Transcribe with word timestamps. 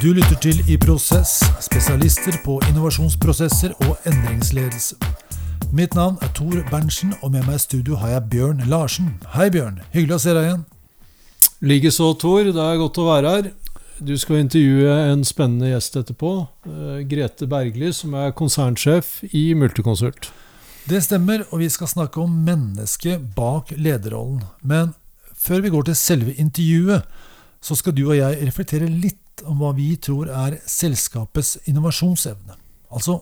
Du 0.00 0.14
lytter 0.16 0.38
til 0.40 0.62
I 0.64 0.78
prosess, 0.80 1.42
spesialister 1.60 2.38
på 2.40 2.54
innovasjonsprosesser 2.70 3.74
og 3.84 3.98
endringsledelse. 4.08 4.96
Mitt 5.76 5.92
navn 5.92 6.16
er 6.24 6.30
Tor 6.32 6.62
Berntsen, 6.70 7.12
og 7.20 7.34
med 7.34 7.44
meg 7.44 7.58
i 7.58 7.62
studio 7.66 7.98
har 8.00 8.14
jeg 8.14 8.30
Bjørn 8.32 8.62
Larsen. 8.70 9.10
Hei, 9.34 9.50
Bjørn. 9.52 9.82
Hyggelig 9.92 10.16
å 10.16 10.22
se 10.24 10.32
deg 10.38 10.48
igjen. 10.48 10.64
Likeså, 11.68 12.08
Tor. 12.16 12.48
Det 12.48 12.64
er 12.64 12.80
godt 12.80 13.02
å 13.02 13.06
være 13.10 13.34
her. 13.36 13.52
Du 14.00 14.14
skal 14.16 14.40
intervjue 14.40 14.96
en 15.12 15.28
spennende 15.28 15.74
gjest 15.74 16.00
etterpå. 16.00 16.32
eh, 16.64 17.04
Grete 17.04 17.44
Bergli, 17.44 17.92
som 17.92 18.16
er 18.16 18.32
konsernsjef 18.32 19.18
i 19.36 19.50
Multiconsult. 19.52 20.32
Det 20.88 21.04
stemmer, 21.04 21.44
og 21.52 21.60
vi 21.60 21.68
skal 21.68 21.92
snakke 21.92 22.24
om 22.24 22.40
mennesket 22.48 23.34
bak 23.36 23.76
lederrollen. 23.76 24.46
Men 24.64 24.94
før 25.36 25.60
vi 25.60 25.76
går 25.76 25.90
til 25.92 25.94
selve 26.08 26.32
intervjuet, 26.40 27.04
så 27.60 27.76
skal 27.76 27.92
du 27.92 28.06
og 28.08 28.16
jeg 28.16 28.46
reflektere 28.48 28.88
litt 28.88 29.20
om 29.46 29.60
hva 29.62 29.74
vi 29.76 29.94
tror 30.00 30.30
er 30.32 30.58
selskapets 30.68 31.56
innovasjonsevne. 31.70 32.56
Altså, 32.90 33.20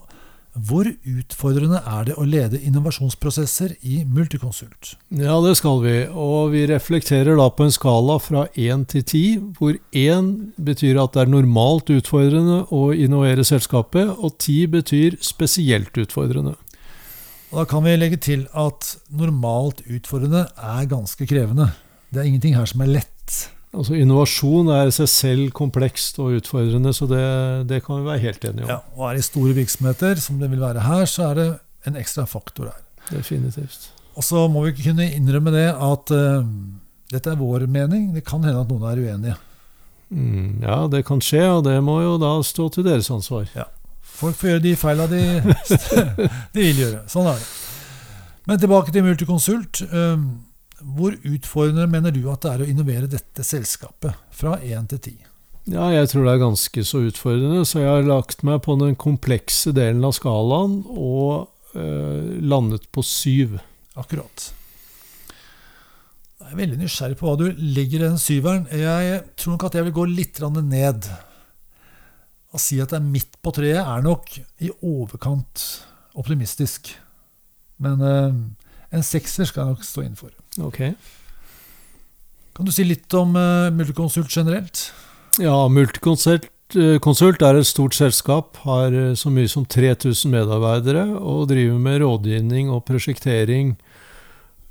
hvor 0.58 0.88
utfordrende 0.88 1.78
er 1.86 2.06
det 2.08 2.14
å 2.18 2.24
lede 2.26 2.58
innovasjonsprosesser 2.66 3.74
i 3.86 4.00
Multiconsult? 4.08 4.94
Ja, 5.14 5.36
det 5.44 5.54
skal 5.60 5.82
vi. 5.84 5.96
Og 6.08 6.54
vi 6.54 6.64
reflekterer 6.66 7.38
da 7.38 7.48
på 7.52 7.66
en 7.66 7.74
skala 7.74 8.16
fra 8.22 8.46
én 8.58 8.82
til 8.88 9.04
ti, 9.06 9.24
hvor 9.58 9.76
én 9.92 10.32
betyr 10.56 10.98
at 11.02 11.14
det 11.14 11.26
er 11.26 11.34
normalt 11.36 11.92
utfordrende 11.94 12.64
å 12.74 12.88
innovere 12.96 13.44
selskapet, 13.46 14.10
og 14.16 14.38
ti 14.42 14.64
betyr 14.70 15.20
spesielt 15.22 16.00
utfordrende. 16.00 16.56
Da 17.52 17.64
kan 17.68 17.84
vi 17.86 17.94
legge 17.96 18.18
til 18.20 18.48
at 18.56 18.96
normalt 19.14 19.84
utfordrende 19.86 20.48
er 20.56 20.90
ganske 20.90 21.28
krevende. 21.28 21.70
Det 22.10 22.20
er 22.20 22.28
ingenting 22.32 22.56
her 22.58 22.66
som 22.68 22.82
er 22.84 22.96
lett. 22.98 23.38
Altså 23.76 23.98
Innovasjon 23.98 24.70
er 24.72 24.88
i 24.88 24.94
seg 24.96 25.10
selv 25.12 25.50
komplekst 25.56 26.16
og 26.22 26.38
utfordrende, 26.38 26.94
så 26.96 27.08
det, 27.10 27.24
det 27.68 27.82
kan 27.84 28.00
vi 28.00 28.08
være 28.08 28.22
helt 28.22 28.46
enige 28.48 28.64
om. 28.64 28.70
Ja, 28.72 28.78
og 28.96 29.10
er 29.10 29.18
det 29.18 29.26
store 29.26 29.52
virksomheter, 29.58 30.20
som 30.24 30.38
det 30.40 30.48
vil 30.50 30.62
være 30.62 30.86
her, 30.86 31.04
så 31.10 31.28
er 31.28 31.38
det 31.38 31.48
en 31.88 31.98
ekstra 32.00 32.24
faktor 32.28 32.70
her. 32.70 32.80
Definitivt. 33.10 33.90
Og 34.16 34.24
så 34.24 34.46
må 34.50 34.64
vi 34.64 34.72
kunne 34.80 35.10
innrømme 35.14 35.52
det 35.54 35.68
at 35.68 36.14
uh, 36.16 36.48
dette 37.12 37.30
er 37.30 37.38
vår 37.38 37.68
mening. 37.70 38.10
Det 38.16 38.24
kan 38.26 38.42
hende 38.44 38.64
at 38.64 38.72
noen 38.72 38.88
er 38.88 39.04
uenige. 39.04 39.36
Mm, 40.08 40.64
ja, 40.64 40.80
det 40.88 41.04
kan 41.06 41.20
skje, 41.20 41.44
og 41.58 41.62
det 41.68 41.76
må 41.84 42.00
jo 42.00 42.16
da 42.20 42.32
stå 42.44 42.70
til 42.72 42.88
deres 42.88 43.10
ansvar. 43.12 43.46
Folk 44.18 44.36
får 44.40 44.54
gjøre 44.54 44.64
de 44.64 44.76
feila 44.80 45.06
de, 45.12 45.22
de 46.56 46.64
vil 46.64 46.84
gjøre. 46.86 47.04
Sånn 47.12 47.28
er 47.28 47.36
det. 47.36 47.48
Men 48.48 48.60
tilbake 48.60 48.92
til 48.94 49.04
Multiconsult. 49.04 49.82
Eh, 49.84 50.20
Hvor 50.78 51.16
utfordrende 51.26 51.88
mener 51.90 52.14
du 52.14 52.22
at 52.30 52.44
det 52.44 52.52
er 52.52 52.62
å 52.62 52.68
innovere 52.70 53.10
dette 53.10 53.44
selskapet? 53.46 54.14
Fra 54.34 54.58
én 54.62 54.86
til 54.90 55.02
ti. 55.02 55.16
Ja, 55.68 55.90
jeg 55.92 56.08
tror 56.08 56.24
det 56.24 56.34
er 56.36 56.44
ganske 56.46 56.84
så 56.86 57.02
utfordrende, 57.04 57.64
så 57.68 57.82
jeg 57.82 57.90
har 57.90 58.06
lagt 58.06 58.44
meg 58.46 58.62
på 58.64 58.78
den 58.80 58.94
komplekse 58.96 59.74
delen 59.76 60.06
av 60.06 60.14
skalaen 60.16 60.78
og 60.88 61.50
eh, 61.76 62.38
landet 62.40 62.86
på 62.94 63.04
syv. 63.04 63.58
Akkurat. 63.98 64.46
Jeg 66.38 66.54
er 66.54 66.60
veldig 66.62 66.78
nysgjerrig 66.80 67.18
på 67.20 67.26
hva 67.28 67.34
du 67.36 67.48
legger 67.60 68.00
i 68.00 68.06
den 68.06 68.20
syveren. 68.22 68.64
Jeg 68.72 69.18
tror 69.36 69.56
nok 69.56 69.66
at 69.68 69.76
jeg 69.76 69.88
vil 69.90 69.96
gå 69.98 70.06
litt 70.08 70.40
ned. 70.62 71.10
Å 72.48 72.60
si 72.62 72.78
at 72.80 72.94
det 72.94 73.02
er 73.02 73.10
midt 73.10 73.36
på 73.44 73.52
treet, 73.52 73.82
er 73.82 74.06
nok 74.06 74.30
i 74.64 74.70
overkant 74.80 75.66
optimistisk. 76.16 76.94
Men 77.84 78.00
eh, 78.00 78.38
en 78.94 79.04
sekser 79.04 79.48
skal 79.48 79.64
jeg 79.64 79.76
nok 79.76 79.86
stå 79.86 80.04
inn 80.06 80.18
for. 80.18 80.32
Okay. 80.70 80.94
Kan 82.56 82.66
du 82.66 82.72
si 82.74 82.86
litt 82.86 83.12
om 83.14 83.36
uh, 83.38 83.68
Multiconsult 83.74 84.32
generelt? 84.34 84.88
Ja, 85.38 85.68
Multiconsult 85.70 86.48
eh, 86.74 87.44
er 87.46 87.60
et 87.60 87.68
stort 87.68 87.94
selskap, 87.94 88.58
har 88.64 88.90
eh, 88.90 89.12
så 89.14 89.30
mye 89.30 89.46
som 89.46 89.62
3000 89.62 90.32
medarbeidere 90.32 91.04
og 91.20 91.46
driver 91.52 91.78
med 91.84 92.00
rådgivning 92.02 92.72
og 92.74 92.82
prosjektering 92.88 93.76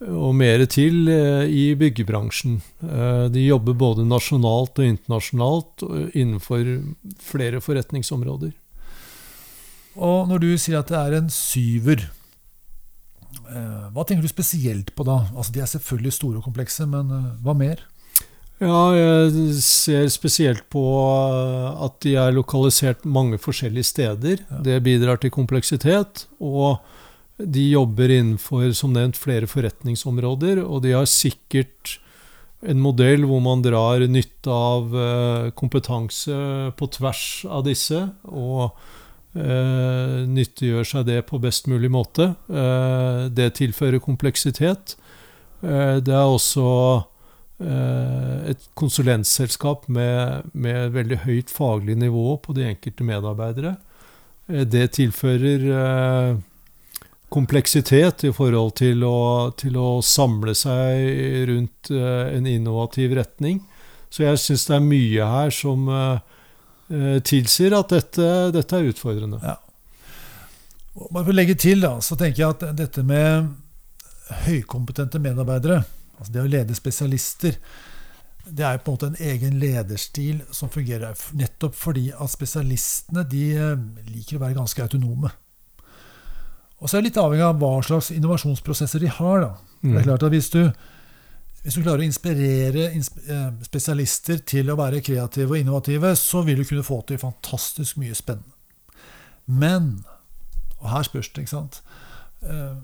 og 0.03 0.35
mer 0.37 0.61
til 0.69 1.07
i 1.09 1.71
byggebransjen. 1.73 2.59
De 3.33 3.45
jobber 3.47 3.73
både 3.73 4.03
nasjonalt 4.05 4.77
og 4.77 4.85
internasjonalt 4.85 5.81
innenfor 6.13 6.67
flere 7.17 7.63
forretningsområder. 7.65 8.51
Og 9.97 10.29
når 10.29 10.43
du 10.43 10.51
sier 10.61 10.83
at 10.83 10.91
det 10.93 10.99
er 10.99 11.17
en 11.17 11.31
syver, 11.33 12.05
hva 13.93 14.03
tenker 14.07 14.25
du 14.25 14.31
spesielt 14.31 14.93
på 14.95 15.05
da? 15.07 15.21
Altså, 15.35 15.53
de 15.55 15.61
er 15.63 15.69
selvfølgelig 15.71 16.15
store 16.15 16.41
og 16.41 16.47
komplekse, 16.47 16.87
men 16.89 17.13
eh, 17.13 17.29
hva 17.45 17.55
mer? 17.57 17.83
Ja, 18.57 18.89
jeg 18.97 19.59
ser 19.61 20.07
spesielt 20.09 20.63
på 20.73 20.81
eh, 20.81 21.83
at 21.85 21.99
de 22.01 22.15
er 22.17 22.33
lokalisert 22.33 23.05
mange 23.05 23.37
forskjellige 23.41 23.91
steder. 23.91 24.41
Ja. 24.41 24.61
Det 24.65 24.79
bidrar 24.85 25.21
til 25.21 25.33
kompleksitet. 25.33 26.25
Og 26.41 26.81
de 27.37 27.67
jobber 27.69 28.09
innenfor 28.09 28.71
som 28.73 28.95
nevnt, 28.95 29.19
flere 29.19 29.49
forretningsområder. 29.49 30.63
Og 30.65 30.81
de 30.87 30.95
har 30.97 31.05
sikkert 31.05 31.99
en 32.65 32.81
modell 32.81 33.27
hvor 33.29 33.43
man 33.45 33.61
drar 33.61 34.01
nytte 34.09 34.49
av 34.49 34.95
eh, 34.97 35.49
kompetanse 35.53 36.37
på 36.79 36.89
tvers 36.97 37.25
av 37.45 37.67
disse. 37.69 38.07
Og 38.25 38.71
eh, 38.71 38.95
nyttiggjør 39.35 40.87
seg 40.87 41.05
det 41.09 41.19
på 41.27 41.39
best 41.41 41.67
mulig 41.67 41.91
måte. 41.93 42.31
Eh, 42.49 43.27
det 43.29 43.51
tilfører 43.59 43.99
kompleksitet. 44.03 44.95
Eh, 45.61 45.97
det 46.01 46.13
er 46.13 46.25
også 46.25 46.67
eh, 47.61 48.51
et 48.53 48.67
konsulentselskap 48.77 49.87
med, 49.89 50.51
med 50.53 50.93
veldig 50.95 51.23
høyt 51.25 51.53
faglig 51.53 51.97
nivå 51.97 52.37
på 52.43 52.53
de 52.57 52.67
enkelte 52.71 53.07
medarbeidere. 53.07 53.75
Eh, 54.49 54.65
det 54.65 54.91
tilfører 54.97 55.67
eh, 55.81 56.37
kompleksitet 57.33 58.23
i 58.27 58.31
forhold 58.31 58.77
til 58.79 59.03
å, 59.03 59.51
til 59.59 59.77
å 59.79 59.99
samle 60.05 60.55
seg 60.55 61.47
rundt 61.49 61.91
eh, 61.91 62.37
en 62.37 62.47
innovativ 62.47 63.17
retning. 63.17 63.61
Så 64.09 64.23
jeg 64.23 64.39
syns 64.39 64.67
det 64.69 64.77
er 64.77 64.85
mye 64.85 65.31
her 65.33 65.51
som 65.51 65.89
eh, 65.91 66.03
eh, 66.15 66.35
tilsier 67.23 67.73
at 67.77 67.89
dette, 67.91 68.27
dette 68.55 68.77
er 68.77 68.89
utfordrende. 68.91 69.39
Ja. 69.43 69.57
Og 70.97 71.09
Bare 71.13 71.25
for 71.27 71.33
å 71.33 71.37
legge 71.37 71.55
til, 71.59 71.81
da, 71.83 71.97
så 72.01 72.15
tenker 72.17 72.41
jeg 72.45 72.49
at 72.55 72.63
dette 72.77 73.03
med 73.05 73.49
høykompetente 74.47 75.19
medarbeidere, 75.23 75.81
altså 76.17 76.33
det 76.33 76.41
å 76.43 76.49
lede 76.49 76.75
spesialister, 76.75 77.57
det 78.47 78.63
er 78.63 78.79
på 78.79 78.91
en 78.93 78.95
måte 78.95 79.09
en 79.11 79.19
egen 79.27 79.57
lederstil 79.59 80.39
som 80.55 80.69
fungerer 80.71 81.15
nettopp 81.35 81.75
fordi 81.75 82.05
at 82.15 82.31
spesialistene 82.31 83.25
de 83.27 83.41
eh, 83.59 83.73
liker 84.07 84.37
å 84.39 84.43
være 84.45 84.55
ganske 84.55 84.85
autonome. 84.85 85.31
Og 86.79 86.87
så 86.87 86.97
er 86.97 87.01
det 87.03 87.09
litt 87.09 87.19
avhengig 87.19 87.43
av 87.43 87.57
hva 87.59 87.73
slags 87.83 88.11
innovasjonsprosesser 88.15 89.03
de 89.03 89.09
har. 89.11 89.41
da. 89.43 89.51
Det 89.81 89.89
er 89.91 89.97
Mm. 89.99 90.03
klart 90.05 90.23
at 90.23 90.31
Hvis 90.31 90.49
du, 90.53 90.71
hvis 91.67 91.75
du 91.75 91.81
klarer 91.83 91.99
å 91.99 92.07
inspirere 92.07 92.85
eh, 92.95 93.47
spesialister 93.67 94.37
til 94.47 94.69
å 94.71 94.77
være 94.79 95.01
kreative 95.03 95.51
og 95.51 95.57
innovative, 95.59 96.13
så 96.15 96.39
vil 96.47 96.61
du 96.61 96.67
kunne 96.69 96.85
få 96.87 97.01
til 97.09 97.19
fantastisk 97.19 97.97
mye 97.99 98.15
spennende. 98.15 98.55
Men 99.47 100.05
Og 100.79 100.91
her 100.93 101.03
spørs 101.03 101.27
det, 101.33 101.43
ikke 101.43 101.55
sant 101.57 101.81
Eh, 102.43 102.75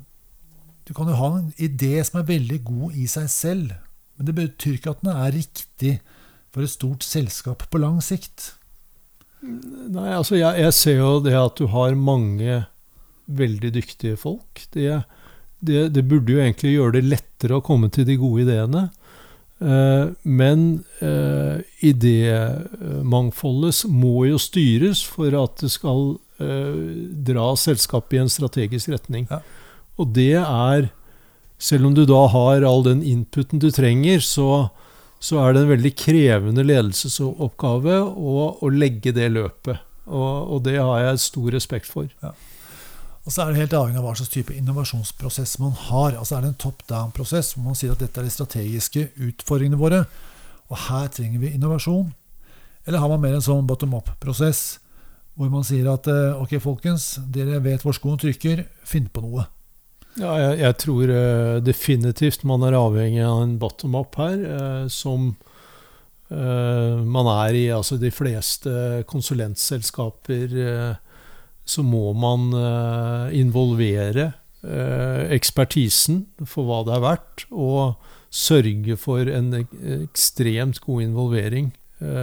Du 0.84 0.92
kan 0.94 1.08
jo 1.08 1.16
ha 1.16 1.30
en 1.38 1.54
idé 1.56 2.02
som 2.04 2.20
er 2.20 2.28
veldig 2.28 2.58
god 2.68 2.96
i 3.00 3.06
seg 3.08 3.30
selv, 3.32 3.70
men 4.18 4.28
det 4.28 4.34
betyr 4.36 4.74
ikke 4.76 4.92
at 4.92 5.04
den 5.06 5.14
er 5.14 5.32
riktig 5.32 5.94
for 6.52 6.66
et 6.66 6.74
stort 6.74 7.06
selskap 7.08 7.64
på 7.72 7.80
lang 7.80 8.02
sikt. 8.04 8.58
Nei, 9.40 10.10
altså 10.12 10.36
jeg, 10.36 10.60
jeg 10.60 10.76
ser 10.76 10.98
jo 11.00 11.14
det 11.24 11.38
at 11.40 11.56
du 11.56 11.70
har 11.72 11.96
mange 11.96 12.66
veldig 13.32 13.72
dyktige 13.78 14.20
folk. 14.20 14.66
Det, 14.76 15.06
det, 15.66 15.88
det 15.96 16.04
burde 16.10 16.36
jo 16.36 16.42
egentlig 16.44 16.76
gjøre 16.76 16.98
det 16.98 17.08
lettere 17.16 17.58
å 17.58 17.66
komme 17.66 17.90
til 17.94 18.06
de 18.08 18.20
gode 18.20 18.46
ideene. 18.46 18.88
Eh, 19.64 20.08
men 20.24 20.84
eh, 21.00 21.62
idémangfoldet 21.88 23.86
må 23.88 24.26
jo 24.28 24.40
styres 24.42 25.04
for 25.08 25.36
at 25.40 25.62
det 25.64 25.72
skal 25.72 26.18
eh, 26.44 26.76
dra 27.30 27.54
selskapet 27.60 28.18
i 28.18 28.24
en 28.26 28.34
strategisk 28.34 28.92
retning. 28.92 29.28
Ja. 29.32 29.40
Og 30.02 30.12
det 30.18 30.36
er 30.42 30.92
Selv 31.64 31.86
om 31.88 31.94
du 31.96 32.02
da 32.04 32.26
har 32.28 32.66
all 32.68 32.82
den 32.84 33.00
inputen 33.08 33.60
du 33.62 33.70
trenger, 33.72 34.20
så, 34.20 34.68
så 35.24 35.38
er 35.40 35.54
det 35.54 35.62
en 35.62 35.70
veldig 35.70 35.92
krevende 35.96 36.66
ledelsesoppgave 36.66 38.02
å, 38.04 38.60
å 38.60 38.72
legge 38.74 39.14
det 39.16 39.30
løpet. 39.32 39.80
Og, 40.10 40.52
og 40.58 40.66
det 40.66 40.76
har 40.82 41.06
jeg 41.06 41.22
stor 41.24 41.48
respekt 41.56 41.88
for. 41.88 42.10
Og 43.24 43.32
så 43.32 43.44
er 43.44 43.54
det 43.54 43.62
helt 43.62 43.76
avhengig 43.78 44.02
av 44.02 44.08
hva 44.08 44.16
slags 44.20 44.34
type 44.34 44.56
innovasjonsprosess 44.56 45.56
man 45.64 45.72
har. 45.88 46.18
Altså 46.20 46.36
Er 46.36 46.44
det 46.44 46.52
en 46.52 46.62
top 46.66 46.84
down-prosess 46.90 47.54
hvor 47.56 47.70
man 47.70 47.78
sier 47.80 47.94
at 47.96 48.04
dette 48.04 48.20
er 48.20 48.28
de 48.28 48.34
strategiske 48.34 49.06
utfordringene 49.30 49.80
våre, 49.80 50.04
og 50.68 50.80
her 50.90 51.08
trenger 51.14 51.40
vi 51.40 51.54
innovasjon? 51.56 52.12
Eller 52.84 53.00
har 53.00 53.12
man 53.12 53.22
mer 53.24 53.38
en 53.38 53.46
sånn 53.46 53.68
bottom 53.68 53.96
up-prosess 53.96 54.82
hvor 55.40 55.50
man 55.50 55.64
sier 55.66 55.88
at 55.90 56.08
eh, 56.12 56.36
ok, 56.38 56.60
folkens, 56.62 57.16
dere 57.34 57.62
vet 57.64 57.82
hvor 57.82 57.96
skoen 57.96 58.20
trykker, 58.22 58.68
finn 58.86 59.08
på 59.10 59.24
noe. 59.24 59.48
Ja, 60.20 60.36
jeg, 60.38 60.60
jeg 60.62 60.78
tror 60.84 61.10
eh, 61.10 61.56
definitivt 61.66 62.44
man 62.46 62.66
er 62.68 62.78
avhengig 62.78 63.24
av 63.26 63.42
en 63.42 63.56
bottom 63.62 63.98
up 63.98 64.20
her, 64.22 64.38
eh, 64.38 64.86
som 64.94 65.34
man 66.34 67.28
er 67.30 67.54
i. 67.54 67.66
Altså 67.70 68.00
de 68.02 68.10
fleste 68.10 68.72
konsulentselskaper 69.06 70.56
så 71.66 71.84
må 71.86 72.12
man 72.18 72.50
eh, 72.58 73.36
involvere 73.40 74.32
eh, 74.64 75.22
ekspertisen 75.36 76.26
for 76.46 76.68
hva 76.68 76.82
det 76.88 76.98
er 76.98 77.06
verdt, 77.06 77.46
og 77.52 77.96
sørge 78.34 78.98
for 78.98 79.30
en 79.30 79.54
ek 79.62 79.74
ekstremt 80.02 80.82
god 80.84 81.06
involvering. 81.06 81.72
Så 82.00 82.14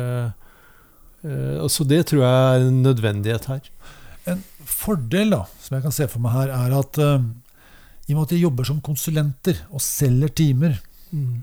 eh, 1.24 1.56
altså 1.60 1.84
det 1.84 2.06
tror 2.08 2.24
jeg 2.24 2.54
er 2.56 2.66
en 2.66 2.82
nødvendighet 2.82 3.48
her. 3.50 3.66
En 4.28 4.44
fordel 4.64 5.34
da, 5.34 5.44
som 5.60 5.76
jeg 5.76 5.84
kan 5.84 5.94
se 5.94 6.08
for 6.08 6.22
meg 6.24 6.36
her, 6.36 6.52
er 6.56 6.76
at 6.78 7.00
i 7.00 8.14
og 8.14 8.16
med 8.16 8.22
at 8.24 8.32
de 8.32 8.40
jobber 8.40 8.66
som 8.66 8.80
konsulenter 8.84 9.60
og 9.70 9.82
selger 9.84 10.32
timer, 10.40 10.78
Mm. 11.10 11.42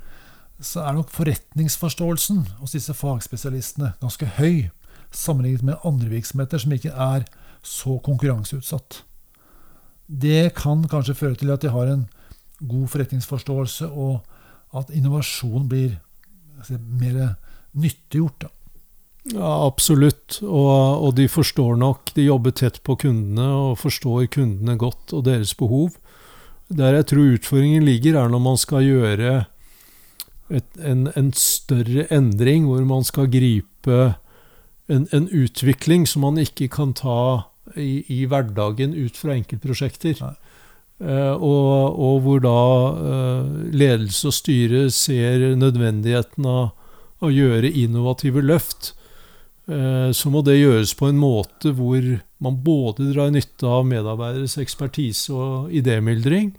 så 0.62 0.80
er 0.88 0.96
nok 0.96 1.10
forretningsforståelsen 1.12 2.46
hos 2.62 2.72
disse 2.72 2.94
fagspesialistene 2.96 3.94
ganske 4.02 4.30
høy 4.38 4.70
sammenlignet 5.12 5.66
med 5.68 5.84
andre 5.86 6.08
virksomheter 6.12 6.62
som 6.62 6.72
ikke 6.72 6.94
er 6.94 7.26
så 7.68 7.98
konkurranseutsatt. 8.04 9.02
Det 10.08 10.54
kan 10.56 10.86
kanskje 10.88 11.18
føre 11.20 11.36
til 11.40 11.52
at 11.52 11.64
de 11.66 11.72
har 11.74 11.92
en 11.92 12.06
god 12.64 12.88
forretningsforståelse, 12.94 13.90
og 13.92 14.78
at 14.78 14.92
innovasjon 14.96 15.68
blir 15.70 15.98
mer 16.72 17.36
nyttiggjort. 17.78 18.48
Da. 18.48 18.54
Ja, 19.36 19.52
absolutt. 19.68 20.40
Og, 20.44 21.04
og, 21.04 21.12
de 21.18 21.28
forstår 21.28 21.76
nok 21.80 22.14
De 22.16 22.28
jobber 22.30 22.54
tett 22.56 22.80
på 22.88 22.96
kundene 23.02 23.48
og 23.52 23.80
forstår 23.82 24.30
kundene 24.32 24.78
godt 24.80 25.14
og 25.14 25.26
deres 25.28 25.54
behov. 25.58 25.98
Der 26.72 26.96
jeg 26.96 27.08
tror 27.12 27.36
utfordringen 27.36 27.86
ligger, 27.88 28.20
er 28.20 28.32
når 28.32 28.44
man 28.44 28.60
skal 28.60 28.84
gjøre 28.84 29.34
et, 30.50 30.68
en, 30.80 31.08
en, 31.16 31.32
større 31.36 32.08
endring, 32.14 32.68
hvor 32.68 32.84
man 32.88 33.04
skal 33.04 33.28
gripe 33.32 34.00
en, 34.88 35.08
en, 35.12 35.28
utvikling 35.28 36.08
som 36.08 36.24
man 36.24 36.40
ikke 36.40 36.70
kan 36.72 36.94
ta 36.96 37.48
i, 37.76 38.04
i 38.14 38.26
hverdagen 38.30 38.94
ut 38.96 39.18
fra 39.18 39.36
enkeltprosjekter. 39.36 40.22
Uh, 40.98 41.36
og, 41.36 41.98
og, 42.02 42.22
hvor 42.26 42.40
da 42.42 42.60
uh, 42.98 43.50
ledelse 43.70 44.32
og 44.32 44.34
styre 44.34 44.88
ser 44.94 45.52
nødvendigheten 45.60 46.48
av 46.50 46.72
å 47.22 47.30
gjøre 47.34 47.70
innovative 47.70 48.42
løft, 48.42 48.96
uh, 49.70 50.10
så 50.10 50.32
må 50.34 50.42
det 50.46 50.58
gjøres 50.58 50.96
på 50.98 51.12
en 51.12 51.22
måte 51.22 51.76
hvor 51.78 52.02
man 52.42 52.58
både 52.66 53.12
drar 53.12 53.30
nytte 53.34 53.70
av 53.70 53.86
medarbeideres 53.90 54.58
ekspertise 54.62 55.34
og 55.34 55.74
idémyldring, 55.78 56.56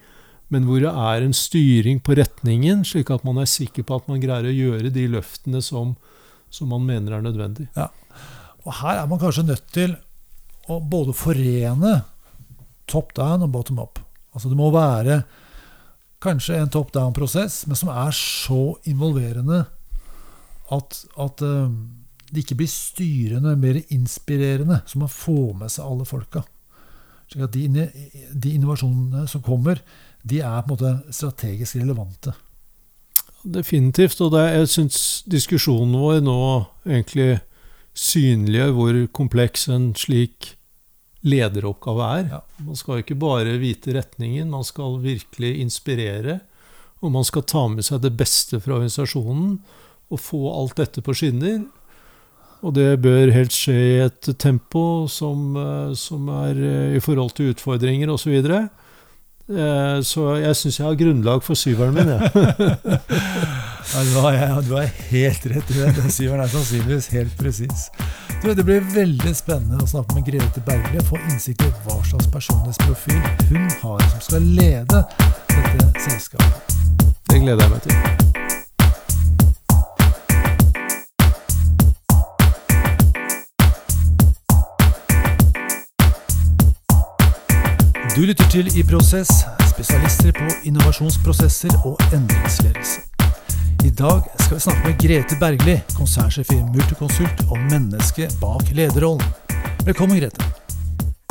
men 0.54 0.64
hvor 0.64 0.80
det 0.80 0.94
er 0.94 1.24
en 1.24 1.34
styring 1.36 1.98
på 2.00 2.16
retningen, 2.18 2.86
slik 2.86 3.10
at 3.12 3.26
man 3.26 3.42
er 3.42 3.50
sikker 3.50 3.84
på 3.84 3.98
at 3.98 4.06
man 4.08 4.22
greier 4.22 4.48
å 4.48 4.54
gjøre 4.54 4.94
de 4.94 5.10
løftene 5.12 5.60
som, 5.64 5.96
som 6.48 6.70
man 6.72 6.86
mener 6.86 7.18
er 7.18 7.26
nødvendig. 7.26 7.68
Ja. 7.76 7.90
Og 8.64 8.78
her 8.80 9.02
er 9.02 9.10
man 9.10 9.20
kanskje 9.20 9.48
nødt 9.50 9.66
til 9.74 9.98
å 10.68 10.78
både 10.84 11.14
forene 11.16 11.94
top 12.88 13.14
down 13.16 13.44
og 13.44 13.52
bottom 13.54 13.80
up. 13.82 14.00
Altså 14.34 14.50
det 14.50 14.58
må 14.58 14.70
være 14.74 15.22
kanskje 16.22 16.58
en 16.58 16.72
top 16.72 16.92
down-prosess, 16.94 17.62
men 17.68 17.78
som 17.78 17.90
er 17.92 18.14
så 18.16 18.74
involverende 18.90 19.64
at, 20.74 20.98
at 21.16 21.44
uh, 21.46 21.70
det 22.28 22.44
ikke 22.44 22.58
blir 22.60 22.70
styrende, 22.70 23.54
mer 23.56 23.80
inspirerende, 23.94 24.82
så 24.86 25.00
man 25.00 25.12
får 25.12 25.54
med 25.62 25.72
seg 25.72 25.86
alle 25.86 26.08
folka. 26.08 26.42
Slik 27.28 27.44
at 27.44 27.54
de, 27.54 27.86
de 28.32 28.52
innovasjonene 28.56 29.26
som 29.28 29.44
kommer, 29.44 29.80
de 30.24 30.42
er 30.42 30.60
på 30.64 30.74
en 30.74 30.74
måte 30.74 31.14
strategisk 31.14 31.78
relevante. 31.80 32.34
Definitivt. 33.44 34.20
Og 34.24 34.32
det, 34.34 34.44
jeg 34.56 34.70
syns 34.72 35.00
diskusjonen 35.30 35.96
vår 36.00 36.22
nå 36.24 36.38
egentlig 36.88 37.38
synliggjør 37.98 38.74
hvor 38.76 39.00
kompleks 39.16 39.68
en 39.72 39.92
slik 39.98 40.54
lederoppgave 41.26 42.10
er. 42.18 42.28
Ja. 42.36 42.42
Man 42.66 42.78
skal 42.78 43.02
ikke 43.02 43.18
bare 43.18 43.56
vite 43.60 43.94
retningen, 43.96 44.50
man 44.52 44.66
skal 44.66 45.00
virkelig 45.02 45.56
inspirere. 45.62 46.38
Og 47.00 47.12
man 47.14 47.26
skal 47.26 47.46
ta 47.46 47.64
med 47.70 47.86
seg 47.86 48.02
det 48.02 48.14
beste 48.18 48.58
fra 48.62 48.78
organisasjonen 48.78 49.58
og 50.08 50.22
få 50.22 50.40
alt 50.50 50.78
dette 50.80 51.02
på 51.04 51.14
skinner. 51.14 51.60
Og 52.66 52.74
det 52.74 52.96
bør 53.04 53.30
helst 53.30 53.60
skje 53.60 53.76
i 53.78 53.98
et 54.02 54.30
tempo 54.42 55.06
som, 55.06 55.52
eh, 55.56 55.94
som 55.94 56.26
er 56.40 56.58
eh, 56.58 56.96
i 56.98 57.02
forhold 57.02 57.36
til 57.38 57.52
utfordringer 57.52 58.10
osv. 58.10 58.40
Så, 58.42 58.64
Eh, 59.48 60.00
så 60.04 60.24
jeg 60.36 60.56
syns 60.60 60.76
jeg 60.76 60.84
har 60.84 60.96
grunnlag 61.00 61.40
for 61.44 61.56
syveren 61.56 61.94
min, 61.96 62.10
jeg. 62.12 62.20
ja, 63.94 64.02
du, 64.04 64.16
har, 64.20 64.58
du 64.66 64.74
har 64.76 64.90
helt 65.08 65.46
rett 65.48 65.72
i 65.72 65.78
det. 65.78 65.92
Den 65.96 66.12
syveren 66.12 66.44
er 66.44 66.52
sannsynligvis 66.52 67.08
helt 67.14 67.32
presis. 67.40 67.86
Det 68.42 68.64
blir 68.64 68.80
veldig 68.80 69.34
spennende 69.36 69.82
å 69.82 69.86
snakke 69.86 70.14
med 70.16 70.24
Grete 70.26 70.60
Bergli 70.66 70.98
og 71.00 71.10
få 71.10 71.18
innsikt 71.28 71.62
i 71.66 71.70
hva 71.84 71.98
slags 72.06 72.26
personlighetsprofil 72.32 73.20
hun 73.50 73.68
har 73.82 74.02
som 74.12 74.20
skal 74.24 74.48
lede 74.56 75.02
dette 75.52 75.90
selskapet. 76.06 76.76
Det 77.28 77.42
gleder 77.42 77.62
jeg 77.62 77.70
meg 77.74 77.82
til. 77.86 78.36
Du 88.16 88.22
lytter 88.26 88.48
til 88.50 88.66
I 88.78 88.82
Prosess, 88.82 89.28
spesialister 89.70 90.32
på 90.32 90.48
innovasjonsprosesser 90.66 91.70
og 91.86 92.00
endringsledelse. 92.12 93.00
I 93.84 93.90
dag 93.90 94.22
skal 94.48 94.56
vi 94.56 94.60
snakke 94.60 94.88
med 94.88 95.00
Grete 95.00 95.36
Bergli, 95.36 95.72
konsernsjef 95.92 96.50
i 96.54 96.56
Multiconsult 96.72 97.40
og 97.50 97.58
menneske 97.68 98.30
bak 98.40 98.70
lederrollen. 98.72 99.26
Velkommen, 99.84 100.16
Grete. 100.16 100.46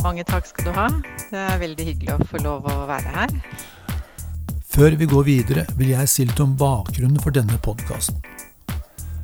Mange 0.03 0.21
takk 0.27 0.45
skal 0.45 0.67
du 0.67 0.75
ha. 0.75 0.83
Det 1.31 1.39
er 1.41 1.57
veldig 1.57 1.87
hyggelig 1.87 2.11
å 2.13 2.27
få 2.29 2.41
lov 2.43 2.67
å 2.69 2.75
være 2.85 3.13
her. 3.15 3.33
Før 4.69 4.97
vi 4.99 5.07
går 5.09 5.25
videre, 5.25 5.63
vil 5.79 5.95
jeg 5.95 6.11
si 6.13 6.27
litt 6.29 6.43
om 6.45 6.53
bakgrunnen 6.59 7.17
for 7.23 7.33
denne 7.33 7.57
podkasten. 7.65 8.21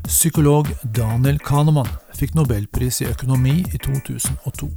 Psykolog 0.08 0.74
Daniel 0.82 1.38
Kahneman 1.46 1.94
fikk 2.18 2.34
nobelpris 2.34 3.04
i 3.06 3.12
økonomi 3.12 3.60
i 3.62 3.78
2002. 3.78 4.72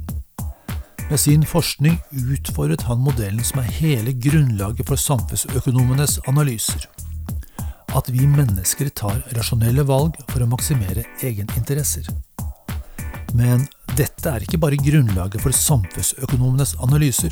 Med 1.07 1.17
sin 1.17 1.41
forskning 1.55 1.97
utfordret 2.37 2.85
han 2.85 3.01
modellen 3.01 3.41
som 3.41 3.65
er 3.65 3.75
hele 3.81 4.13
grunnlaget 4.13 4.85
for 4.85 5.07
samfunnsøkonomenes 5.09 6.19
analyser. 6.29 6.85
At 7.95 8.09
vi 8.11 8.27
mennesker 8.27 8.89
tar 8.89 9.21
rasjonelle 9.37 9.85
valg 9.87 10.17
for 10.27 10.43
å 10.43 10.49
maksimere 10.51 11.05
egeninteresser. 11.23 12.09
Men 13.37 13.63
dette 13.95 14.31
er 14.31 14.43
ikke 14.43 14.59
bare 14.61 14.79
grunnlaget 14.79 15.43
for 15.43 15.55
samfunnsøkonomenes 15.55 16.75
analyser. 16.83 17.31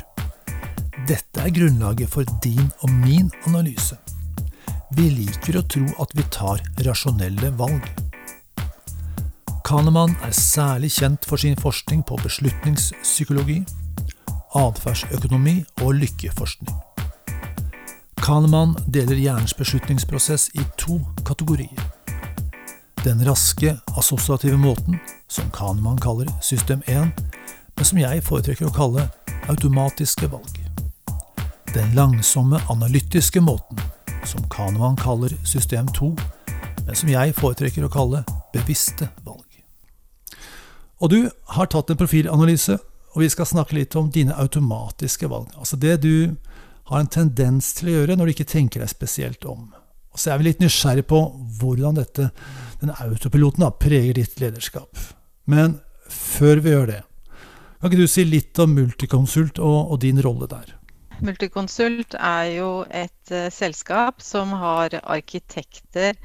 Dette 1.06 1.42
er 1.44 1.52
grunnlaget 1.54 2.10
for 2.10 2.24
din 2.42 2.70
og 2.80 2.90
min 3.04 3.28
analyse. 3.46 3.98
Vi 4.96 5.10
liker 5.10 5.60
å 5.60 5.66
tro 5.66 5.86
at 6.02 6.16
vi 6.16 6.24
tar 6.34 6.62
rasjonelle 6.86 7.52
valg. 7.60 7.84
Kahneman 9.66 10.14
er 10.22 10.34
særlig 10.34 10.92
kjent 10.94 11.26
for 11.26 11.42
sin 11.42 11.56
forskning 11.58 12.04
på 12.06 12.18
beslutningspsykologi, 12.22 13.60
atferdsøkonomi 14.56 15.58
og 15.82 15.96
lykkeforskning. 16.00 16.85
Kahneman 18.26 18.74
deler 18.86 19.14
hjernens 19.14 19.54
beslutningsprosess 19.54 20.48
i 20.54 20.60
to 20.78 20.96
kategorier. 21.26 21.82
Den 23.04 23.20
raske, 23.28 23.76
assosiative 23.96 24.56
måten, 24.58 24.96
som 25.28 25.50
Kahneman 25.54 26.00
kaller 26.02 26.26
system 26.42 26.82
1, 26.86 27.06
men 27.76 27.86
som 27.86 28.00
jeg 28.00 28.24
foretrekker 28.26 28.66
å 28.66 28.72
kalle 28.74 29.04
automatiske 29.46 30.26
valg. 30.32 30.58
Den 31.70 31.94
langsomme, 31.94 32.58
analytiske 32.66 33.44
måten, 33.46 33.78
som 34.26 34.42
Kahneman 34.50 34.98
kaller 34.98 35.30
system 35.46 35.86
2, 35.94 36.10
men 36.82 36.98
som 36.98 37.14
jeg 37.14 37.38
foretrekker 37.38 37.86
å 37.86 37.92
kalle 37.94 38.24
bevisste 38.50 39.06
valg. 39.22 39.46
Og 40.98 41.14
du 41.14 41.20
har 41.54 41.70
tatt 41.70 41.94
en 41.94 42.02
profilanalyse, 42.02 42.80
og 43.14 43.22
vi 43.22 43.30
skal 43.30 43.46
snakke 43.46 43.78
litt 43.78 43.94
om 43.94 44.10
dine 44.10 44.34
automatiske 44.34 45.30
valg. 45.30 45.54
Altså 45.54 45.78
det 45.78 46.00
du 46.02 46.34
har 46.90 47.02
en 47.02 47.10
tendens 47.10 47.72
til 47.78 47.90
å 47.90 47.96
gjøre 47.98 48.16
når 48.16 48.28
du 48.28 48.34
ikke 48.36 48.48
tenker 48.52 48.82
deg 48.82 48.92
spesielt 48.92 49.46
om. 49.48 49.68
Og 50.14 50.20
så 50.22 50.32
er 50.32 50.40
vi 50.40 50.48
litt 50.48 50.62
nysgjerrig 50.62 51.04
på 51.10 51.18
hvordan 51.58 51.98
dette, 51.98 52.30
denne 52.80 52.96
autopiloten 53.04 53.66
da, 53.66 53.72
preger 53.74 54.16
ditt 54.16 54.38
lederskap. 54.40 54.96
Men 55.50 55.80
før 56.08 56.62
vi 56.64 56.72
gjør 56.72 56.90
det, 56.94 57.02
kan 57.76 57.90
ikke 57.90 58.06
du 58.06 58.10
si 58.10 58.24
litt 58.24 58.58
om 58.62 58.72
Multiconsult 58.72 59.60
og, 59.60 59.92
og 59.92 60.00
din 60.02 60.22
rolle 60.24 60.48
der? 60.50 60.72
Multiconsult 61.24 62.16
er 62.18 62.48
jo 62.56 62.70
et 62.88 63.32
uh, 63.32 63.48
selskap 63.52 64.24
som 64.24 64.52
har 64.56 64.96
arkitekter 65.02 66.16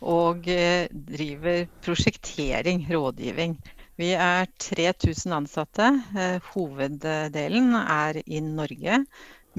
og 0.00 0.46
uh, 0.46 0.86
driver 0.90 1.66
prosjektering, 1.84 2.86
rådgivning. 2.90 3.58
Vi 3.98 4.14
er 4.14 4.48
3000 4.62 5.36
ansatte. 5.36 5.90
Uh, 6.14 6.38
hoveddelen 6.54 7.74
er 7.82 8.22
i 8.24 8.42
Norge. 8.42 9.02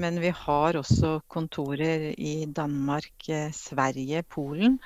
Men 0.00 0.18
vi 0.20 0.32
har 0.34 0.76
også 0.80 1.20
kontorer 1.30 2.10
i 2.18 2.44
Danmark, 2.50 3.12
eh, 3.28 3.50
Sverige, 3.54 4.22
Polen 4.22 4.78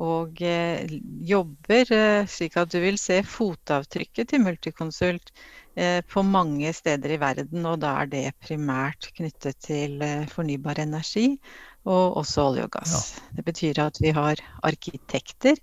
og 0.00 0.40
eh, 0.40 0.88
jobber 1.20 1.90
eh, 1.92 2.28
slik 2.30 2.56
at 2.56 2.70
du 2.72 2.78
vil 2.80 2.96
se 3.00 3.20
fotavtrykket 3.26 4.30
til 4.30 4.40
Multiconsult 4.40 5.32
eh, 5.76 6.00
på 6.08 6.22
mange 6.24 6.72
steder 6.72 7.12
i 7.12 7.20
verden, 7.20 7.66
og 7.68 7.82
da 7.82 7.98
er 8.00 8.08
det 8.08 8.24
primært 8.40 9.10
knyttet 9.18 9.58
til 9.60 10.00
fornybar 10.32 10.80
energi 10.80 11.36
og 11.84 12.16
også 12.22 12.46
olje 12.46 12.64
og 12.64 12.72
gass. 12.72 12.94
Ja. 12.94 13.26
Det 13.36 13.44
betyr 13.44 13.82
at 13.82 13.98
vi 14.00 14.14
har 14.14 14.40
arkitekter, 14.62 15.58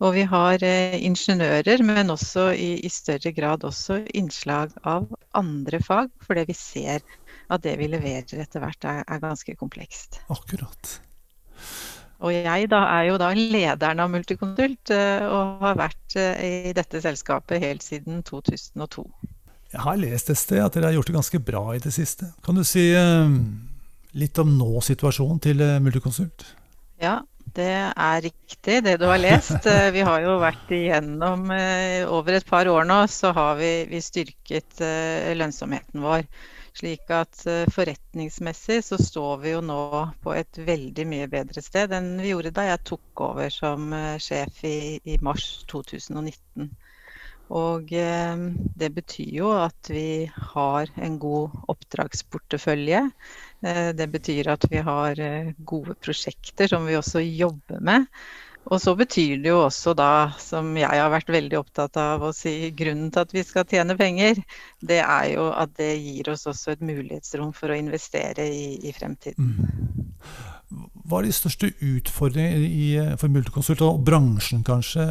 og 0.00 0.16
vi 0.16 0.24
har 0.26 0.64
ingeniører, 0.64 1.84
men 1.86 2.10
også 2.10 2.50
i, 2.52 2.72
i 2.82 2.90
større 2.90 3.32
grad 3.36 3.64
også 3.68 4.00
innslag 4.16 4.74
av 4.82 5.06
andre 5.38 5.78
fag, 5.84 6.10
fordi 6.26 6.48
vi 6.48 6.56
ser 6.58 7.04
at 7.50 7.62
det 7.66 7.76
vi 7.80 7.90
leverer 7.90 8.44
etter 8.44 8.62
hvert 8.62 8.86
er, 8.88 9.04
er 9.06 9.22
ganske 9.22 9.54
komplekst. 9.58 10.20
Akkurat. 10.30 10.98
Og 12.20 12.34
jeg 12.36 12.68
da 12.68 12.82
er 12.98 13.06
jo 13.08 13.16
da 13.20 13.30
lederen 13.32 14.02
av 14.04 14.10
Multiconsult 14.12 14.92
eh, 14.92 15.24
og 15.24 15.64
har 15.64 15.78
vært 15.78 16.16
eh, 16.20 16.68
i 16.68 16.74
dette 16.76 17.00
selskapet 17.00 17.62
helt 17.62 17.84
siden 17.84 18.20
2002. 18.28 19.06
Jeg 19.70 19.84
har 19.86 20.00
lest 20.02 20.32
et 20.32 20.40
sted 20.40 20.60
at 20.60 20.76
dere 20.76 20.90
har 20.90 20.98
gjort 20.98 21.08
det 21.08 21.16
ganske 21.16 21.40
bra 21.46 21.64
i 21.76 21.80
det 21.80 21.94
siste. 21.94 22.28
Kan 22.44 22.58
du 22.60 22.64
si 22.66 22.90
eh, 22.92 23.34
litt 24.20 24.40
om 24.42 24.52
nå-situasjonen 24.58 25.40
til 25.40 25.64
Multiconsult? 25.80 26.44
Ja, 27.00 27.22
det 27.56 27.72
er 27.88 28.22
riktig 28.26 28.82
det 28.84 28.98
du 29.00 29.08
har 29.08 29.18
lest. 29.22 29.64
Vi 29.96 30.04
har 30.04 30.20
jo 30.20 30.36
vært 30.42 30.68
igjennom 30.76 31.48
Over 32.12 32.36
et 32.36 32.46
par 32.46 32.68
år 32.68 32.84
nå 32.86 33.00
så 33.10 33.32
har 33.34 33.56
vi, 33.58 33.72
vi 33.88 34.02
styrket 34.04 34.84
lønnsomheten 35.40 36.04
vår. 36.04 36.28
Slik 36.78 37.10
at 37.10 37.42
eh, 37.50 37.66
forretningsmessig 37.74 38.78
så 38.86 38.98
står 39.00 39.40
vi 39.42 39.54
jo 39.54 39.62
nå 39.64 39.80
på 40.22 40.34
et 40.38 40.60
veldig 40.66 41.06
mye 41.10 41.26
bedre 41.32 41.62
sted 41.64 41.92
enn 41.96 42.12
vi 42.22 42.30
gjorde 42.30 42.54
da 42.56 42.68
jeg 42.68 42.84
tok 42.92 43.24
over 43.26 43.50
som 43.54 43.90
eh, 43.96 44.20
sjef 44.22 44.62
i, 44.68 44.78
i 45.04 45.18
mars 45.24 45.48
2019. 45.72 46.70
Og 47.50 47.90
eh, 47.98 48.42
det 48.78 48.90
betyr 48.94 49.32
jo 49.40 49.50
at 49.58 49.90
vi 49.90 50.30
har 50.30 50.92
en 51.02 51.18
god 51.18 51.56
oppdragsportefølje. 51.72 53.02
Eh, 53.66 53.88
det 53.98 54.06
betyr 54.12 54.52
at 54.54 54.68
vi 54.70 54.84
har 54.86 55.18
eh, 55.18 55.50
gode 55.58 55.96
prosjekter 55.98 56.70
som 56.70 56.86
vi 56.86 56.98
også 56.98 57.24
jobber 57.24 57.82
med. 57.82 58.06
Og 58.68 58.76
så 58.82 58.92
betyr 58.94 59.40
det 59.40 59.48
jo 59.48 59.62
også 59.64 59.94
da, 59.96 60.30
som 60.38 60.68
jeg 60.76 61.00
har 61.00 61.10
vært 61.10 61.32
veldig 61.32 61.58
opptatt 61.58 61.96
av 62.00 62.22
å 62.28 62.32
si, 62.36 62.70
grunnen 62.76 63.08
til 63.10 63.24
at 63.24 63.32
vi 63.34 63.44
skal 63.46 63.64
tjene 63.66 63.96
penger, 63.98 64.42
det 64.84 65.00
er 65.00 65.30
jo 65.32 65.48
at 65.56 65.72
det 65.80 65.94
gir 65.96 66.28
oss 66.34 66.44
også 66.50 66.74
et 66.74 66.84
mulighetsrom 66.84 67.54
for 67.56 67.72
å 67.72 67.78
investere 67.80 68.46
i, 68.46 68.76
i 68.84 68.92
fremtiden. 68.94 69.56
Mm. 69.56 70.20
Hva 71.08 71.18
er 71.18 71.26
de 71.26 71.34
største 71.34 71.72
utfordringene 71.82 73.16
for 73.18 73.32
Multiconsult 73.32 73.82
og 73.82 74.04
bransjen 74.06 74.62
kanskje 74.66 75.08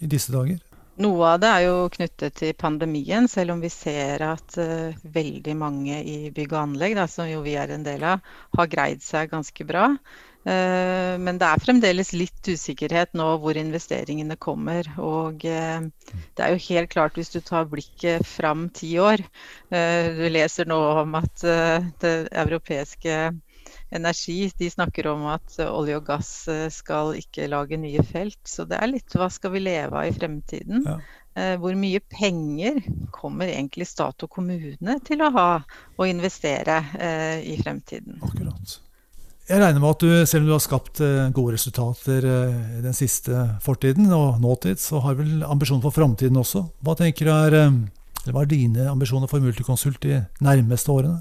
i 0.00 0.08
disse 0.08 0.32
dager? 0.32 0.62
Noe 1.00 1.28
av 1.32 1.38
det 1.40 1.48
er 1.48 1.62
jo 1.64 1.76
knyttet 1.92 2.34
til 2.36 2.56
pandemien, 2.60 3.28
selv 3.30 3.54
om 3.54 3.60
vi 3.62 3.70
ser 3.72 4.20
at 4.24 4.56
uh, 4.60 4.96
veldig 5.14 5.54
mange 5.56 6.00
i 6.04 6.16
bygg 6.34 6.52
og 6.52 6.58
anlegg, 6.64 6.96
da, 6.98 7.06
som 7.08 7.28
jo 7.28 7.40
vi 7.44 7.54
er 7.56 7.72
en 7.72 7.86
del 7.86 8.04
av, 8.04 8.24
har 8.58 8.68
greid 8.72 9.04
seg 9.04 9.30
ganske 9.32 9.64
bra. 9.68 9.94
Uh, 10.40 11.20
men 11.20 11.36
det 11.36 11.44
er 11.44 11.60
fremdeles 11.60 12.14
litt 12.16 12.48
usikkerhet 12.48 13.12
nå 13.18 13.26
hvor 13.42 13.58
investeringene 13.60 14.38
kommer. 14.40 14.88
Og 14.96 15.44
uh, 15.44 15.84
det 16.38 16.46
er 16.46 16.54
jo 16.54 16.64
helt 16.70 16.92
klart, 16.94 17.18
hvis 17.20 17.34
du 17.34 17.40
tar 17.44 17.68
blikket 17.70 18.26
fram 18.26 18.68
ti 18.74 18.94
år 19.00 19.20
Du 19.70 20.24
leser 20.32 20.66
nå 20.66 20.78
om 21.04 21.14
at 21.18 21.44
det 22.02 22.14
europeiske 22.30 23.14
energi. 23.90 24.52
De 24.58 24.70
snakker 24.70 25.06
om 25.06 25.26
at 25.30 25.58
olje 25.66 25.98
og 25.98 26.06
gass 26.08 26.32
eh, 26.48 26.68
skal 26.72 27.14
ikke 27.18 27.48
lage 27.50 27.78
nye 27.80 28.04
felt. 28.06 28.40
Så 28.48 28.66
det 28.68 28.78
er 28.80 28.92
litt 28.92 29.16
hva 29.16 29.30
skal 29.32 29.54
vi 29.56 29.64
leve 29.64 29.98
av 29.98 30.10
i 30.10 30.14
fremtiden. 30.16 30.84
Ja. 30.86 30.98
Eh, 31.38 31.56
hvor 31.62 31.76
mye 31.78 32.02
penger 32.02 32.80
kommer 33.14 33.50
egentlig 33.50 33.88
stat 33.90 34.26
og 34.26 34.32
kommune 34.34 34.98
til 35.06 35.22
å 35.22 35.32
ha 35.36 35.50
og 35.96 36.06
investere 36.08 36.80
eh, 36.98 37.50
i 37.52 37.58
fremtiden? 37.62 38.20
Akkurat. 38.26 38.78
Jeg 39.50 39.58
regner 39.58 39.82
med 39.82 39.90
at 39.90 40.02
du, 40.04 40.10
selv 40.30 40.44
om 40.44 40.46
du 40.46 40.52
har 40.54 40.62
skapt 40.62 41.00
gode 41.34 41.56
resultater 41.56 42.22
i 42.22 42.82
den 42.84 42.94
siste 42.94 43.34
fortiden 43.64 44.06
og 44.14 44.38
nåtid, 44.38 44.78
så 44.78 45.00
har 45.02 45.16
du 45.16 45.24
vel 45.24 45.42
ambisjoner 45.42 45.82
for 45.82 45.96
framtiden 45.96 46.38
også. 46.38 46.62
Hva 46.86 46.94
tenker 46.94 47.26
du 47.26 47.32
er, 47.34 47.56
hva 48.30 48.44
er 48.44 48.52
dine 48.52 48.86
ambisjoner 48.92 49.26
for 49.26 49.42
Multiconsult 49.42 49.98
de 50.06 50.20
nærmeste 50.38 50.94
årene? 50.94 51.18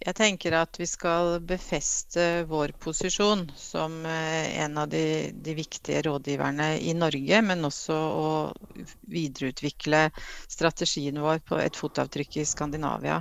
Jeg 0.00 0.16
tenker 0.16 0.54
at 0.56 0.78
vi 0.80 0.86
skal 0.88 1.42
befeste 1.44 2.46
vår 2.48 2.72
posisjon 2.80 3.42
som 3.60 3.98
eh, 4.08 4.46
en 4.62 4.78
av 4.80 4.88
de, 4.88 5.28
de, 5.44 5.52
viktige 5.58 6.00
rådgiverne 6.06 6.70
i 6.80 6.94
Norge, 6.96 7.42
men 7.44 7.68
også 7.68 7.96
å 7.96 8.30
videreutvikle 9.12 10.06
strategien 10.48 11.20
vår 11.20 11.42
på 11.44 11.60
et 11.60 11.76
fotavtrykk 11.76 12.40
i 12.40 12.46
Skandinavia. 12.48 13.18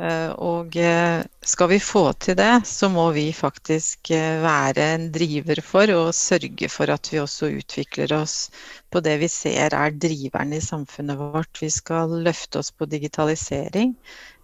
Eh, 0.00 0.30
og 0.40 0.76
eh, 0.80 1.20
skal 1.44 1.68
vi 1.68 1.76
få 1.84 2.06
til 2.24 2.36
det, 2.38 2.64
så 2.64 2.88
må 2.88 3.10
vi 3.12 3.26
faktisk 3.36 4.08
eh, 4.16 4.40
være 4.40 4.86
en 4.94 5.10
driver 5.12 5.60
for 5.60 5.92
og 5.92 6.14
sørge 6.16 6.68
for 6.72 6.92
at 6.94 7.10
vi 7.12 7.20
også 7.20 7.50
utvikler 7.58 8.14
oss 8.16 8.36
på 8.88 9.02
det 9.04 9.18
vi 9.20 9.28
ser 9.28 9.76
er 9.76 9.92
driverne 9.92 10.56
i 10.56 10.64
samfunnet 10.64 11.20
vårt. 11.20 11.60
Vi 11.60 11.68
skal 11.70 12.22
løfte 12.24 12.62
oss 12.62 12.72
på 12.72 12.88
digitalisering. 12.88 13.92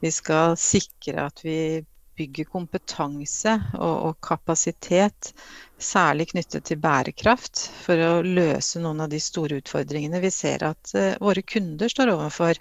Vi 0.04 0.12
skal 0.12 0.58
sikre 0.60 1.30
at 1.30 1.40
vi 1.46 1.80
bygger 2.18 2.50
kompetanse 2.50 3.54
og, 3.78 3.96
og 4.10 4.14
kapasitet, 4.20 5.32
særlig 5.78 6.26
knyttet 6.32 6.66
til 6.66 6.80
bærekraft, 6.82 7.68
for 7.86 8.02
å 8.02 8.14
løse 8.26 8.82
noen 8.82 9.04
av 9.06 9.12
de 9.12 9.20
store 9.22 9.62
utfordringene 9.62 10.20
vi 10.20 10.32
ser 10.34 10.66
at 10.66 10.92
våre 11.22 11.46
kunder 11.46 11.88
står 11.94 12.10
overfor. 12.16 12.58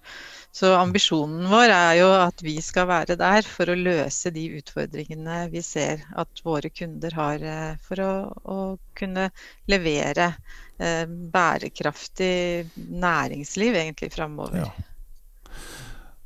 Så 0.58 0.72
ambisjonen 0.74 1.46
vår 1.52 1.70
er 1.70 1.96
jo 2.00 2.08
at 2.18 2.42
vi 2.42 2.56
skal 2.66 2.88
være 2.90 3.18
der 3.20 3.46
for 3.46 3.70
å 3.70 3.78
løse 3.78 4.32
de 4.34 4.48
utfordringene 4.58 5.44
vi 5.52 5.62
ser 5.62 6.02
at 6.18 6.42
våre 6.46 6.72
kunder 6.74 7.14
har, 7.14 7.44
uh, 7.46 7.76
for 7.86 8.02
å, 8.02 8.14
å 8.42 8.58
kunne 8.98 9.28
levere 9.70 10.32
eh, 10.82 11.04
bærekraftig 11.06 12.66
næringsliv 12.74 13.78
egentlig 13.78 14.10
framover. 14.16 14.64
Ja. 14.66 15.54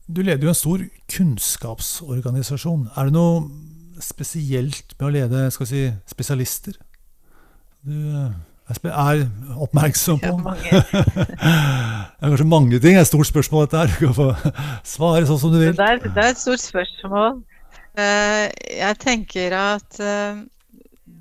Du 0.08 0.22
leder 0.24 0.48
jo 0.48 0.54
en 0.54 0.60
stor 0.62 0.86
kunnskapsorganisasjon. 1.12 2.88
Er 2.96 3.10
det 3.10 3.16
noe 3.18 4.00
spesielt 4.00 4.96
med 4.96 5.10
å 5.10 5.12
lede 5.18 5.44
si, 5.60 5.84
spesialister? 6.08 6.80
Du 7.84 8.32
er 8.84 9.24
oppmerksom 9.62 10.20
på? 10.22 10.34
Ja, 10.72 10.82
det 12.18 12.26
er 12.26 12.34
kanskje 12.34 12.48
mange 12.48 12.80
ting. 12.80 12.96
Det 12.96 12.98
er 13.00 13.06
et 13.06 13.12
stort 13.12 13.30
spørsmål, 13.30 13.68
dette 13.68 13.84
her. 13.84 13.94
Du 13.94 14.08
kan 14.08 14.18
få 14.18 14.28
svare 14.84 15.26
sånn 15.30 15.42
som 15.42 15.54
du 15.54 15.60
vil. 15.62 15.74
Det 15.78 15.88
er, 15.88 16.04
det 16.06 16.26
er 16.26 16.36
et 16.36 16.42
stort 16.42 16.64
spørsmål. 16.64 17.42
Eh, 18.00 18.48
jeg 18.78 18.98
tenker 19.04 19.54
at 19.58 20.00
eh, 20.00 20.44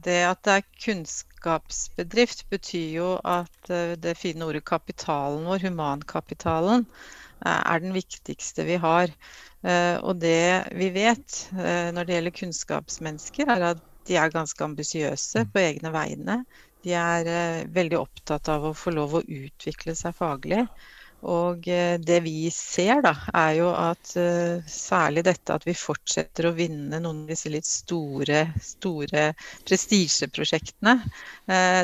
det 0.05 0.21
at 0.29 0.39
det 0.47 0.53
er 0.55 0.69
kunnskapsbedrift, 0.85 2.45
betyr 2.51 2.93
jo 2.95 3.11
at 3.27 3.73
eh, 3.75 3.97
det 3.99 4.19
fine 4.19 4.47
ordet 4.47 4.63
kapitalen 4.65 5.49
vår, 5.51 5.67
humankapitalen, 5.67 6.87
er 7.41 7.79
den 7.81 7.95
viktigste 7.97 8.67
vi 8.69 8.75
har. 8.77 9.09
Og 10.05 10.19
det 10.21 10.69
vi 10.77 10.91
vet 10.93 11.37
når 11.57 12.05
det 12.05 12.13
gjelder 12.13 12.35
kunnskapsmennesker, 12.37 13.49
er 13.49 13.65
at 13.71 13.81
de 14.09 14.19
er 14.21 14.33
ganske 14.35 14.61
ambisiøse 14.65 15.47
på 15.49 15.63
egne 15.63 15.93
vegne. 15.95 16.37
De 16.85 16.95
er 16.97 17.29
eh, 17.29 17.67
veldig 17.73 17.99
opptatt 18.01 18.49
av 18.53 18.71
å 18.71 18.77
få 18.77 18.95
lov 18.97 19.19
å 19.19 19.27
utvikle 19.27 19.95
seg 19.99 20.17
faglig. 20.17 20.65
Og 21.21 21.67
det 22.01 22.19
vi 22.25 22.49
ser, 22.49 23.03
da, 23.05 23.11
er 23.37 23.51
jo 23.59 23.67
at 23.77 24.15
uh, 24.17 24.63
særlig 24.65 25.27
dette 25.27 25.53
at 25.53 25.67
vi 25.69 25.75
fortsetter 25.77 26.49
å 26.49 26.55
vinne 26.57 26.97
noen 26.97 27.27
av 27.27 27.35
disse 27.35 27.53
litt 27.53 27.69
store, 27.69 28.47
store 28.65 29.27
prestisjeprosjektene, 29.69 30.95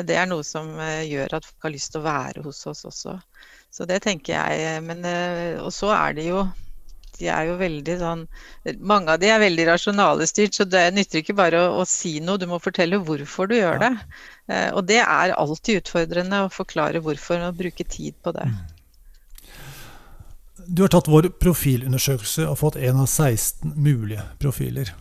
det 0.09 0.17
er 0.17 0.25
noe 0.25 0.41
som 0.41 0.73
gjør 0.81 1.37
at 1.37 1.45
folk 1.51 1.69
har 1.69 1.75
lyst 1.75 1.93
til 1.93 2.01
å 2.01 2.07
være 2.07 2.47
hos 2.47 2.63
oss 2.73 2.81
også. 2.89 3.13
Så 3.77 3.85
det 3.85 4.01
tenker 4.05 4.33
jeg. 4.33 4.81
Men, 4.85 5.05
eh, 5.05 5.59
og 5.61 5.73
så 5.75 5.91
er 5.93 6.17
det 6.17 6.29
jo 6.31 6.45
de 7.19 7.29
er 7.33 7.49
jo 7.49 7.57
veldig 7.59 7.97
sånn 8.01 8.23
Mange 8.79 9.13
av 9.13 9.21
de 9.21 9.31
er 9.31 9.41
veldig 9.41 9.67
rasjonalestyrt, 9.71 10.57
så 10.57 10.67
det 10.69 10.85
nytter 10.95 11.21
ikke 11.21 11.37
bare 11.37 11.61
å, 11.65 11.81
å, 11.81 11.85
si 11.87 12.17
noe, 12.23 12.39
du 12.41 12.47
må 12.49 12.59
fortelle 12.63 12.99
hvorfor 13.03 13.49
du 13.49 13.57
gjør 13.57 13.81
det. 13.83 13.91
Eh, 14.51 14.69
og 14.73 14.85
det 14.89 15.01
er 15.03 15.35
alltid 15.35 15.81
utfordrende 15.83 16.43
å 16.45 16.51
forklare 16.53 17.01
hvorfor 17.03 17.43
og 17.47 17.57
bruke 17.59 17.87
tid 17.87 18.17
på 18.23 18.35
det. 18.35 18.47
Mm. 18.51 18.65
Du 20.67 20.83
har 20.83 20.91
tatt 20.91 21.07
vår 21.07 21.29
profilundersøkelse 21.39 22.47
og 22.49 22.57
fått 22.59 22.79
en 22.81 23.03
av 23.03 23.07
16 23.07 23.75
mulige 23.75 24.25
profiler. 24.41 24.91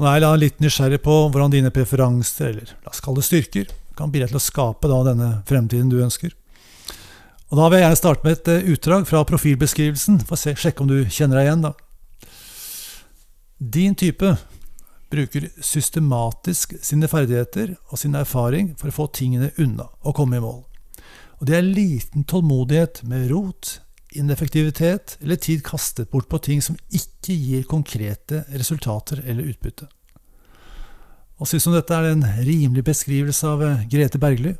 Og 0.00 0.06
jeg 0.06 0.24
er 0.24 0.40
litt 0.40 0.62
nysgjerrig 0.62 1.00
på 1.04 1.14
hvordan 1.28 1.52
dine 1.52 1.72
preferanser, 1.74 2.54
eller 2.54 2.70
la 2.86 2.92
oss 2.92 3.02
kalle 3.04 3.20
det 3.20 3.26
styrker, 3.26 3.72
kan 3.98 4.12
bidra 4.12 4.30
til 4.30 4.38
å 4.38 4.44
skape 4.44 4.88
da, 4.88 5.02
denne 5.10 5.30
fremtiden 5.48 5.90
du 5.92 5.98
ønsker. 6.00 6.32
Og 7.50 7.58
Da 7.58 7.66
vil 7.66 7.80
jeg 7.80 7.86
gjerne 7.88 7.98
starte 7.98 8.26
med 8.26 8.36
et 8.36 8.48
eh, 8.48 8.68
utdrag 8.70 9.06
fra 9.10 9.24
profilbeskrivelsen, 9.26 10.20
for 10.22 10.38
å 10.38 10.54
sjekke 10.54 10.84
om 10.84 10.90
du 10.90 11.00
kjenner 11.10 11.40
deg 11.40 11.48
igjen. 11.48 11.64
da. 11.66 11.72
Din 13.58 13.96
type 13.98 14.36
bruker 15.10 15.48
systematisk 15.58 16.76
sine 16.78 17.10
ferdigheter 17.10 17.74
og 17.90 17.98
sin 17.98 18.14
erfaring 18.14 18.76
for 18.78 18.92
å 18.92 18.94
få 18.94 19.08
tingene 19.18 19.50
unna 19.58 19.88
og 20.06 20.14
komme 20.20 20.38
i 20.38 20.44
mål. 20.44 20.62
Og 21.40 21.48
det 21.48 21.56
er 21.56 21.66
liten 21.66 22.22
tålmodighet 22.22 23.02
med 23.10 23.30
rot, 23.32 23.80
ineffektivitet 24.14 25.16
eller 25.20 25.38
tid 25.40 25.64
kastet 25.66 26.10
bort 26.10 26.28
på 26.30 26.38
ting 26.42 26.62
som 26.62 26.78
ikke 26.94 27.34
gir 27.34 27.66
konkrete 27.66 28.44
resultater 28.54 29.24
eller 29.24 29.50
utbytte. 29.50 29.90
Og 31.40 31.48
synes 31.48 31.66
om 31.66 31.74
dette 31.74 31.96
er 31.96 32.12
en 32.12 32.26
rimelig 32.44 32.84
beskrivelse 32.86 33.48
av 33.48 33.62
eh, 33.64 33.86
Grete 33.90 34.20
Bergly? 34.22 34.54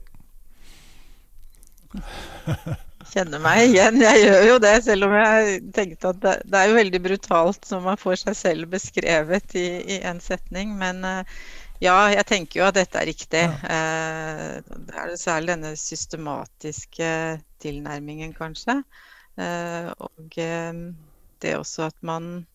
Kjenner 3.11 3.42
meg 3.42 3.64
igjen. 3.68 3.99
Jeg 4.02 4.23
gjør 4.25 4.44
jo 4.47 4.59
det, 4.62 4.75
selv 4.87 5.09
om 5.09 5.16
jeg 5.16 5.56
tenkte 5.76 6.12
at 6.12 6.20
det, 6.23 6.35
det 6.50 6.61
er 6.61 6.70
jo 6.70 6.78
veldig 6.78 7.00
brutalt 7.06 7.70
når 7.73 7.82
man 7.87 8.00
får 8.00 8.23
seg 8.25 8.38
selv 8.38 8.70
beskrevet 8.75 9.56
i, 9.59 9.66
i 9.97 9.99
en 10.11 10.20
setning. 10.23 10.76
Men 10.80 11.02
uh, 11.06 11.40
ja, 11.82 11.97
jeg 12.12 12.26
tenker 12.28 12.61
jo 12.61 12.68
at 12.68 12.78
dette 12.78 13.00
er 13.00 13.11
riktig. 13.11 13.44
Ja. 13.47 13.80
Uh, 14.61 14.76
det 14.88 15.02
er 15.02 15.16
særlig 15.20 15.54
denne 15.54 15.75
systematiske 15.80 17.11
tilnærmingen, 17.62 18.35
kanskje. 18.37 18.80
Uh, 19.40 19.90
og 19.97 20.40
det 21.40 21.56
også 21.56 21.88
at 21.88 21.97
man 22.04 22.47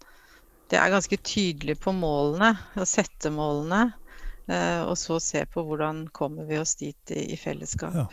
det 0.70 0.80
er 0.82 0.89
ganske 0.89 1.18
tydelig 1.22 1.75
på 1.77 1.92
målene, 1.94 2.56
å 2.74 2.88
sette 2.89 3.30
målene. 3.30 3.92
og 4.50 4.96
så 4.98 5.20
se 5.22 5.44
på 5.46 5.62
hvordan 5.65 6.08
kommer 6.13 6.46
vi 6.50 6.58
oss 6.58 6.74
dit 6.80 7.13
i, 7.13 7.22
i 7.34 7.38
fellesskap. 7.38 7.94
Ja. 7.94 8.06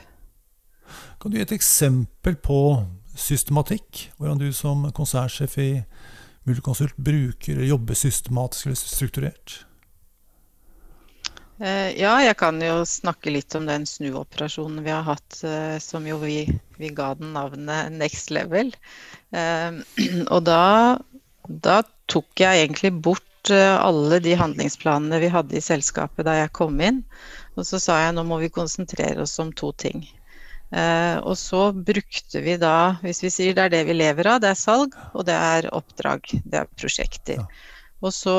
Kan 1.20 1.30
du 1.30 1.38
gi 1.38 1.44
et 1.46 1.54
eksempel 1.54 2.36
på 2.36 2.60
systematikk? 3.14 4.08
Hvordan 4.18 4.40
du 4.40 4.48
som 4.56 4.88
konsernsjef 4.94 5.58
i 5.58 5.72
Multiconsult 6.48 6.96
bruker 6.96 7.54
eller 7.54 7.70
jobber 7.70 7.94
systematisk 7.94 8.66
eller 8.66 8.80
strukturert? 8.80 9.60
Eh, 11.62 11.92
ja, 12.00 12.16
jeg 12.24 12.34
kan 12.40 12.58
jo 12.64 12.80
snakke 12.88 13.30
litt 13.30 13.54
om 13.54 13.68
den 13.68 13.84
snuoperasjonen 13.86 14.82
vi 14.82 14.90
har 14.90 15.04
hatt, 15.06 15.36
eh, 15.46 15.76
som 15.78 16.06
jo 16.08 16.16
vi, 16.18 16.48
vi 16.80 16.90
ga 16.90 17.12
den 17.14 17.36
navnet 17.36 17.92
Next 17.94 18.32
Level. 18.34 18.72
Eh, 19.30 19.78
og 20.34 20.40
da, 20.48 20.64
da 21.46 21.82
tok 22.10 22.42
jeg 22.42 22.64
egentlig 22.64 22.94
bort 23.04 23.28
alle 23.52 24.20
de 24.22 24.36
handlingsplanene 24.38 25.18
vi 25.18 25.28
hadde 25.34 25.56
i 25.58 25.62
selskapet 25.62 26.28
da 26.28 26.36
jeg 26.38 26.52
kom 26.54 26.76
inn. 26.78 27.00
Og 27.58 27.66
så 27.66 27.80
sa 27.82 27.96
jeg 28.04 28.14
nå 28.14 28.22
må 28.26 28.38
vi 28.38 28.50
konsentrere 28.54 29.24
oss 29.24 29.34
om 29.42 29.50
to 29.58 29.72
ting. 29.82 30.04
Eh, 30.72 31.18
og 31.20 31.36
så 31.36 31.66
brukte 31.76 32.40
vi 32.40 32.56
da, 32.60 32.96
hvis 33.04 33.20
vi 33.26 33.30
sier 33.32 33.56
det 33.56 33.66
er 33.66 33.74
det 33.74 33.82
vi 33.90 33.98
lever 33.98 34.30
av, 34.34 34.40
det 34.40 34.52
er 34.54 34.58
salg 34.60 34.96
og 35.12 35.26
det 35.28 35.36
er 35.36 35.68
oppdrag, 35.76 36.32
det 36.44 36.62
er 36.62 36.70
prosjekter. 36.80 37.44
Og 38.02 38.10
så 38.10 38.36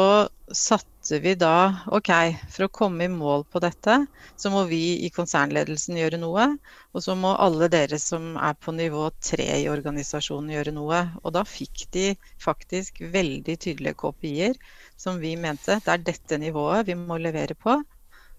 satte 0.52 1.20
vi 1.24 1.36
da 1.40 1.86
OK, 1.96 2.10
for 2.52 2.66
å 2.66 2.74
komme 2.74 3.06
i 3.06 3.12
mål 3.12 3.46
på 3.54 3.62
dette, 3.64 3.96
så 4.36 4.52
må 4.52 4.66
vi 4.68 5.06
i 5.06 5.12
konsernledelsen 5.14 6.00
gjøre 6.02 6.20
noe. 6.20 6.50
Og 6.92 7.06
så 7.06 7.16
må 7.16 7.32
alle 7.40 7.70
dere 7.72 8.00
som 8.02 8.34
er 8.36 8.58
på 8.60 8.74
nivå 8.76 9.06
tre 9.24 9.48
i 9.62 9.70
organisasjonen 9.72 10.52
gjøre 10.58 10.76
noe. 10.76 11.00
Og 11.24 11.36
da 11.38 11.46
fikk 11.48 11.86
de 11.96 12.10
faktisk 12.44 13.00
veldig 13.14 13.56
tydelige 13.56 13.96
KPI-er 14.04 14.60
som 15.00 15.22
vi 15.24 15.38
mente 15.40 15.80
det 15.86 15.96
er 15.96 16.06
dette 16.12 16.40
nivået 16.42 16.90
vi 16.90 17.00
må 17.00 17.22
levere 17.22 17.56
på 17.56 17.80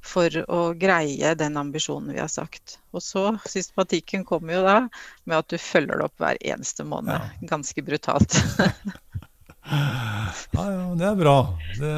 for 0.04 0.36
å 0.52 0.60
greie 0.78 1.34
den 1.38 1.56
ambisjonen 1.56 2.12
vi 2.14 2.20
har 2.20 2.30
sagt. 2.32 2.78
Og 2.94 3.02
så 3.02 3.26
systematikken 3.48 4.24
kommer 4.28 4.58
jo 4.58 4.62
da 4.66 4.78
med 5.24 5.38
at 5.38 5.50
du 5.52 5.58
følger 5.60 5.98
det 5.98 6.08
opp 6.08 6.22
hver 6.22 6.40
eneste 6.44 6.86
måned. 6.86 7.14
Ja. 7.16 7.48
Ganske 7.54 7.84
brutalt. 7.84 8.36
ja, 9.64 10.32
ja, 10.52 10.88
det 11.00 11.08
er 11.08 11.20
bra. 11.20 11.38
Det, 11.78 11.94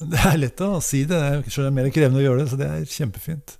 det, 0.00 0.22
er 0.22 0.40
lett 0.40 0.64
å 0.64 0.78
si 0.84 1.04
det. 1.08 1.20
Det 1.44 1.66
er 1.66 1.76
mer 1.76 1.92
krevende 1.94 2.22
å 2.22 2.24
gjøre 2.24 2.42
det, 2.42 2.48
så 2.52 2.60
det 2.60 2.70
er 2.70 2.88
kjempefint. 2.96 3.58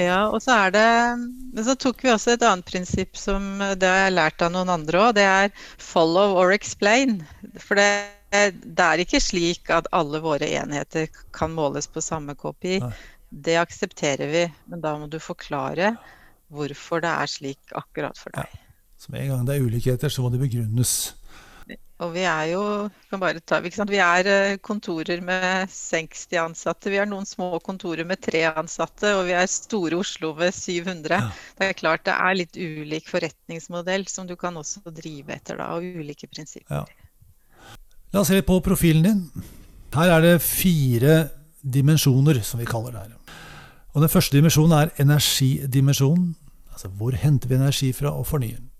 Ja, 0.00 0.24
og 0.26 0.40
så 0.42 0.50
er 0.64 0.72
det 0.74 0.86
Men 1.14 1.62
så 1.62 1.76
tok 1.78 2.00
vi 2.02 2.10
også 2.10 2.32
et 2.32 2.42
annet 2.42 2.66
prinsipp 2.66 3.14
som 3.14 3.60
det 3.78 3.86
har 3.86 4.08
jeg 4.08 4.16
lært 4.16 4.42
av 4.42 4.50
noen 4.54 4.72
andre 4.74 5.04
òg. 5.04 5.12
Det 5.18 5.26
er 5.26 5.52
follow 5.78 6.38
or 6.42 6.54
explain. 6.54 7.20
For 7.58 7.78
det 7.78 7.90
Eh, 7.90 8.19
det 8.30 8.86
er 8.86 9.02
ikke 9.02 9.20
slik 9.22 9.70
at 9.74 9.88
alle 9.96 10.20
våre 10.22 10.46
enheter 10.60 11.08
kan 11.34 11.54
måles 11.54 11.90
på 11.90 12.02
samme 12.04 12.36
KPI. 12.38 12.78
Nei. 12.84 12.92
Det 13.30 13.56
aksepterer 13.60 14.30
vi, 14.30 14.44
men 14.70 14.82
da 14.82 14.96
må 14.98 15.06
du 15.10 15.20
forklare 15.22 15.94
hvorfor 16.50 17.02
det 17.02 17.10
er 17.10 17.30
slik 17.30 17.74
akkurat 17.78 18.18
for 18.18 18.34
deg. 18.34 18.50
Ja. 18.50 18.66
Så 19.00 19.12
med 19.14 19.24
en 19.24 19.32
gang 19.32 19.46
det 19.48 19.56
er 19.56 19.64
ulikheter, 19.64 20.12
så 20.12 20.22
må 20.22 20.30
det 20.32 20.42
begrunnes. 20.42 21.14
Og 22.00 22.14
vi 22.14 22.22
er 22.24 22.46
jo 22.54 22.62
ta, 23.44 23.58
Vi 23.60 23.98
er 24.00 24.28
eh, 24.28 24.56
kontorer 24.64 25.20
med 25.20 25.68
60 25.68 26.38
ansatte. 26.40 26.88
Vi 26.92 26.96
har 26.96 27.08
noen 27.08 27.28
små 27.28 27.58
kontorer 27.60 28.08
med 28.08 28.22
tre 28.24 28.46
ansatte, 28.48 29.12
og 29.18 29.26
vi 29.28 29.36
er 29.36 29.46
store 29.52 29.98
Oslo 30.00 30.32
ved 30.38 30.54
700. 30.56 31.18
Ja. 31.20 31.28
Det 31.58 31.68
er 31.68 31.76
klart 31.76 32.06
det 32.08 32.16
er 32.16 32.38
litt 32.38 32.56
ulik 32.56 33.08
forretningsmodell 33.08 34.08
som 34.08 34.28
du 34.28 34.36
kan 34.40 34.56
også 34.56 34.80
drive 34.96 35.36
etter, 35.36 35.60
da, 35.60 35.74
og 35.76 36.00
ulike 36.00 36.28
prinsipper. 36.32 36.80
Ja. 36.80 36.99
La 38.12 38.20
oss 38.20 38.28
se 38.32 38.40
på 38.42 38.58
profilen 38.60 39.04
din. 39.06 39.44
Her 39.94 40.16
er 40.16 40.24
det 40.24 40.42
fire 40.42 41.28
dimensjoner, 41.62 42.40
som 42.42 42.58
vi 42.58 42.66
kaller 42.66 42.94
det 42.94 43.04
her. 43.04 43.36
Og 43.94 44.02
Den 44.02 44.08
første 44.08 44.36
dimensjonen 44.36 44.72
er 44.72 44.90
energidimensjonen. 44.98 46.34
Altså 46.72 46.88
hvor 46.88 47.14
henter 47.14 47.48
vi 47.48 47.54
energi 47.54 47.92
fra 47.92 48.10
og 48.10 48.26
fornyer 48.26 48.56
den? 48.56 48.70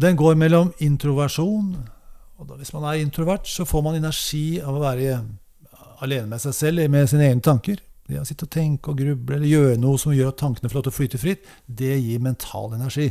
Den 0.00 0.16
går 0.16 0.34
mellom 0.34 0.72
introversjon 0.78 1.76
og 2.38 2.56
Hvis 2.56 2.72
man 2.72 2.84
er 2.84 3.02
introvert, 3.02 3.48
så 3.48 3.64
får 3.64 3.82
man 3.82 3.96
energi 3.98 4.60
av 4.62 4.76
å 4.76 4.80
være 4.80 5.24
alene 6.00 6.28
med 6.30 6.38
seg 6.38 6.54
selv, 6.54 6.90
med 6.90 7.08
sine 7.10 7.26
egne 7.26 7.42
tanker. 7.42 7.80
Det 8.06 8.20
å 8.20 8.24
sitte 8.24 8.46
og 8.46 8.52
tenke 8.54 8.92
og 8.92 9.00
gruble 9.00 9.34
eller 9.34 9.50
gjøre 9.50 9.80
noe 9.82 9.98
som 9.98 10.14
gjør 10.14 10.30
at 10.30 10.38
tankene 10.38 10.70
får 10.70 10.78
lov 10.78 10.84
til 10.86 10.92
å 10.92 10.96
flyte 10.96 11.18
fritt, 11.18 11.48
det 11.66 11.98
gir 11.98 12.22
mental 12.22 12.76
energi. 12.76 13.08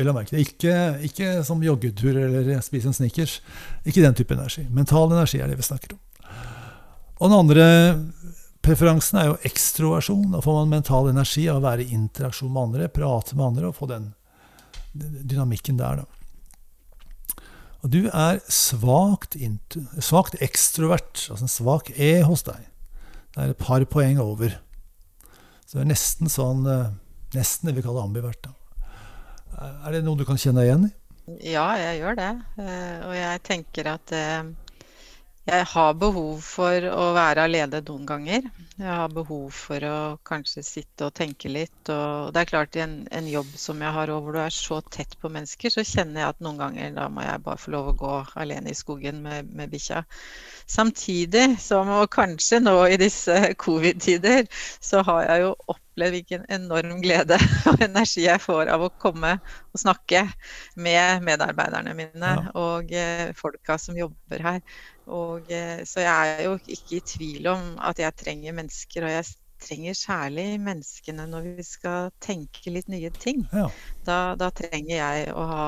Vel 0.00 0.08
å 0.08 0.16
merke 0.16 0.32
det. 0.32 0.46
Ikke, 0.46 0.74
ikke 1.04 1.32
som 1.44 1.60
joggetur 1.60 2.16
eller 2.16 2.54
spise 2.64 2.88
en 2.88 2.96
Snickers. 2.96 3.40
Ikke 3.84 4.00
den 4.00 4.16
type 4.16 4.32
energi. 4.32 4.64
Mental 4.72 5.12
energi 5.12 5.42
er 5.42 5.50
det 5.50 5.58
vi 5.60 5.66
snakker 5.66 5.92
om. 5.92 6.00
Og 7.20 7.28
den 7.28 7.36
andre 7.36 7.66
preferansen 8.64 9.18
er 9.20 9.28
jo 9.28 9.40
ekstroversjon. 9.48 10.30
Da 10.32 10.40
får 10.44 10.56
man 10.56 10.72
mental 10.72 11.10
energi 11.10 11.44
av 11.52 11.60
å 11.60 11.66
være 11.66 11.84
i 11.84 11.92
interaksjon 11.96 12.52
med 12.52 12.62
andre, 12.62 12.88
prate 12.92 13.36
med 13.36 13.46
andre 13.50 13.68
og 13.68 13.76
få 13.76 13.90
den, 13.90 14.08
dynamikken 14.94 15.80
der, 15.80 16.00
da. 16.00 16.08
Og 17.80 17.92
du 17.94 18.00
er 18.08 18.40
svakt, 18.52 19.36
svakt 20.04 20.36
ekstrovert, 20.44 21.28
altså 21.32 21.46
en 21.46 21.52
svak 21.52 21.92
E 21.96 22.18
hos 22.28 22.44
deg. 22.44 22.66
Det 23.32 23.40
er 23.40 23.54
et 23.54 23.62
par 23.62 23.84
poeng 23.88 24.20
over. 24.20 24.58
Så 25.64 25.78
det 25.78 25.86
er 25.86 25.92
nesten 25.92 26.32
sånn 26.32 26.66
eh, 26.68 26.90
Nesten 27.30 27.68
det 27.68 27.76
vi 27.76 27.82
kaller 27.84 28.02
ambivert. 28.02 28.40
da. 28.42 28.50
Er 29.58 29.92
det 29.94 30.04
noe 30.06 30.18
du 30.18 30.24
kan 30.28 30.38
kjenne 30.40 30.62
deg 30.62 30.70
igjen 30.70 30.88
i? 30.88 30.92
Ja, 31.52 31.66
jeg 31.78 32.00
gjør 32.00 32.16
det. 32.18 32.30
Eh, 32.58 32.98
og 33.06 33.14
jeg 33.14 33.42
tenker 33.46 33.90
at 33.92 34.14
eh, 34.16 34.50
jeg 35.50 35.66
har 35.72 35.96
behov 35.98 36.42
for 36.46 36.84
å 36.94 37.10
være 37.16 37.44
alene 37.48 37.80
noen 37.86 38.04
ganger. 38.06 38.44
Jeg 38.80 38.96
har 38.96 39.10
behov 39.12 39.48
for 39.52 39.84
å 39.84 39.96
kanskje 40.26 40.62
sitte 40.64 41.08
og 41.08 41.14
tenke 41.18 41.50
litt. 41.50 41.90
Og 41.90 42.30
det 42.34 42.44
er 42.44 42.50
klart, 42.52 42.78
i 42.78 42.84
en, 42.84 42.94
en 43.10 43.26
jobb 43.28 43.50
som 43.58 43.82
jeg 43.82 43.94
har 43.96 44.12
hvor 44.14 44.36
du 44.36 44.40
er 44.42 44.54
så 44.54 44.78
tett 44.94 45.16
på 45.20 45.30
mennesker, 45.32 45.72
så 45.74 45.84
kjenner 45.86 46.22
jeg 46.22 46.36
at 46.36 46.44
noen 46.44 46.60
ganger 46.60 46.94
da 46.96 47.08
må 47.12 47.24
jeg 47.26 47.42
bare 47.44 47.60
få 47.60 47.74
lov 47.74 47.90
å 47.90 47.98
gå 47.98 48.14
alene 48.40 48.70
i 48.70 48.78
skogen 48.78 49.20
med, 49.24 49.50
med 49.56 49.72
bikkja. 49.74 50.04
Samtidig 50.70 51.58
som, 51.60 51.90
og 51.98 52.10
kanskje 52.14 52.62
nå 52.62 52.76
i 52.86 53.00
disse 53.00 53.36
covid-tider, 53.60 54.46
så 54.78 55.02
har 55.06 55.26
jeg 55.26 55.48
jo 55.48 55.54
opplevd 55.74 56.16
hvilken 56.16 56.46
enorm 56.52 57.02
glede 57.02 57.36
og 57.68 57.82
energi 57.84 58.24
jeg 58.28 58.40
får 58.40 58.70
av 58.72 58.86
å 58.86 58.92
komme 59.02 59.34
og 59.42 59.82
snakke 59.82 60.24
med 60.80 61.26
medarbeiderne 61.26 61.92
mine 61.98 62.32
ja. 62.38 62.46
og 62.56 62.94
eh, 62.94 63.34
folka 63.36 63.76
som 63.82 63.98
jobber 63.98 64.46
her. 64.46 64.64
Og, 65.10 65.50
eh, 65.52 65.82
så 65.88 66.04
jeg 66.04 66.32
er 66.36 66.42
jo 66.46 66.56
ikke 66.64 66.98
i 66.98 67.04
tvil 67.12 67.50
om 67.50 67.70
at 67.82 68.00
jeg 68.02 68.18
trenger 68.20 68.56
mennesker, 68.56 69.06
og 69.06 69.14
jeg 69.18 69.28
trenger 69.60 69.96
særlig 69.96 70.44
menneskene 70.62 71.26
når 71.28 71.48
vi 71.58 71.64
skal 71.66 72.10
tenke 72.22 72.72
litt 72.72 72.88
nye 72.88 73.10
ting. 73.12 73.42
Ja. 73.52 73.66
Da, 74.06 74.18
da, 74.40 74.50
trenger 74.54 74.94
jeg 74.96 75.26
å 75.36 75.44
ha 75.50 75.66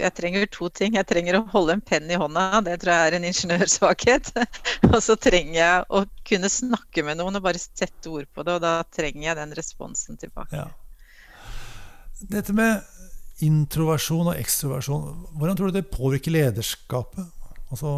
Jeg 0.00 0.14
trenger 0.16 0.46
to 0.48 0.70
ting. 0.72 0.94
Jeg 0.96 1.04
trenger 1.08 1.36
å 1.36 1.42
holde 1.52 1.76
en 1.76 1.82
penn 1.84 2.08
i 2.08 2.16
hånda, 2.16 2.62
det 2.64 2.78
tror 2.80 2.94
jeg 2.94 3.10
er 3.10 3.16
en 3.18 3.26
ingeniørsvakhet. 3.28 4.30
og 4.92 5.00
så 5.04 5.16
trenger 5.20 5.58
jeg 5.58 5.88
å 5.92 6.04
kunne 6.30 6.48
snakke 6.52 7.04
med 7.04 7.20
noen 7.20 7.36
og 7.36 7.44
bare 7.44 7.60
sette 7.60 8.08
ord 8.08 8.30
på 8.32 8.46
det, 8.46 8.56
og 8.56 8.64
da 8.64 8.78
trenger 8.88 9.26
jeg 9.28 9.40
den 9.42 9.52
responsen 9.58 10.20
tilbake. 10.20 10.56
Ja. 10.56 10.70
Dette 12.30 12.56
med 12.56 12.80
introversjon 13.44 14.32
og 14.32 14.40
ekstroversjon, 14.40 15.04
hvordan 15.40 15.56
tror 15.56 15.70
du 15.70 15.78
det 15.78 15.88
påvirker 15.92 16.32
lederskapet? 16.32 17.28
Altså 17.70 17.94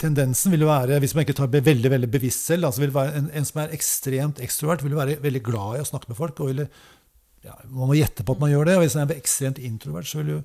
tendensen 0.00 0.52
vil 0.54 0.64
jo 0.64 0.70
være, 0.70 0.98
hvis 1.02 1.14
man 1.14 1.24
ikke 1.24 1.36
tar 1.38 1.52
veldig 1.52 1.90
veldig 1.92 2.10
bevisst 2.10 2.48
selv, 2.48 2.66
altså 2.68 2.84
en, 2.84 3.30
en, 3.30 3.46
som 3.46 3.62
er 3.62 3.74
ekstremt 3.76 4.42
ekstrovert, 4.42 4.84
vil 4.84 4.96
være 4.96 5.20
veldig 5.22 5.42
glad 5.46 5.78
i 5.78 5.84
å 5.84 5.88
snakke 5.88 6.10
med 6.10 6.18
folk. 6.18 6.40
og 6.40 6.50
vil, 6.50 6.64
ja, 7.44 7.54
Man 7.68 7.90
må 7.90 7.98
gjette 7.98 8.26
på 8.26 8.34
at 8.34 8.42
man 8.42 8.50
gjør 8.52 8.70
det. 8.70 8.76
og 8.76 8.84
Hvis 8.84 8.96
man 8.98 9.08
er 9.08 9.20
ekstremt 9.20 9.58
introvert, 9.58 10.08
så 10.10 10.20
vil 10.20 10.32
du 10.32 10.38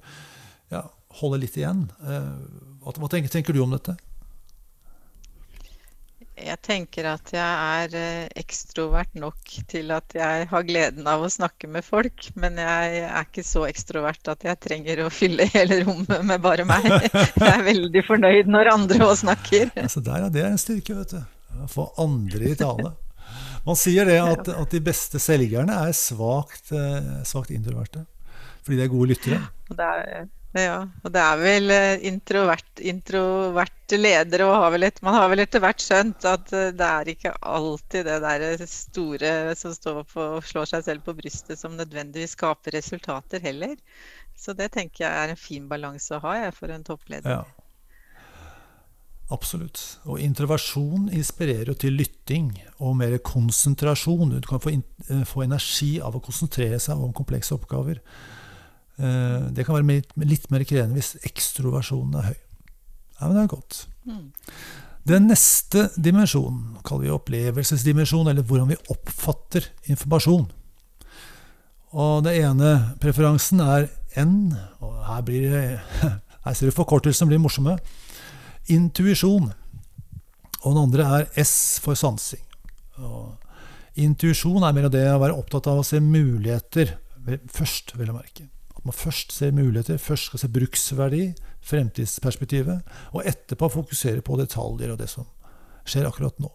ja, 0.75 0.83
holde 1.21 1.41
litt 1.41 1.57
igjen. 1.57 1.87
Eh, 2.05 2.31
hva 2.85 3.11
tenker, 3.11 3.31
tenker, 3.33 3.53
du 3.53 3.63
om 3.63 3.73
dette? 3.73 3.97
Jeg 6.39 6.59
tenker 6.63 7.07
at 7.11 7.31
jeg 7.33 7.41
er 7.83 7.95
eh, 7.99 8.27
ekstrovert 8.39 9.11
nok 9.19 9.51
til 9.69 9.91
at 9.91 10.15
jeg 10.15 10.47
har 10.51 10.67
gleden 10.67 11.07
av 11.09 11.23
å 11.25 11.31
snakke 11.31 11.67
med 11.71 11.83
folk. 11.85 12.29
Men 12.39 12.59
jeg 12.61 13.01
er 13.03 13.27
ikke 13.27 13.43
så 13.45 13.65
ekstrovert 13.67 14.31
at 14.31 14.45
jeg 14.47 14.61
trenger 14.63 15.03
å 15.03 15.09
fylle 15.13 15.49
hele 15.55 15.81
rommet 15.83 16.23
med 16.31 16.43
bare 16.43 16.65
meg. 16.69 16.87
Jeg 17.39 17.49
er 17.49 17.65
veldig 17.67 18.05
fornøyd 18.07 18.49
når 18.51 18.71
andre 18.71 19.03
òg 19.09 19.17
snakker. 19.21 19.73
Altså 19.83 20.03
der, 20.05 20.29
det 20.33 20.43
er 20.45 20.51
en 20.53 20.61
styrke, 20.61 20.95
vet 21.01 21.17
du. 21.17 21.21
Å 21.65 21.69
få 21.69 21.89
andre 21.99 22.53
i 22.53 22.57
tale. 22.57 22.93
Man 23.65 23.77
sier 23.77 24.07
det 24.07 24.17
at, 24.23 24.47
at 24.47 24.71
de 24.73 24.81
beste 24.83 25.19
selgerne 25.21 25.75
er 25.89 25.95
svakt, 25.97 26.71
eh, 26.71 27.13
svakt 27.27 27.51
introverte. 27.53 28.05
Fordi 28.63 28.79
de 28.79 28.85
er 28.85 28.91
gode 28.91 29.11
lyttere. 29.11 29.41
Det 29.69 29.85
er, 29.85 30.29
ja, 30.57 30.79
og 31.03 31.11
det 31.13 31.21
er 31.21 31.41
vel 31.43 31.71
eh, 31.73 32.03
introvert, 32.09 32.81
introverte 32.81 33.99
ledere 33.99 34.47
og 34.49 34.55
har 34.63 34.77
et, 34.87 35.01
man 35.05 35.13
har 35.13 35.27
vel 35.29 35.43
etter 35.43 35.61
hvert 35.61 35.83
skjønt 35.83 36.25
at 36.25 36.49
eh, 36.57 36.71
det 36.73 36.87
er 36.87 37.11
ikke 37.13 37.35
alltid 37.37 38.09
det 38.09 38.17
der 38.23 38.65
store 38.65 39.33
som 39.59 39.75
står 39.75 40.01
og 40.01 40.41
slår 40.49 40.71
seg 40.71 40.87
selv 40.87 41.05
på 41.05 41.13
brystet 41.19 41.61
som 41.61 41.77
nødvendigvis 41.77 42.33
skaper 42.33 42.73
resultater 42.79 43.43
heller. 43.45 43.77
Så 44.39 44.55
det 44.57 44.71
tenker 44.73 45.05
jeg 45.05 45.13
er 45.13 45.35
en 45.35 45.39
fin 45.39 45.69
balanse 45.69 46.17
å 46.17 46.23
ha 46.23 46.35
jeg, 46.39 46.55
for 46.57 46.73
en 46.73 46.87
toppleder. 46.87 47.29
Ja. 47.29 47.43
Absolutt. 49.29 49.99
Og 50.09 50.17
introversjon 50.23 51.11
inspirerer 51.13 51.69
jo 51.69 51.77
til 51.77 51.99
lytting 51.99 52.49
og 52.81 52.95
mer 52.97 53.19
konsentrasjon. 53.21 54.33
Du 54.41 54.49
kan 54.49 54.63
få, 54.63 54.73
få 55.29 55.45
energi 55.45 55.99
av 56.01 56.17
å 56.17 56.23
konsentrere 56.25 56.79
seg 56.81 56.97
om 56.97 57.13
komplekse 57.13 57.53
oppgaver. 57.53 58.01
Eh, 58.99 59.47
det 59.55 59.63
kan 59.63 59.77
være 59.77 60.27
litt 60.27 60.49
mer 60.51 60.65
krevende 60.67 60.99
hvis 60.99 61.15
ekstroversjonen 61.27 62.19
er 62.19 62.29
høy. 62.31 62.37
Ja, 63.19 63.27
men 63.27 63.35
det 63.35 63.43
er 63.43 63.51
godt. 63.53 63.81
Mm. 64.07 64.25
Den 65.09 65.29
neste 65.31 65.85
dimensjonen 65.95 66.79
kaller 66.85 67.07
vi 67.07 67.13
opplevelsesdimensjon, 67.15 68.27
eller 68.29 68.45
hvordan 68.45 68.73
vi 68.73 68.79
oppfatter 68.91 69.69
informasjon. 69.89 70.49
Og 71.95 72.25
det 72.27 72.35
ene 72.43 72.73
preferansen 73.01 73.63
er 73.63 73.87
N, 74.19 74.51
og 74.83 74.99
her, 75.07 75.23
blir 75.25 75.55
her 76.45 76.53
ser 76.57 76.69
du 76.69 76.75
forkortelsen 76.75 77.31
blir 77.31 77.41
morsomme. 77.41 77.77
Intuisjon. 78.69 79.49
Og 80.59 80.69
den 80.75 80.83
andre 80.83 81.07
er 81.15 81.27
S 81.39 81.79
for 81.81 81.97
sansing. 81.97 82.43
Intuisjon 83.99 84.63
er 84.63 84.75
mer 84.75 84.89
av 84.89 84.93
det 84.93 85.07
å 85.07 85.19
være 85.23 85.39
opptatt 85.39 85.71
av 85.71 85.81
å 85.81 85.87
se 85.87 86.03
muligheter 86.03 86.97
først, 87.47 87.95
vil 87.95 88.11
jeg 88.11 88.15
merke. 88.15 88.49
Man 88.85 88.95
først 88.95 89.33
ser 89.35 89.55
muligheter, 89.55 89.99
først 89.99 90.29
skal 90.29 90.43
se 90.43 90.51
bruksverdi, 90.55 91.23
fremtidsperspektivet, 91.69 92.85
og 93.11 93.27
etterpå 93.27 93.69
fokusere 93.73 94.23
på 94.25 94.37
detaljer 94.39 94.93
og 94.93 95.01
det 95.01 95.09
som 95.11 95.27
skjer 95.89 96.07
akkurat 96.07 96.39
nå. 96.39 96.51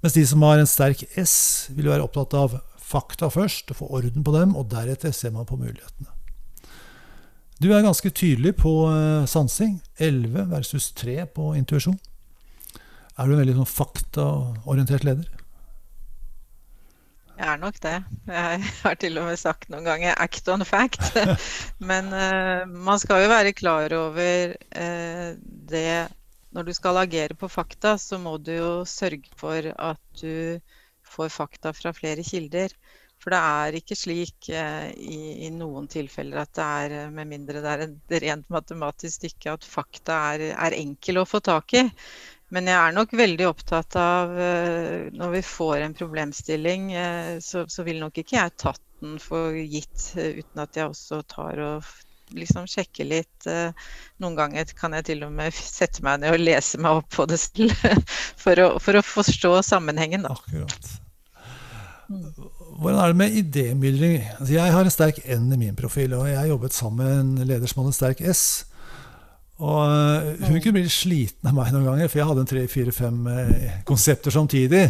Mens 0.00 0.16
de 0.16 0.24
som 0.26 0.44
har 0.44 0.60
en 0.60 0.68
sterk 0.68 1.04
S, 1.20 1.68
vil 1.76 1.90
være 1.90 2.04
opptatt 2.04 2.36
av 2.36 2.60
fakta 2.90 3.28
først, 3.32 3.72
og 3.72 3.80
få 3.80 3.90
orden 4.00 4.24
på 4.26 4.34
dem, 4.36 4.56
og 4.56 4.70
deretter 4.72 5.12
ser 5.14 5.34
man 5.34 5.48
på 5.48 5.58
mulighetene. 5.60 6.08
Du 7.60 7.68
er 7.74 7.84
ganske 7.84 8.08
tydelig 8.16 8.54
på 8.56 8.70
uh, 8.88 9.26
sansing. 9.28 9.82
11 10.00 10.48
versus 10.48 10.88
3 10.96 11.26
på 11.28 11.52
intuisjon. 11.58 11.98
Er 13.20 13.28
du 13.28 13.34
en 13.34 13.42
veldig 13.42 13.58
sånn 13.58 13.68
faktaorientert 13.68 15.04
leder? 15.04 15.39
Jeg 17.40 17.48
er 17.48 17.60
nok 17.60 17.76
det. 17.80 17.94
Jeg 18.28 18.64
har 18.82 18.96
til 19.00 19.14
og 19.16 19.30
med 19.30 19.38
sagt 19.40 19.70
noen 19.72 19.86
ganger 19.86 20.18
'act 20.20 20.48
on 20.52 20.64
fact'. 20.68 21.14
Men 21.90 22.10
uh, 22.12 22.68
man 22.68 23.00
skal 23.00 23.22
jo 23.22 23.30
være 23.32 23.54
klar 23.56 23.94
over 23.96 24.52
uh, 24.76 25.30
det 25.72 26.08
Når 26.52 26.66
du 26.66 26.72
skal 26.74 26.98
agere 26.98 27.34
på 27.38 27.48
fakta, 27.48 27.94
så 27.96 28.18
må 28.18 28.36
du 28.36 28.50
jo 28.52 28.70
sørge 28.84 29.30
for 29.38 29.70
at 29.70 30.00
du 30.20 30.58
får 31.06 31.28
fakta 31.30 31.72
fra 31.72 31.92
flere 31.94 32.24
kilder. 32.26 32.74
For 33.22 33.30
det 33.30 33.38
er 33.38 33.78
ikke 33.78 33.96
slik 33.96 34.50
uh, 34.50 34.90
i, 34.90 35.46
i, 35.46 35.50
noen 35.54 35.86
tilfeller 35.88 36.42
at 36.42 36.52
det 36.58 36.66
er, 36.66 37.14
med 37.14 37.30
mindre 37.30 37.62
det 37.62 37.72
er 37.72 37.86
et 37.86 38.16
rent 38.26 38.50
matematisk 38.50 39.22
stykke, 39.22 39.54
at 39.54 39.64
fakta 39.64 40.18
er, 40.34 40.50
er 40.58 40.76
enkel 40.76 41.22
å 41.22 41.28
få 41.28 41.40
tak 41.40 41.78
i. 41.78 41.86
Men 42.54 42.66
jeg 42.66 42.76
er 42.76 42.94
nok 42.94 43.12
veldig 43.14 43.46
opptatt 43.46 43.96
av 43.98 44.32
eh, 44.34 45.08
Når 45.14 45.34
vi 45.36 45.42
får 45.46 45.84
en 45.84 45.96
problemstilling, 45.96 46.92
eh, 46.98 47.34
så, 47.42 47.64
så, 47.70 47.84
vil 47.86 48.00
nok 48.02 48.22
ikke 48.22 48.38
jeg 48.40 48.56
tatt 48.58 48.82
den 49.00 49.18
for 49.22 49.54
gitt 49.54 50.10
eh, 50.18 50.40
uten 50.42 50.64
at 50.64 50.78
jeg 50.78 50.90
også 50.90 51.22
tar 51.30 51.62
og 51.62 51.92
liksom 52.30 52.68
sjekker 52.70 53.08
litt. 53.10 53.46
Noen 54.22 54.36
ganger 54.38 54.68
kan 54.78 54.92
jeg 54.94 55.08
til 55.08 55.24
og 55.26 55.32
med 55.34 55.54
sette 55.78 56.02
meg 56.06 56.22
ned 56.22 56.36
og 56.36 56.44
lese 56.44 56.78
meg 56.78 57.00
opp 57.00 57.08
på 57.14 57.26
det 57.30 57.40
selv 57.42 57.74
for 58.44 58.62
å, 58.62 58.72
for 58.82 58.98
å 58.98 59.02
forstå 59.02 59.56
sammenhengen. 59.66 60.26
Da. 60.26 60.36
Akkurat. 60.38 60.92
Hvordan 62.10 63.00
er 63.00 63.12
det 63.12 63.18
med 63.18 63.34
idémyldring? 63.38 64.22
Altså 64.38 64.54
jeg 64.54 64.74
har 64.74 64.86
en 64.86 64.94
sterk 64.94 65.18
N 65.26 65.50
i 65.54 65.58
min 65.58 65.78
profil, 65.78 66.14
og 66.18 66.26
jeg 66.30 66.50
jobbet 66.50 66.74
sammen 66.74 67.02
med 67.02 67.18
en 67.20 67.50
leder 67.50 67.70
som 67.70 67.82
hadde 67.82 67.92
en 67.92 67.98
sterk 67.98 68.22
S. 68.26 68.44
Og 69.60 69.80
eh, 69.84 70.46
hun 70.48 70.60
kunne 70.60 70.78
bli 70.78 70.86
litt 70.86 70.94
sliten 70.94 71.50
av 71.50 71.56
meg 71.56 71.72
noen 71.74 71.90
ganger, 71.90 72.08
for 72.08 72.20
jeg 72.20 72.28
hadde 72.30 72.44
en 72.44 72.48
tre, 72.48 72.62
fire, 72.72 72.92
fem 72.96 73.26
eh, 73.28 73.80
konsepter 73.88 74.32
samtidig. 74.32 74.84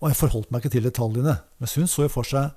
Og 0.00 0.08
jeg 0.10 0.18
forholdt 0.18 0.52
meg 0.52 0.62
ikke 0.62 0.76
til 0.76 0.86
detaljene. 0.88 1.34
Mens 1.60 1.76
hun 1.76 1.90
så 1.90 2.06
jo 2.06 2.12
for 2.12 2.28
seg 2.28 2.54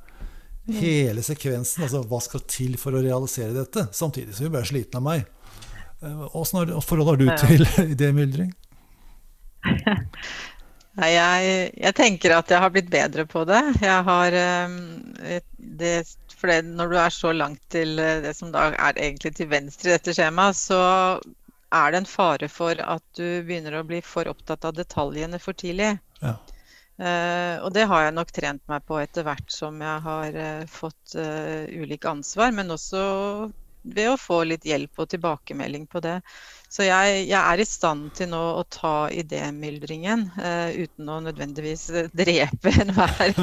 hele 0.80 1.24
sekvensen. 1.26 1.84
altså 1.86 2.04
Hva 2.08 2.20
skal 2.24 2.46
til 2.48 2.78
for 2.80 2.96
å 2.96 3.04
realisere 3.04 3.56
dette? 3.56 3.90
Samtidig 3.96 4.36
så 4.36 4.48
hun 4.48 4.54
ble 4.56 4.64
sliten 4.68 5.02
av 5.02 5.06
meg. 5.08 5.26
Åssen 6.38 6.62
eh, 6.64 6.80
forhold 6.86 7.12
har 7.12 7.20
du 7.20 7.28
til 7.42 7.68
idémyldring? 7.96 8.54
Nei, 11.00 11.10
jeg, 11.14 11.52
jeg, 11.80 11.96
tenker 11.96 12.34
at 12.36 12.52
jeg 12.52 12.60
har 12.60 12.72
blitt 12.76 12.90
bedre 12.92 13.24
på 13.28 13.44
det. 13.48 13.60
Jeg 13.80 14.04
har 14.04 14.36
det, 14.36 15.92
For 16.34 16.52
det, 16.52 16.58
når 16.76 16.92
du 16.92 16.96
er 17.00 17.14
så 17.14 17.32
langt 17.36 17.62
til 17.72 17.94
det 18.00 18.34
som 18.36 18.52
da 18.52 18.66
er 18.74 19.00
egentlig 19.00 19.32
til 19.38 19.48
venstre 19.52 19.94
i 19.94 19.96
dette 19.96 20.16
skjemaet, 20.16 20.60
så 20.60 20.80
er 21.76 21.92
det 21.92 22.02
en 22.02 22.10
fare 22.10 22.50
for 22.52 22.80
at 22.82 23.04
du 23.18 23.42
begynner 23.46 23.80
å 23.80 23.86
bli 23.88 24.02
for 24.06 24.30
opptatt 24.32 24.66
av 24.66 24.78
detaljene 24.78 25.40
for 25.42 25.58
tidlig. 25.58 25.96
Ja. 26.24 26.36
Uh, 27.00 27.56
og 27.64 27.72
det 27.76 27.86
har 27.88 28.04
jeg 28.04 28.16
nok 28.18 28.32
trent 28.36 28.64
meg 28.68 28.84
på 28.90 28.98
etter 29.00 29.24
hvert 29.24 29.54
som 29.54 29.78
jeg 29.80 30.04
har 30.04 30.36
uh, 30.36 30.66
fått 30.68 31.16
uh, 31.16 31.64
ulike 31.72 32.10
ansvar, 32.12 32.52
men 32.56 32.76
også 32.76 33.04
ved 33.96 34.12
å 34.14 34.20
få 34.20 34.44
litt 34.48 34.66
hjelp 34.68 35.02
og 35.02 35.10
tilbakemelding 35.12 35.86
på 35.90 36.02
det. 36.04 36.20
Så 36.70 36.86
jeg, 36.86 37.24
jeg 37.26 37.40
er 37.40 37.62
i 37.62 37.66
stand 37.66 38.12
til 38.18 38.30
nå 38.30 38.40
å 38.60 38.62
ta 38.70 39.10
idémyldringen 39.10 40.28
uh, 40.38 40.70
uten 40.78 41.10
å 41.10 41.18
nødvendigvis 41.26 41.88
drepe 42.14 42.74
enhver 42.84 43.34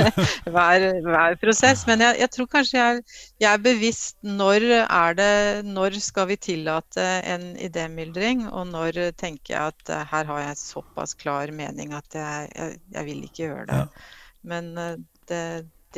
hver, 0.47 0.87
hver 1.03 1.39
prosess. 1.43 1.83
Men 1.89 2.05
jeg, 2.05 2.21
jeg 2.23 2.33
tror 2.37 2.51
kanskje 2.53 2.79
jeg, 2.79 3.03
jeg, 3.43 3.49
er 3.51 3.65
bevisst 3.65 4.17
når 4.23 4.69
er 4.85 5.19
det 5.19 5.33
Når 5.67 5.99
skal 6.05 6.31
vi 6.31 6.39
tillate 6.39 7.07
en 7.27 7.49
idémyldring, 7.59 8.47
og 8.47 8.71
når 8.71 9.01
tenker 9.19 9.57
jeg 9.57 9.75
at 9.75 9.91
uh, 9.91 10.05
her 10.13 10.31
har 10.31 10.45
jeg 10.47 10.63
såpass 10.63 11.19
klar 11.19 11.51
mening 11.51 11.97
at 11.99 12.15
jeg, 12.15 12.77
jeg 12.95 13.11
vil 13.11 13.27
ikke 13.27 13.49
gjøre 13.49 13.67
det. 13.73 13.83
Ja. 13.83 14.11
Men 14.47 14.75
uh, 14.79 14.95
det, 15.27 15.47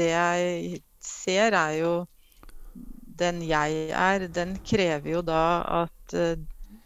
det 0.01 0.13
jeg 0.15 0.81
ser, 1.05 1.53
er 1.53 1.77
jo 1.83 1.93
den 3.19 3.43
jeg 3.47 3.89
er, 3.91 4.29
den 4.33 4.57
krever 4.67 5.19
jo 5.19 5.25
da 5.27 5.43
at 5.85 6.17
eh, 6.17 6.39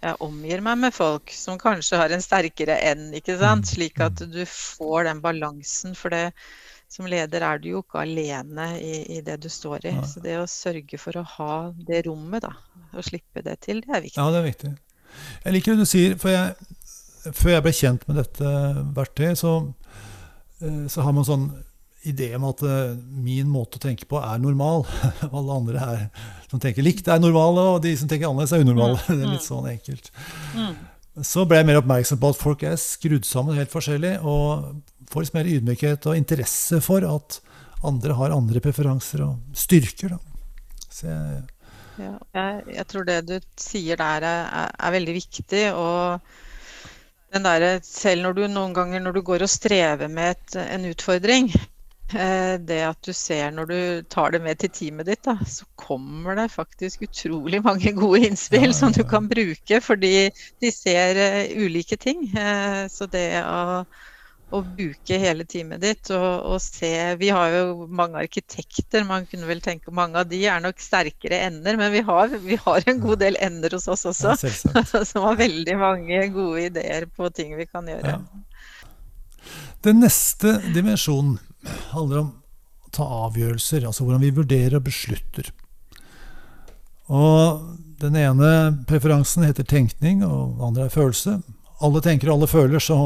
jeg 0.03 0.19
omgir 0.25 0.63
meg 0.65 0.81
med 0.83 0.95
folk 0.95 1.31
som 1.35 1.59
kanskje 1.61 2.01
har 2.01 2.13
en 2.15 2.23
sterkere 2.25 2.75
enn, 2.91 3.11
ikke 3.15 3.37
sant? 3.39 3.69
Mm. 3.69 3.71
Slik 3.71 4.03
at 4.03 4.23
du 4.33 4.43
får 4.49 5.07
den 5.07 5.23
balansen. 5.23 5.95
For 5.99 6.11
det, 6.11 6.33
som 6.91 7.07
leder 7.09 7.45
er 7.47 7.61
du 7.63 7.69
jo 7.71 7.83
ikke 7.85 8.03
alene 8.03 8.67
i, 8.83 8.97
i 9.17 9.21
det 9.25 9.39
du 9.45 9.49
står 9.53 9.87
i. 9.87 9.95
Ja. 9.95 10.07
Så 10.09 10.23
det 10.25 10.37
å 10.41 10.49
sørge 10.51 10.99
for 11.01 11.21
å 11.21 11.25
ha 11.37 11.57
det 11.87 12.03
rommet, 12.09 12.43
da, 12.45 12.57
og 12.93 13.07
slippe 13.07 13.45
det 13.47 13.61
til, 13.69 13.85
det 13.85 13.95
er 13.95 14.05
viktig. 14.09 14.19
Ja, 14.19 14.29
det 14.35 14.43
er 14.43 14.49
viktig. 14.49 14.73
Jeg 15.45 15.55
liker 15.55 15.77
det 15.77 15.87
du 15.87 15.93
sier, 15.93 16.19
for 16.19 16.35
jeg, 16.35 16.71
før 17.31 17.55
jeg 17.55 17.67
ble 17.69 17.75
kjent 17.79 18.07
med 18.09 18.19
dette 18.25 18.55
verktøyet, 18.97 19.39
så, 19.39 19.55
eh, 20.65 20.83
så 20.91 21.07
har 21.07 21.15
man 21.15 21.29
sånn 21.29 21.47
idé 22.03 22.35
om 22.37 22.47
at 22.51 22.63
uh, 22.67 22.95
min 23.23 23.49
måte 23.51 23.79
å 23.79 23.83
tenke 23.83 24.07
på 24.11 24.21
er 24.23 24.41
normal. 24.43 24.85
Alle 25.29 25.59
andre 25.59 25.83
her 25.83 26.01
som 26.51 26.61
tenker 26.63 26.85
likt, 26.85 27.09
er 27.09 27.23
normale, 27.23 27.65
og 27.75 27.83
de 27.85 27.95
som 27.99 28.11
tenker 28.11 28.29
annerledes, 28.29 28.55
er 28.57 28.65
unormale. 28.67 28.99
Mm. 29.07 29.15
Det 29.21 29.29
er 29.29 29.33
litt 29.37 29.47
sånn 29.47 29.71
enkelt. 29.71 30.11
Mm. 30.57 30.75
Så 31.29 31.47
ble 31.49 31.61
jeg 31.61 31.69
mer 31.69 31.81
oppmerksom 31.83 32.21
på 32.21 32.33
at 32.33 32.41
folk 32.41 32.67
er 32.67 32.79
skrudd 32.81 33.27
sammen 33.29 33.59
helt 33.59 33.73
forskjellig, 33.73 34.17
og 34.25 35.09
får 35.13 35.27
litt 35.27 35.37
mer 35.37 35.51
ydmykhet 35.55 36.07
og 36.09 36.19
interesse 36.19 36.81
for 36.85 37.05
at 37.07 37.41
andre 37.87 38.17
har 38.17 38.35
andre 38.35 38.63
preferanser 38.65 39.25
og 39.27 39.59
styrker. 39.59 40.15
Jeg, 41.03 41.43
ja, 41.99 42.15
jeg, 42.15 42.63
jeg, 42.77 42.87
tror 42.89 43.05
det 43.09 43.19
du 43.29 43.37
sier 43.61 43.99
der, 44.01 44.25
er, 44.25 44.71
er 44.73 44.95
veldig 44.95 45.17
viktig. 45.19 45.67
og 45.75 46.23
der, 47.33 47.67
selv 47.85 48.27
når 48.27 48.35
du 48.37 48.43
noen 48.47 48.75
ganger 48.77 49.01
når 49.01 49.17
du 49.17 49.23
går 49.25 49.45
og 49.45 49.51
strever 49.51 50.11
med 50.13 50.35
et, 50.35 50.57
en 50.63 50.89
utfordring, 50.91 51.49
Eh, 51.49 51.72
det 52.13 52.79
at 52.87 52.99
du 53.07 53.13
ser 53.17 53.51
når 53.55 53.69
du 53.71 53.81
tar 54.13 54.35
det 54.35 54.43
med 54.45 54.61
til 54.61 54.73
teamet 54.75 55.09
ditt, 55.09 55.23
da, 55.27 55.37
så 55.49 55.67
kommer 55.81 56.37
det 56.39 56.49
faktisk 56.53 57.07
utrolig 57.09 57.63
mange 57.65 57.95
gode 57.97 58.23
innspill 58.29 58.67
ja, 58.67 58.71
ja, 58.71 58.75
ja. 58.75 58.79
som 58.79 58.95
du 58.95 59.03
kan 59.09 59.29
bruke, 59.31 59.81
fordi 59.85 60.31
de 60.63 60.73
ser 60.75 61.19
uh, 61.19 61.65
ulike 61.65 61.99
ting. 62.01 62.27
Uh, 62.37 62.85
så 62.93 63.09
det 63.11 63.29
å 63.43 63.85
å 64.53 64.61
bruke 64.67 65.17
hele 65.21 65.47
teamet 65.49 65.81
ditt 65.83 66.11
og, 66.13 66.29
og, 66.53 66.59
se 66.63 66.91
Vi 67.21 67.31
har 67.33 67.55
jo 67.55 67.87
mange 67.89 68.21
arkitekter. 68.21 69.07
Man 69.09 69.27
kunne 69.31 69.49
vel 69.49 69.63
tenke 69.65 69.95
mange 69.95 70.21
av 70.21 70.29
de 70.29 70.43
er 70.45 70.61
nok 70.63 70.81
sterkere 70.83 71.41
ender, 71.49 71.79
men 71.81 71.93
vi 71.95 72.03
har, 72.07 72.37
vi 72.43 72.59
har 72.61 72.85
en 72.87 73.01
god 73.03 73.23
del 73.25 73.39
ender 73.41 73.79
hos 73.79 73.89
oss 73.93 74.05
også. 74.13 74.37
Som 75.09 75.29
har 75.29 75.41
veldig 75.45 75.77
mange 75.81 76.27
gode 76.35 76.67
ideer 76.69 77.09
på 77.09 77.31
ting 77.35 77.57
vi 77.59 77.69
kan 77.71 77.89
gjøre. 77.89 78.19
Den 79.83 79.99
neste 79.99 80.61
dimensjonen 80.75 81.39
handler 81.91 82.21
om 82.21 82.31
å 82.87 82.91
ta 82.95 83.07
avgjørelser, 83.27 83.87
altså 83.89 84.05
hvordan 84.07 84.23
vi 84.23 84.35
vurderer 84.37 84.79
og 84.79 84.85
beslutter. 84.87 85.49
Og 87.11 87.65
den 88.03 88.19
ene 88.19 88.51
preferansen 88.87 89.47
heter 89.47 89.67
tenkning, 89.67 90.23
og 90.23 90.57
den 90.57 90.69
andre 90.69 90.87
er 90.87 90.95
følelse. 90.95 91.41
Alle 91.83 92.03
tenker 92.05 92.31
og 92.31 92.37
alle 92.37 92.51
føler, 92.51 92.83
så 92.83 92.99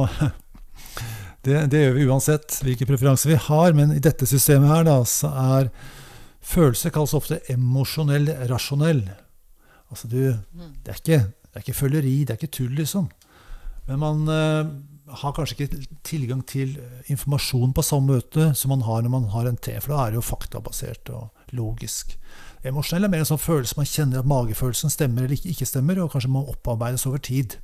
det, 1.47 1.63
det, 1.73 1.81
gjør 1.81 1.97
vi 1.97 2.09
uansett 2.11 2.59
hvilke 2.67 2.89
preferanser 2.89 3.33
vi 3.33 3.39
har. 3.47 3.77
Men 3.77 3.95
i 3.97 4.03
dette 4.03 4.29
systemet 4.29 4.69
her, 4.73 4.85
da, 4.89 4.99
så 5.09 5.33
er 5.33 5.71
følelse 6.47 6.93
kalles 6.93 7.17
ofte 7.17 7.41
emosjonell 7.53 8.29
rasjonell. 8.51 9.01
Altså 9.89 10.11
du, 10.13 10.21
det 10.85 10.93
er, 10.93 11.01
ikke, 11.01 11.23
det 11.25 11.57
er 11.57 11.65
ikke 11.65 11.81
føleri, 11.81 12.19
det 12.25 12.37
er 12.37 12.41
ikke 12.41 12.53
tull, 12.59 12.77
liksom. 12.77 13.09
Men 13.87 14.03
man 14.03 14.23
uh, 14.29 14.77
har 15.07 15.33
kanskje 15.37 15.57
ikke 15.57 15.85
tilgang 16.07 16.43
til 16.47 16.75
informasjon 17.13 17.75
på 17.77 17.85
samme 17.87 18.17
møte 18.17 18.49
som 18.59 18.73
man 18.75 18.83
har 18.87 19.05
når 19.05 19.13
man 19.13 19.29
har 19.31 19.47
en 19.47 19.59
T, 19.59 19.77
for 19.81 19.95
da 19.95 20.01
er 20.03 20.15
det 20.15 20.19
jo 20.19 20.27
faktabasert 20.27 21.11
og 21.15 21.55
logisk. 21.55 22.17
Emosjonell 22.67 23.07
er 23.07 23.13
mer 23.13 23.23
en 23.23 23.29
sånn 23.29 23.43
følelse 23.43 23.79
man 23.79 23.87
kjenner 23.87 24.23
at 24.23 24.31
magefølelsen 24.31 24.91
stemmer 24.91 25.27
eller 25.27 25.39
ikke, 25.39 25.69
stemmer, 25.69 26.01
og 26.03 26.11
kanskje 26.15 26.33
må 26.35 26.43
opparbeides 26.51 27.07
over 27.07 27.23
tid. 27.23 27.59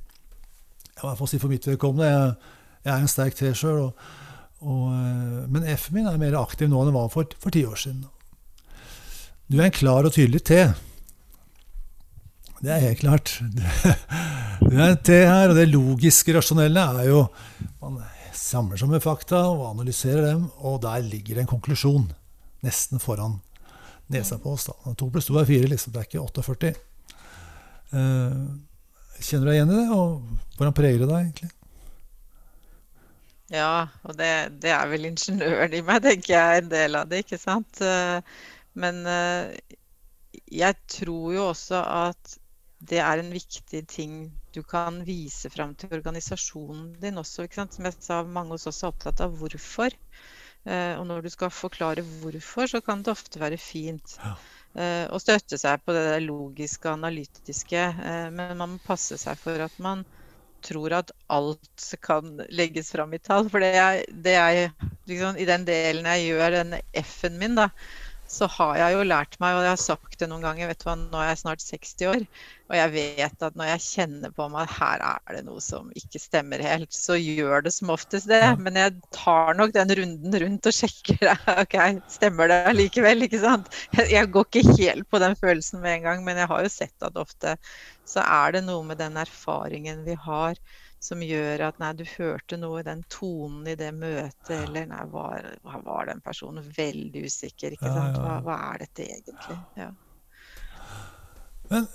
Jeg 0.93 1.01
må 1.01 1.07
i 1.07 1.09
hvert 1.09 1.19
fall 1.19 1.31
si 1.33 1.41
for 1.41 1.51
mitt 1.51 1.67
vedkommende. 1.67 2.07
Jeg, 2.07 2.53
jeg 2.85 2.93
er 2.93 3.03
en 3.03 3.11
sterk 3.11 3.35
T 3.35 3.51
sjøl. 3.57 3.89
Eh, 4.63 5.43
men 5.51 5.67
F-en 5.75 5.97
min 5.97 6.07
er 6.07 6.21
mer 6.21 6.39
aktiv 6.39 6.71
nå 6.71 6.79
enn 6.79 6.91
den 6.93 6.95
var 6.95 7.11
for, 7.11 7.35
for 7.43 7.51
ti 7.51 7.65
år 7.67 7.79
siden. 7.83 8.05
Du 9.51 9.59
er 9.59 9.67
en 9.67 9.75
klar 9.75 10.07
og 10.07 10.15
tydelig 10.15 10.45
T. 10.47 10.63
Det 12.63 12.71
er 12.71 12.79
helt 12.79 13.01
klart. 13.01 13.31
Det 14.63 14.79
er 14.79 14.93
T 15.03 15.15
her, 15.19 15.51
og 15.51 15.57
det 15.57 15.65
logiske, 15.67 16.31
rasjonelle 16.31 16.83
er 17.01 17.09
jo 17.09 17.25
Man 17.81 17.97
samler 18.33 18.79
seg 18.79 18.87
med 18.93 19.03
fakta 19.03 19.41
og 19.51 19.65
analyserer 19.73 20.29
dem, 20.29 20.45
og 20.63 20.77
der 20.85 21.03
ligger 21.03 21.35
det 21.35 21.43
en 21.43 21.49
konklusjon 21.51 22.05
nesten 22.63 23.01
foran 23.03 23.41
nesa 24.13 24.37
på 24.39 24.53
oss. 24.55 24.69
da. 24.69 24.93
To 24.95 25.09
pluss 25.11 25.27
to 25.27 25.35
er 25.39 25.49
fire, 25.49 25.67
liksom. 25.67 25.91
Det 25.91 25.99
er 25.99 26.07
ikke 26.07 26.23
48. 26.23 26.71
Uh, 27.91 28.55
kjenner 29.19 29.43
du 29.43 29.49
deg 29.51 29.57
igjen 29.57 29.73
i 29.73 29.79
det? 29.81 29.97
Og 29.97 30.55
hvordan 30.55 30.77
preger 30.77 31.03
det 31.03 31.09
deg 31.09 31.19
egentlig? 31.19 31.51
Ja, 33.53 33.73
og 34.07 34.15
det, 34.17 34.31
det, 34.63 34.71
er 34.71 34.87
vel 34.89 35.09
ingeniøren 35.11 35.75
i 35.75 35.83
meg, 35.85 35.99
tenker 36.07 36.33
jeg, 36.37 36.63
en 36.63 36.71
del 36.71 36.95
av 36.97 37.11
det, 37.11 37.25
ikke 37.25 37.41
sant. 37.41 37.83
Uh, 37.83 38.23
men 38.79 39.03
uh, 39.03 39.51
jeg 40.47 40.79
tror 40.95 41.27
jo 41.35 41.49
også 41.51 41.83
at 41.83 42.39
det 42.89 42.99
er 42.99 43.19
en 43.21 43.31
viktig 43.31 43.83
ting 43.87 44.15
du 44.53 44.61
kan 44.67 44.99
vise 45.07 45.49
fram 45.53 45.73
til 45.79 45.93
organisasjonen 45.95 46.93
din 47.01 47.19
også. 47.21 47.47
Som 47.53 47.87
jeg 47.87 47.95
sa, 47.99 48.23
mange 48.23 48.57
hos 48.57 48.67
oss 48.69 48.83
er 48.83 48.91
opptatt 48.91 49.23
av 49.23 49.35
hvorfor. 49.39 49.95
Eh, 50.63 50.95
og 50.99 51.05
når 51.07 51.23
du 51.23 51.29
skal 51.33 51.53
forklare 51.53 52.03
hvorfor, 52.03 52.67
så 52.71 52.81
kan 52.83 53.03
det 53.03 53.13
ofte 53.13 53.41
være 53.41 53.59
fint 53.59 54.17
ja. 54.19 54.35
Eh, 54.73 55.05
å 55.13 55.19
støtte 55.21 55.59
seg 55.59 55.83
på 55.85 55.93
det 55.95 56.19
logiske, 56.25 56.91
analytiske. 56.91 57.81
Eh, 57.93 58.27
men 58.33 58.55
man 58.57 58.75
må 58.75 58.83
passe 58.85 59.19
seg 59.21 59.39
for 59.39 59.63
at 59.63 59.75
man 59.83 60.03
tror 60.63 60.95
at 60.95 61.11
alt 61.33 61.89
kan 62.01 62.39
legges 62.49 62.93
fram 62.95 63.13
i 63.13 63.19
tall. 63.21 63.49
For 63.51 63.63
det 63.63 63.73
er, 63.79 64.01
det 64.25 64.35
er 64.39 64.59
liksom, 65.09 65.37
i 65.37 65.47
den 65.49 65.67
delen 65.67 66.07
jeg 66.13 66.31
gjør 66.31 66.57
den 66.59 66.77
F-en 67.03 67.39
min, 67.41 67.59
da, 67.59 67.69
så 68.33 68.47
har 68.49 68.77
jeg 68.79 68.95
jo 68.95 69.05
lært 69.05 69.35
meg, 69.41 69.55
og 69.55 69.65
jeg 69.65 69.73
har 69.75 69.81
sagt 69.81 70.17
det 70.19 70.27
noen 70.29 70.43
ganger, 70.43 70.69
vet 70.71 70.81
du 70.81 70.87
hva, 70.87 70.95
nå 70.97 71.19
er 71.21 71.29
jeg 71.29 71.41
snart 71.43 71.63
60 71.63 72.05
år, 72.09 72.23
og 72.71 72.77
jeg 72.79 72.91
vet 72.95 73.45
at 73.45 73.57
når 73.59 73.69
jeg 73.69 73.83
kjenner 73.85 74.33
på 74.33 74.47
meg 74.49 74.63
at 74.63 74.75
her 74.79 75.03
er 75.05 75.37
det 75.37 75.43
noe 75.45 75.61
som 75.61 75.91
ikke 75.99 76.21
stemmer 76.21 76.63
helt, 76.65 76.89
så 76.95 77.17
gjør 77.19 77.65
det 77.67 77.73
som 77.75 77.91
oftest 77.93 78.31
det. 78.31 78.41
Men 78.63 78.79
jeg 78.79 78.95
tar 79.13 79.53
nok 79.59 79.75
den 79.75 79.93
runden 79.99 80.37
rundt 80.45 80.69
og 80.71 80.77
sjekker. 80.79 81.33
Ok, 81.63 81.75
stemmer 82.09 82.49
det 82.49 82.73
likevel, 82.73 83.27
ikke 83.27 83.41
sant? 83.43 83.69
Jeg 83.93 84.31
går 84.33 84.47
ikke 84.49 84.77
helt 84.79 85.05
på 85.11 85.21
den 85.21 85.35
følelsen 85.37 85.83
med 85.83 85.99
en 85.99 86.07
gang, 86.07 86.23
men 86.25 86.41
jeg 86.41 86.49
har 86.49 86.63
jo 86.65 86.71
sett 86.73 87.05
at 87.05 87.19
ofte 87.19 87.57
så 88.09 88.23
er 88.25 88.57
det 88.57 88.63
noe 88.65 88.81
med 88.87 88.99
den 88.99 89.19
erfaringen 89.21 90.01
vi 90.07 90.17
har 90.25 90.57
som 91.03 91.23
gjør 91.23 91.65
at 91.67 91.79
nei, 91.83 91.91
du 91.99 92.05
hørte 92.07 92.57
noe 92.59 92.79
i 92.79 92.87
den 92.87 93.03
tonen 93.11 93.67
i 93.67 93.75
det 93.79 93.89
møtet, 93.95 94.53
eller 94.55 94.87
nei, 94.87 95.03
var, 95.11 95.49
var 95.83 96.07
den 96.07 96.23
personen 96.23 96.63
veldig 96.77 97.25
usikker? 97.27 97.75
ikke 97.75 97.91
sant? 97.91 98.19
Hva, 98.23 98.37
hva 98.45 98.59
er 98.71 98.85
dette 98.85 99.07
egentlig? 99.09 99.57
Ja. 99.79 99.89
Men 101.71 101.89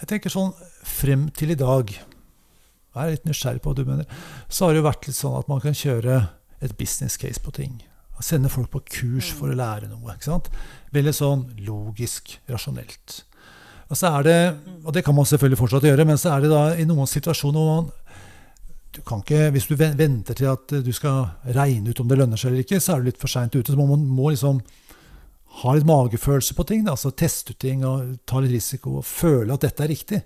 jeg 0.00 0.08
tenker 0.10 0.32
sånn 0.32 0.52
frem 0.86 1.28
til 1.36 1.52
i 1.52 1.58
dag 1.60 1.92
Jeg 1.92 3.00
er 3.00 3.12
litt 3.14 3.26
nysgjerrig 3.28 3.62
på 3.62 3.70
hva 3.70 3.78
du 3.78 3.86
mener. 3.86 4.20
Så 4.50 4.66
har 4.66 4.74
det 4.74 4.80
jo 4.80 4.88
vært 4.88 5.06
litt 5.06 5.16
sånn 5.16 5.38
at 5.38 5.48
man 5.48 5.60
kan 5.62 5.76
kjøre 5.76 6.20
et 6.60 6.76
business 6.76 7.16
case 7.20 7.40
på 7.40 7.54
ting. 7.54 7.78
Sende 8.20 8.50
folk 8.52 8.68
på 8.74 8.82
kurs 8.84 9.30
for 9.32 9.48
å 9.48 9.54
mm. 9.54 9.60
lære 9.60 9.86
noe. 9.88 10.12
ikke 10.12 10.26
sant? 10.26 10.50
Veldig 10.92 11.14
sånn 11.16 11.46
logisk, 11.64 12.34
rasjonelt. 12.50 13.22
Og, 13.90 13.98
så 13.98 14.12
er 14.14 14.26
det, 14.26 14.38
og 14.86 14.94
det 14.94 15.02
kan 15.04 15.16
man 15.16 15.26
selvfølgelig 15.26 15.58
fortsatt 15.58 15.86
gjøre, 15.88 16.06
men 16.06 16.18
så 16.20 16.34
er 16.34 16.44
det 16.44 16.52
da 16.52 16.62
i 16.78 16.86
noen 16.86 17.10
situasjoner 17.10 17.58
hvor 17.58 17.80
man 17.80 17.90
du 18.90 19.00
kan 19.06 19.20
ikke, 19.22 19.50
Hvis 19.54 19.68
du 19.70 19.76
venter 19.78 20.34
til 20.34 20.48
at 20.50 20.72
du 20.82 20.90
skal 20.92 21.28
regne 21.54 21.92
ut 21.92 22.00
om 22.02 22.08
det 22.10 22.16
lønner 22.18 22.36
seg 22.40 22.50
eller 22.50 22.64
ikke, 22.64 22.80
så 22.82 22.96
er 22.96 23.02
du 23.02 23.06
litt 23.06 23.20
for 23.20 23.30
seint 23.30 23.54
ute. 23.54 23.70
Så 23.70 23.78
man 23.78 24.02
må 24.02 24.32
liksom 24.32 24.58
ha 25.60 25.74
litt 25.74 25.86
magefølelse 25.86 26.56
på 26.58 26.66
ting. 26.66 26.82
Altså 26.90 27.12
Teste 27.14 27.54
ut 27.54 27.60
ting 27.62 27.84
og 27.86 28.16
ta 28.26 28.42
litt 28.42 28.50
risiko 28.56 28.96
og 28.98 29.06
føle 29.06 29.54
at 29.54 29.62
dette 29.62 29.86
er 29.86 29.92
riktig. 29.92 30.20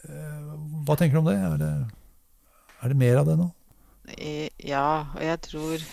Eh, 0.00 0.54
hva 0.86 0.96
tenker 0.96 1.18
du 1.18 1.20
om 1.20 1.28
det? 1.28 1.36
Er 1.36 1.60
det, 1.60 1.72
er 2.80 2.94
det 2.94 2.98
mer 3.04 3.20
av 3.20 3.28
det 3.28 3.36
nå? 3.40 3.50
Ja, 4.64 4.88
og 5.12 5.22
jeg 5.24 5.40
tror 5.44 5.84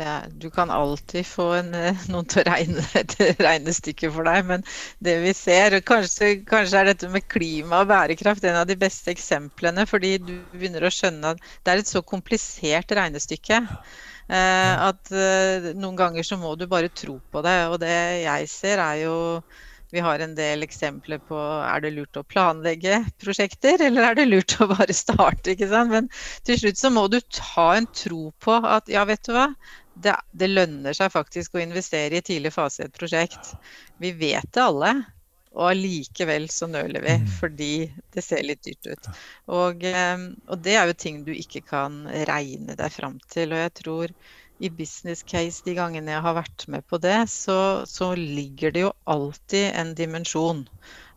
er, 0.00 0.28
du 0.40 0.48
kan 0.52 0.70
alltid 0.72 1.26
få 1.26 1.48
en, 1.58 1.74
eh, 1.78 2.04
noen 2.12 2.28
til 2.30 2.42
å 2.42 2.46
regne 2.48 2.84
et 3.00 3.16
regnestykke 3.42 4.10
for 4.14 4.28
deg, 4.28 4.46
men 4.48 4.64
det 5.04 5.18
vi 5.24 5.34
ser 5.36 5.78
kanskje, 5.86 6.32
kanskje, 6.48 6.80
er 6.80 6.90
dette 6.92 7.10
med 7.12 7.26
klima 7.30 7.82
og 7.84 7.92
bærekraft 7.92 8.46
en 8.48 8.62
av 8.62 8.70
de 8.70 8.78
beste 8.80 9.12
eksemplene, 9.14 9.86
fordi 9.90 10.16
du 10.22 10.34
begynner 10.54 10.86
å 10.86 10.94
skjønne 10.94 11.34
at 11.34 11.44
det 11.62 11.74
er 11.74 11.84
et 11.84 11.92
så 11.92 12.02
komplisert 12.06 12.94
regnestykke. 12.96 13.62
Eh, 14.24 14.74
at 14.88 15.12
eh, 15.12 15.70
noen 15.76 16.00
ganger 16.00 16.24
så 16.24 16.40
må 16.40 16.54
du 16.56 16.66
bare 16.70 16.92
tro 16.92 17.18
på 17.30 17.44
det. 17.44 17.58
Og 17.68 17.78
det 17.82 17.94
jeg 18.24 18.50
ser, 18.50 18.80
er 18.80 19.04
jo 19.04 19.16
vi 19.94 20.02
har 20.02 20.18
en 20.18 20.34
del 20.34 20.64
eksempler 20.66 21.20
på 21.28 21.38
er 21.38 21.84
det 21.84 21.92
lurt 21.94 22.18
å 22.18 22.24
planlegge 22.26 22.98
prosjekter, 23.22 23.78
eller 23.86 24.08
er 24.08 24.18
det 24.18 24.26
lurt 24.26 24.56
å 24.58 24.66
bare 24.72 24.96
starte. 24.96 25.52
ikke 25.52 25.68
sant? 25.70 25.92
Men 25.94 26.08
til 26.48 26.58
slutt 26.58 26.80
så 26.80 26.90
må 26.90 27.06
du 27.12 27.20
ta 27.30 27.68
en 27.76 27.86
tro 27.94 28.32
på 28.42 28.58
at 28.58 28.90
ja, 28.90 29.04
vet 29.06 29.22
du 29.28 29.34
hva, 29.36 29.52
det, 29.94 30.14
det, 30.32 30.50
lønner 30.50 30.96
seg 30.96 31.12
faktisk 31.14 31.54
å 31.54 31.62
investere 31.62 32.18
i 32.18 32.24
tidlig 32.24 32.54
fase 32.54 32.82
i 32.82 32.86
et 32.88 32.96
prosjekt. 32.96 33.54
Vi 34.02 34.12
vet 34.18 34.48
det 34.54 34.62
alle, 34.62 34.92
og 35.54 35.68
allikevel 35.70 36.48
så 36.50 36.66
nøler 36.70 37.04
vi 37.04 37.16
mm. 37.22 37.26
fordi 37.38 37.72
det 38.14 38.24
ser 38.26 38.42
litt 38.46 38.64
dyrt 38.66 38.88
ut. 38.90 39.10
Og, 39.46 39.84
eh, 39.86 40.24
og, 40.48 40.56
det 40.64 40.78
er 40.78 40.90
jo 40.90 40.96
ting 40.98 41.22
du 41.26 41.30
ikke 41.34 41.62
kan 41.68 42.02
regne 42.30 42.74
deg 42.78 42.94
fram 42.94 43.20
til. 43.30 43.54
Og 43.54 43.62
jeg 43.62 43.76
tror 43.82 44.16
i 44.64 44.70
business 44.70 45.24
case 45.26 45.64
de 45.66 45.74
gangene 45.78 46.14
jeg 46.14 46.24
har 46.24 46.36
vært 46.36 46.66
med 46.70 46.86
på 46.90 46.98
det, 47.02 47.24
så, 47.30 47.58
så 47.86 48.12
ligger 48.18 48.74
det 48.74 48.84
jo 48.86 48.92
alltid 49.10 49.70
en 49.74 49.94
dimensjon 49.98 50.62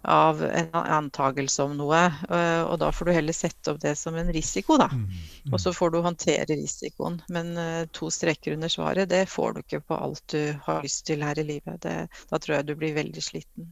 av 0.02 0.44
en 0.44 0.74
antagelse 0.74 1.64
om 1.64 1.76
noe. 1.78 2.00
Eh, 2.30 2.62
og 2.64 2.78
da 2.80 2.92
får 2.94 3.10
du 3.10 3.14
heller 3.16 3.36
sette 3.36 3.74
opp 3.74 3.82
det 3.84 3.96
som 4.00 4.16
en 4.16 4.32
risiko, 4.34 4.78
da. 4.80 4.90
Mm, 4.94 5.06
mm. 5.10 5.54
Og 5.54 5.62
så 5.62 5.74
får 5.76 5.92
du 5.94 6.00
håndtere 6.06 6.48
risikoen. 6.56 7.20
Men 7.34 7.54
eh, 7.58 7.84
to 7.92 8.12
streker 8.14 8.56
under 8.56 8.72
svaret, 8.72 9.10
det 9.10 9.26
får 9.32 9.54
du 9.54 9.62
ikke 9.64 9.84
på 9.90 10.00
alt 10.00 10.24
du 10.32 10.42
har 10.68 10.84
lyst 10.86 11.06
til 11.10 11.26
her 11.26 11.40
i 11.40 11.48
livet. 11.48 11.82
Det, 11.84 11.96
da 12.32 12.40
tror 12.40 12.60
jeg 12.60 12.70
du 12.70 12.76
blir 12.80 12.96
veldig 12.98 13.24
sliten. 13.24 13.72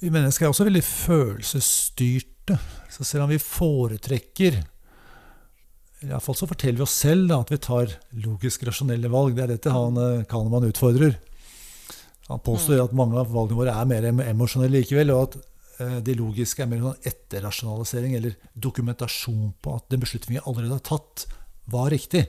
Vi 0.00 0.12
mennesker 0.12 0.46
er 0.46 0.52
også 0.52 0.66
veldig 0.68 0.84
følelsesstyrte. 0.84 2.58
Så 2.92 3.04
selv 3.04 3.24
om 3.24 3.30
vi 3.32 3.42
foretrekker 3.42 4.62
Iallfall 6.04 6.36
så 6.36 6.46
forteller 6.46 6.76
vi 6.76 6.84
oss 6.84 6.92
selv 6.92 7.30
da, 7.30 7.38
at 7.40 7.50
vi 7.50 7.56
tar 7.62 7.92
logisk 8.20 8.66
rasjonelle 8.68 9.08
valg. 9.10 9.32
Det 9.36 9.46
er 9.46 9.52
dette 9.54 9.72
han 9.72 9.96
eh, 9.96 10.26
Kahneman 10.28 10.68
utfordrer. 10.68 11.16
Han 12.26 12.42
påstår 12.42 12.82
at 12.82 12.94
mange 12.96 13.18
av 13.20 13.30
valgene 13.30 13.60
våre 13.60 13.74
er 13.74 13.90
mer 13.90 14.08
emosjonelle 14.26 14.80
likevel, 14.80 15.12
og 15.14 15.28
at 15.28 15.36
eh, 15.82 15.98
det 16.06 16.16
logiske 16.18 16.64
er 16.64 16.70
mer 16.70 16.82
sånn 16.82 17.10
etterrasjonalisering 17.12 18.16
eller 18.18 18.34
dokumentasjon 18.66 19.52
på 19.62 19.76
at 19.78 19.86
den 19.92 20.02
beslutningen 20.02 20.40
vi 20.40 20.48
allerede 20.50 20.80
har 20.80 20.86
tatt, 20.88 21.28
var 21.70 21.90
riktig. 21.94 22.24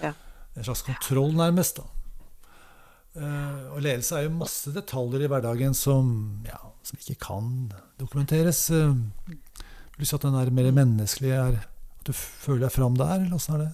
Ja. 0.00 0.12
En 0.56 0.66
slags 0.66 0.84
kontroll, 0.84 1.32
nærmest. 1.36 1.80
da. 1.80 1.88
Uh, 3.10 3.74
og 3.74 3.80
ledelse 3.82 4.14
er 4.14 4.28
jo 4.28 4.36
masse 4.38 4.70
detaljer 4.70 5.24
i 5.24 5.28
hverdagen 5.32 5.72
som, 5.74 6.12
ja, 6.46 6.60
som 6.86 7.00
ikke 7.00 7.16
kan 7.24 7.48
dokumenteres. 7.98 8.68
Uh, 8.70 8.94
pluss 9.96 10.14
at 10.14 10.22
den 10.22 10.36
er 10.38 10.52
mer 10.54 10.70
menneskelig 10.70 11.32
er 11.34 11.58
At 12.00 12.06
du 12.06 12.14
føler 12.16 12.68
deg 12.68 12.72
fram 12.72 12.94
der, 12.96 13.18
eller 13.18 13.36
åssen 13.36 13.56
er 13.56 13.64
det? 13.64 13.72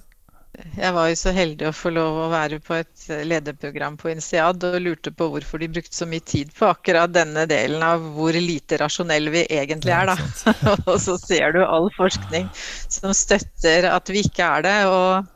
Jeg 0.57 0.93
var 0.97 1.09
jo 1.11 1.17
så 1.21 1.33
heldig 1.37 1.69
å 1.69 1.75
få 1.77 1.91
lov 1.93 2.19
å 2.25 2.29
være 2.33 2.59
på 2.65 2.77
et 2.79 3.07
lederprogram 3.29 3.97
på 4.01 4.11
INSEAD 4.13 4.65
og 4.69 4.77
lurte 4.81 5.13
på 5.13 5.29
hvorfor 5.33 5.61
de 5.61 5.69
brukte 5.73 5.97
så 5.97 6.09
mye 6.09 6.25
tid 6.25 6.53
på 6.57 6.69
akkurat 6.71 7.13
denne 7.13 7.45
delen 7.51 7.85
av 7.85 8.05
hvor 8.17 8.37
lite 8.37 8.79
rasjonelle 8.81 9.33
vi 9.35 9.45
egentlig 9.47 9.93
er, 9.97 10.13
da. 10.13 10.17
og 10.91 10.97
så 11.03 11.19
ser 11.21 11.57
du 11.57 11.63
all 11.65 11.91
forskning 11.97 12.49
som 12.57 13.13
støtter 13.17 13.89
at 13.91 14.13
vi 14.13 14.25
ikke 14.25 14.49
er 14.59 14.69
det. 14.69 14.77
og 14.89 15.33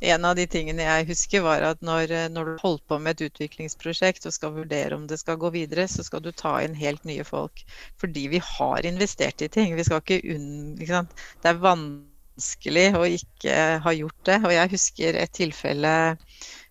en 0.00 0.24
av 0.24 0.36
de 0.38 0.46
tingene 0.48 0.86
jeg 0.86 1.08
husker, 1.10 1.42
var 1.44 1.64
at 1.66 1.82
når, 1.84 2.14
når, 2.32 2.54
du 2.54 2.62
holder 2.62 2.84
på 2.88 2.98
med 3.04 3.18
et 3.18 3.26
utviklingsprosjekt 3.28 4.24
og 4.30 4.32
skal 4.32 4.54
vurdere 4.54 4.96
om 4.96 5.04
det 5.10 5.18
skal 5.20 5.36
gå 5.40 5.50
videre, 5.52 5.84
så 5.92 6.06
skal 6.06 6.22
du 6.24 6.30
ta 6.32 6.54
inn 6.64 6.78
helt 6.78 7.04
nye 7.04 7.26
folk. 7.26 7.60
Fordi 8.00 8.28
vi 8.32 8.40
har 8.40 8.88
investert 8.88 9.44
i 9.44 9.50
ting. 9.52 9.76
Vi 9.76 9.84
skal 9.84 10.00
ikke 10.00 10.22
unn... 10.36 10.78
Ikke 10.80 11.04
det 11.42 11.52
er 11.52 11.60
vanskelig 11.60 12.09
å 12.38 13.04
ikke 13.08 13.56
ha 13.84 13.92
gjort 13.96 14.24
det. 14.28 14.38
Og 14.44 14.54
jeg 14.54 14.72
husker 14.76 15.18
et 15.18 15.32
tilfelle 15.36 15.94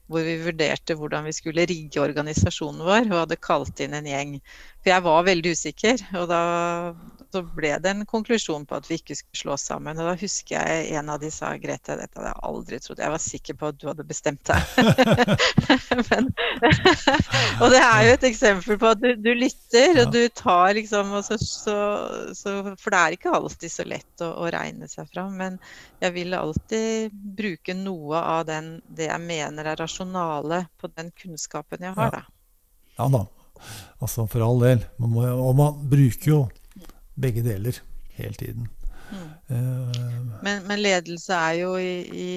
hvor 0.09 0.25
vi 0.25 0.39
vurderte 0.41 0.95
hvordan 0.97 1.27
vi 1.27 1.35
skulle 1.37 1.67
rigge 1.69 2.01
organisasjonen 2.01 2.81
vår, 2.81 3.11
og 3.11 3.19
hadde 3.23 3.37
kalt 3.45 3.79
inn 3.83 3.93
en 3.93 4.09
gjeng. 4.09 4.39
For 4.79 4.93
jeg 4.93 5.05
var 5.05 5.25
veldig 5.27 5.55
usikker, 5.57 6.03
og 6.21 6.29
da 6.31 6.43
så 7.29 7.41
ble 7.45 7.75
det 7.81 7.91
en 7.91 8.05
konklusjon 8.09 8.65
på 8.65 8.77
at 8.79 8.87
vi 8.89 8.97
ikke 8.97 9.15
skulle 9.17 9.39
slå 9.39 9.57
sammen. 9.61 9.99
Og 10.01 10.07
da 10.09 10.15
husker 10.17 10.55
jeg 10.55 10.87
en 10.97 11.11
av 11.13 11.19
de 11.21 11.29
sa 11.33 11.51
Grete, 11.61 11.97
dette 11.99 12.17
hadde 12.17 12.31
jeg 12.31 12.41
aldri 12.49 12.79
trodd. 12.81 13.01
Jeg 13.03 13.13
var 13.13 13.21
sikker 13.21 13.57
på 13.59 13.69
at 13.69 13.77
du 13.77 13.85
hadde 13.89 14.05
bestemt 14.09 14.49
deg. 14.49 14.57
Men, 16.09 16.31
og 17.61 17.67
det 17.73 17.83
er 17.83 18.07
jo 18.07 18.15
et 18.15 18.27
eksempel 18.31 18.81
på 18.81 18.91
at 18.95 19.03
du, 19.03 19.11
du 19.21 19.31
lytter, 19.37 20.01
og 20.03 20.13
du 20.15 20.23
tar 20.33 20.73
liksom 20.79 21.13
så, 21.25 21.37
så, 21.37 21.77
så, 22.33 22.55
For 22.81 22.93
det 22.93 22.99
er 22.99 23.17
ikke 23.17 23.37
alltid 23.37 23.75
så 23.77 23.85
lett 23.85 24.25
å, 24.25 24.33
å, 24.33 24.49
regne 24.53 24.89
seg 24.89 25.09
fram. 25.13 25.37
Men 25.37 25.61
jeg 26.01 26.17
vil 26.17 26.37
alltid 26.37 27.13
bruke 27.13 27.77
noe 27.77 28.25
av 28.25 28.47
den, 28.49 28.79
det 28.89 29.11
jeg 29.11 29.25
mener 29.29 29.69
er 29.69 29.83
rasjonale 29.83 30.65
på 30.81 30.89
den 30.95 31.13
kunnskapen 31.13 31.85
jeg 31.85 31.97
har, 31.99 32.15
da. 32.21 32.25
Ja 32.97 33.05
da. 33.13 33.27
Altså 33.99 34.25
for 34.31 34.45
all 34.45 34.63
del. 34.63 34.85
Man 35.01 35.13
må, 35.13 35.25
og 35.27 35.53
man 35.59 35.83
bruker 35.91 36.31
jo 36.31 36.39
begge 37.19 37.43
deler 37.43 37.79
hele 38.19 38.33
tiden. 38.39 38.67
Mm. 39.09 39.29
Uh, 39.49 40.41
men, 40.45 40.65
men, 40.67 40.81
ledelse 40.83 41.33
er 41.33 41.55
jo 41.63 41.71
i, 41.81 41.93
i, 42.13 42.29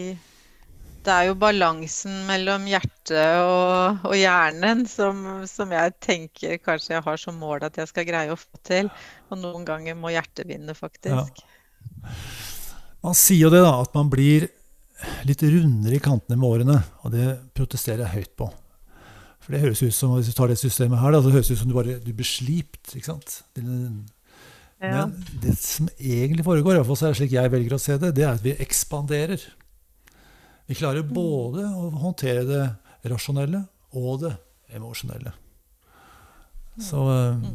Det 1.04 1.12
er 1.12 1.26
jo 1.28 1.34
balansen 1.36 2.22
mellom 2.24 2.64
hjertet 2.70 3.42
og, 3.42 4.06
og 4.08 4.14
hjernen 4.16 4.86
som, 4.88 5.20
som, 5.50 5.74
jeg 5.74 5.92
tenker 6.00 6.56
kanskje 6.62 6.94
jeg 6.94 7.04
har 7.04 7.20
som 7.20 7.36
mål 7.36 7.66
at 7.68 7.76
jeg 7.76 7.90
skal 7.90 8.08
greie 8.08 8.32
å 8.32 8.38
få 8.40 8.62
til. 8.64 8.90
Og 9.30 9.42
noen 9.42 9.66
ganger 9.68 9.98
må 9.98 10.14
hjertet 10.14 10.48
vinne, 10.48 10.74
faktisk. 10.78 11.42
Ja. 11.44 12.16
Man 13.02 13.18
sier 13.18 13.48
jo 13.48 13.52
det, 13.52 13.62
da, 13.66 13.76
at 13.82 13.94
man 13.98 14.10
blir 14.10 14.48
litt 15.26 15.42
rundere 15.42 15.98
i 15.98 16.02
kantene 16.02 16.38
med 16.38 16.48
årene. 16.48 16.78
Og 17.02 17.14
det 17.14 17.28
protesterer 17.56 18.06
jeg 18.06 18.22
høyt 18.22 18.34
på. 18.38 18.48
For 19.42 19.54
det 19.54 19.62
høres 19.64 19.82
ut 19.82 19.94
som 19.96 20.14
hvis 20.14 20.30
du 20.30 20.36
tar 20.38 20.52
det 20.52 20.58
systemet 20.60 21.00
her, 21.02 21.14
da, 21.14 21.22
så 21.22 21.32
høres 21.34 21.50
det 21.50 21.56
ut 21.56 21.62
som 21.64 21.70
du 21.70 21.76
bare 21.76 21.98
du 22.02 22.12
blir 22.14 22.28
slipt. 22.28 22.94
ikke 22.94 23.08
sant? 23.08 23.40
Men 24.82 25.16
det 25.42 25.56
som 25.62 25.90
egentlig 25.98 26.46
foregår, 26.46 26.76
i 26.76 26.80
hvert 26.80 26.90
fall 26.90 26.98
så 26.98 27.08
er 27.08 27.14
det 27.14 27.20
slik 27.20 27.34
jeg 27.36 27.52
velger 27.52 27.76
å 27.76 27.82
se 27.82 27.98
det, 28.02 28.14
det 28.16 28.24
er 28.26 28.36
at 28.36 28.44
vi 28.44 28.54
ekspanderer. 28.62 29.44
Vi 30.70 30.78
klarer 30.78 31.04
mm. 31.04 31.12
både 31.14 31.66
å 31.66 31.90
håndtere 32.02 32.46
det 32.46 33.10
rasjonelle 33.10 33.64
og 33.98 34.22
det 34.22 34.32
emosjonelle. 34.72 35.34
Mm. 36.72 36.84
Så 36.86 37.02
eh, 37.12 37.46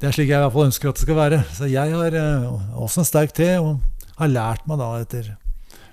det 0.00 0.08
er 0.08 0.16
slik 0.16 0.30
jeg 0.30 0.38
i 0.38 0.44
hvert 0.44 0.54
fall 0.54 0.68
ønsker 0.68 0.90
at 0.90 1.00
det 1.00 1.04
skal 1.06 1.18
være. 1.18 1.42
Så 1.56 1.68
jeg 1.72 1.96
har 1.96 2.18
eh, 2.20 2.76
også 2.80 3.02
en 3.02 3.08
sterk 3.08 3.34
te, 3.36 3.50
og 3.60 3.80
har 4.20 4.32
lært 4.32 4.68
meg 4.68 4.80
da 4.80 4.90
etter 5.00 5.32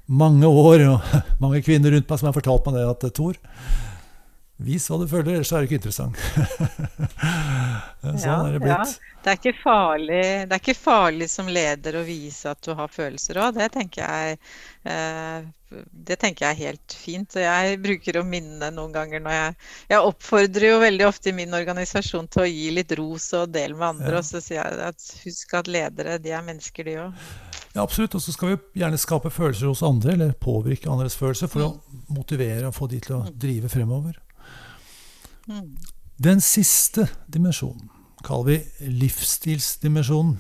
mange 0.08 0.48
år 0.48 0.86
og 0.88 1.16
mange 1.44 1.64
kvinner 1.66 1.96
rundt 1.96 2.08
meg 2.08 2.20
som 2.20 2.30
har 2.30 2.36
fortalt 2.38 2.68
meg 2.68 2.80
det 2.80 2.88
at 2.88 3.08
Tor, 3.16 3.40
Vis 4.58 4.88
hva 4.90 4.98
du 4.98 5.06
føler, 5.06 5.36
ellers 5.36 5.52
er 5.54 5.62
det 5.62 5.68
ikke 5.68 5.78
interessant. 5.78 6.18
sånn 8.02 8.24
ja, 8.24 8.38
er 8.42 8.56
det 8.56 8.62
blitt. 8.64 8.72
Ja. 8.74 9.18
Det, 9.22 9.30
er 9.30 9.38
ikke 9.38 9.60
farlig, 9.60 10.24
det 10.48 10.56
er 10.56 10.64
ikke 10.64 10.74
farlig 10.80 11.28
som 11.30 11.52
leder 11.52 12.00
å 12.00 12.02
vise 12.08 12.50
at 12.50 12.64
du 12.66 12.72
har 12.80 12.90
følelser 12.90 13.38
òg. 13.44 13.60
Det, 13.60 13.86
eh, 14.90 15.46
det 16.10 16.18
tenker 16.24 16.48
jeg 16.48 16.56
er 16.56 16.72
helt 16.72 16.98
fint. 16.98 17.38
Og 17.38 17.46
jeg 17.46 17.78
bruker 17.84 18.18
å 18.18 18.26
minne 18.26 18.72
noen 18.74 18.96
ganger 18.96 19.22
når 19.22 19.38
jeg 19.38 19.56
Jeg 19.94 20.10
oppfordrer 20.10 20.68
jo 20.72 20.82
veldig 20.82 21.06
ofte 21.06 21.30
i 21.30 21.38
min 21.38 21.54
organisasjon 21.54 22.30
til 22.34 22.48
å 22.48 22.50
gi 22.50 22.68
litt 22.74 22.98
ros 22.98 23.30
og 23.38 23.54
dele 23.54 23.78
med 23.78 23.92
andre. 23.94 24.16
Ja. 24.16 24.24
Og 24.24 24.26
så 24.26 24.42
sier 24.42 24.64
jeg 24.64 24.86
at 24.90 25.10
husk 25.22 25.58
at 25.60 25.70
ledere, 25.70 26.18
de 26.24 26.34
er 26.34 26.46
mennesker, 26.50 26.88
de 26.88 26.98
òg. 27.06 27.26
Ja, 27.76 27.84
absolutt. 27.84 28.18
Og 28.18 28.26
så 28.26 28.34
skal 28.34 28.56
vi 28.56 28.82
gjerne 28.82 28.98
skape 28.98 29.30
følelser 29.30 29.70
hos 29.70 29.86
andre, 29.86 30.18
eller 30.18 30.34
påvirke 30.34 30.90
andres 30.90 31.20
følelser, 31.20 31.52
for 31.52 31.62
mm. 31.62 31.68
å 31.68 32.16
motivere 32.18 32.72
og 32.72 32.74
få 32.74 32.90
de 32.90 33.06
til 33.06 33.20
å 33.20 33.26
mm. 33.28 33.36
drive 33.38 33.70
fremover. 33.70 34.24
Den 36.18 36.42
siste 36.44 37.08
dimensjonen 37.32 37.90
kaller 38.26 38.48
vi 38.50 38.90
livsstilsdimensjonen. 39.04 40.38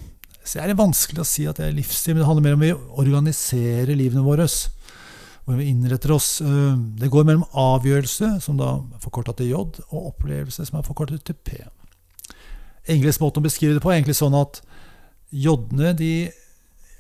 Så 0.48 0.62
er 0.62 0.72
det 0.72 0.80
vanskelig 0.80 1.22
å 1.22 1.28
si 1.28 1.46
at 1.48 1.60
det 1.60 1.67
er 1.67 1.76
livsstil, 1.76 2.15
men 2.15 2.24
det 2.24 2.28
handler 2.30 2.46
mer 2.46 2.56
om 2.58 2.63
vi 2.63 2.72
organiserer 3.04 3.96
livene 4.00 4.24
våre. 4.26 4.48
Hvordan 5.43 5.62
vi 5.62 5.70
innretter 5.72 6.12
oss. 6.15 6.41
Øh, 6.41 6.76
det 7.00 7.12
går 7.12 7.28
mellom 7.28 7.46
avgjørelse, 7.56 8.34
som 8.43 8.58
da 8.60 8.74
er 8.80 9.04
forkorta 9.04 9.36
til 9.38 9.52
J, 9.52 9.62
og 9.88 10.10
opplevelse, 10.13 10.65
som 10.67 10.80
er 10.80 10.88
forkortet 10.88 11.24
til 11.28 11.38
P. 11.39 11.62
Engelsk 12.88 13.24
måte 13.24 13.39
å 13.39 13.46
beskrive 13.46 13.78
det 13.78 13.84
på 13.84 13.91
er 13.91 14.00
egentlig 14.00 14.17
sånn 14.20 14.36
at 14.36 14.62
J-ene 15.32 15.93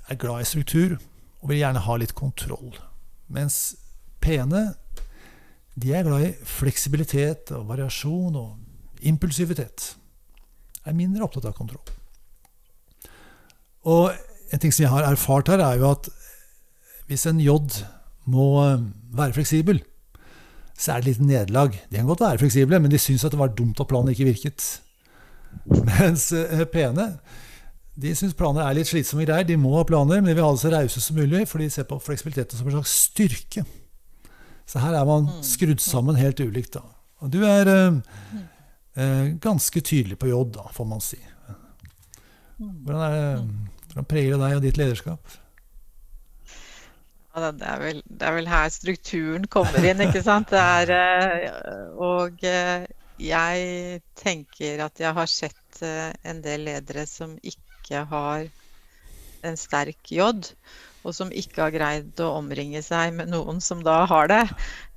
er 0.07 0.19
glad 0.19 0.43
i 0.43 0.47
struktur 0.47 0.97
og 1.41 1.51
vil 1.51 1.61
gjerne 1.61 1.83
ha 1.83 1.97
litt 1.99 2.15
kontroll. 2.15 2.75
Mens 3.31 3.77
P-ene 4.23 4.69
de 5.77 5.93
er 5.93 6.05
glad 6.07 6.25
i 6.25 6.33
fleksibilitet 6.47 7.51
og 7.55 7.67
variasjon 7.69 8.35
og 8.39 9.05
impulsivitet. 9.05 9.91
Er 10.87 10.97
mindre 10.97 11.25
opptatt 11.27 11.45
av 11.49 11.57
kontroll. 11.57 11.83
Og 13.87 14.09
en 14.51 14.61
ting 14.63 14.73
som 14.73 14.85
jeg 14.85 14.91
har 14.91 15.05
erfart 15.05 15.51
her, 15.51 15.61
er 15.61 15.77
jo 15.79 15.91
at 15.91 16.09
hvis 17.07 17.27
en 17.29 17.39
J 17.39 17.53
må 18.27 18.47
eh, 18.63 18.81
være 19.15 19.37
fleksibel, 19.37 19.79
så 20.77 20.93
er 20.93 21.01
det 21.01 21.07
et 21.07 21.11
lite 21.13 21.27
nederlag. 21.27 21.77
De 21.89 21.99
kan 21.99 22.09
godt 22.09 22.25
være 22.25 22.41
fleksible, 22.41 22.79
men 22.79 22.91
de 22.91 22.99
syns 23.01 23.25
at 23.25 23.33
det 23.33 23.39
var 23.39 23.55
dumt 23.55 23.79
at 23.79 23.87
planen 23.89 24.11
ikke 24.13 24.27
virket. 24.27 24.65
Mens 25.65 26.29
Pene 26.33 26.65
P-ene 26.73 27.07
de 27.97 28.11
syns 28.13 28.35
planer 28.37 28.61
er 28.61 28.75
litt 28.77 28.89
slitsomme 28.91 29.25
greier. 29.25 29.47
De 29.47 29.57
må 29.57 29.71
ha 29.73 29.85
planer, 29.87 30.21
men 30.21 30.29
de 30.29 30.35
vil 30.37 30.45
ha 30.45 30.51
det 30.53 30.61
så 30.61 30.69
rause 30.69 31.01
som 31.01 31.17
mulig, 31.17 31.47
for 31.49 31.63
de 31.63 31.69
ser 31.73 31.87
på 31.89 31.97
fleksibiliteten 32.05 32.59
som 32.59 32.67
en 32.69 32.75
slags 32.77 32.93
styrke. 33.07 33.63
Så 34.67 34.83
her 34.83 34.97
er 34.99 35.07
man 35.07 35.29
mm. 35.29 35.41
skrudd 35.47 35.81
sammen 35.83 36.19
helt 36.19 36.39
ulikt. 36.43 36.75
da. 36.75 36.83
Og 37.23 37.31
du 37.33 37.39
er 37.47 37.69
eh, 37.71 37.99
eh, 38.99 39.25
ganske 39.41 39.81
tydelig 39.81 40.19
på 40.19 40.29
J, 40.29 40.43
da, 40.57 40.67
får 40.73 40.89
man 40.89 41.03
si. 41.03 41.19
Hvordan, 42.57 43.01
er, 43.05 43.43
hvordan 43.85 44.07
preger 44.09 44.33
det 44.33 44.41
deg 44.43 44.57
og 44.57 44.63
ditt 44.65 44.79
lederskap? 44.81 45.35
Ja, 47.37 47.51
det, 47.53 47.69
er 47.69 47.81
vel, 47.81 47.99
det, 48.09 48.21
er 48.25 48.33
vel, 48.33 48.49
her 48.49 48.69
strukturen 48.73 49.45
kommer 49.53 49.85
inn, 49.85 50.01
ikke 50.03 50.23
sant. 50.25 50.51
Er, 50.57 50.91
eh, 50.91 51.89
og 51.95 52.43
eh, 52.45 52.87
jeg 53.21 54.01
tenker 54.19 54.83
at 54.85 54.99
jeg 55.01 55.15
har 55.17 55.31
sett 55.31 55.63
en 55.77 56.39
del 56.41 56.63
ledere 56.65 57.03
som 57.05 57.35
ikke 57.45 58.01
har 58.09 58.47
en 59.45 59.57
sterk 59.57 60.09
J 60.09 60.31
og 61.07 61.15
som 61.15 61.31
ikke 61.31 61.63
har 61.63 61.73
greid 61.73 62.21
å 62.23 62.33
omringe 62.37 62.81
seg 62.83 63.15
med 63.15 63.31
noen 63.31 63.61
som 63.63 63.83
da 63.85 64.01
har 64.09 64.29
det. 64.31 64.43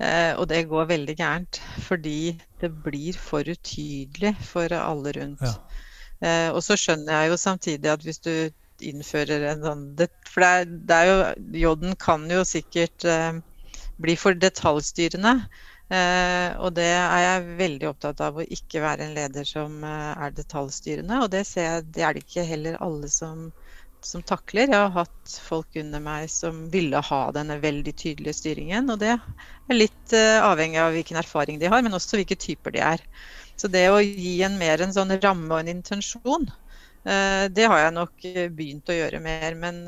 Eh, 0.03 0.33
og 0.35 0.49
det 0.51 0.65
går 0.71 0.91
veldig 0.91 1.17
gærent, 1.19 1.61
fordi 1.87 2.35
det 2.63 2.73
blir 2.85 3.19
for 3.19 3.47
utydelig 3.47 4.35
for 4.45 4.75
alle 4.77 5.15
rundt. 5.17 5.47
Ja. 5.47 5.55
Eh, 6.21 6.49
og 6.51 6.61
så 6.67 6.77
skjønner 6.77 7.23
jeg 7.23 7.33
jo 7.33 7.39
samtidig 7.41 7.93
at 7.93 8.03
hvis 8.05 8.21
du 8.27 8.35
innfører 8.81 9.45
en 9.51 9.65
sånn 9.65 9.83
det, 9.97 10.09
For 10.29 10.43
det 10.43 10.51
er, 10.51 10.71
det 10.89 10.97
er 10.97 11.09
jo 11.11 11.17
J-en 11.63 11.97
kan 12.01 12.25
jo 12.33 12.45
sikkert 12.49 13.05
eh, 13.09 13.41
bli 14.01 14.17
for 14.17 14.37
detaljstyrende. 14.37 15.37
Uh, 15.91 16.55
og 16.63 16.77
det 16.77 16.87
er 16.87 17.21
jeg 17.25 17.55
veldig 17.59 17.87
opptatt 17.89 18.21
av 18.23 18.37
å 18.39 18.45
ikke 18.47 18.79
være 18.85 19.09
en 19.09 19.17
leder 19.17 19.47
som 19.49 19.81
uh, 19.83 20.15
er 20.23 20.31
detaljstyrende. 20.37 21.19
Og 21.25 21.33
det, 21.33 21.43
jeg, 21.59 21.83
det, 21.91 22.05
er 22.07 22.15
det 22.15 22.23
ikke 22.23 22.47
heller 22.47 22.79
alle 22.85 23.11
som 23.11 23.49
som 24.07 24.23
takler. 24.27 24.71
Jeg 24.71 24.79
har 24.79 24.93
hatt 24.95 25.35
folk 25.45 25.77
under 25.81 26.03
meg 26.03 26.29
som 26.33 26.63
ville 26.73 27.01
ha 27.05 27.21
denne 27.37 27.59
veldig 27.63 27.95
tydelige 27.99 28.37
styringen. 28.39 28.91
Og 28.93 29.01
det 29.03 29.15
er 29.17 29.77
litt 29.77 30.15
uh, 30.17 30.47
avhengig 30.47 30.81
av 30.83 30.95
hvilken 30.97 31.21
erfaring 31.21 31.61
de 31.61 31.71
har, 31.71 31.85
men 31.85 31.97
også 31.97 32.21
hvilke 32.21 32.39
typer 32.41 32.75
de 32.77 32.83
er. 32.85 33.05
Så 33.61 33.69
det 33.73 33.87
å 33.93 34.01
gi 34.01 34.41
en 34.47 34.59
mer 34.61 34.83
en 34.83 34.95
sånn 34.97 35.13
ramme 35.21 35.53
og 35.53 35.63
en 35.63 35.75
intensjon, 35.75 36.49
uh, 36.49 37.45
det 37.53 37.69
har 37.69 37.85
jeg 37.85 37.97
nok 37.99 38.29
eh, 38.31 38.49
begynt 38.49 38.91
å 38.91 38.97
gjøre 38.97 39.23
mer. 39.25 39.59
Men 39.61 39.85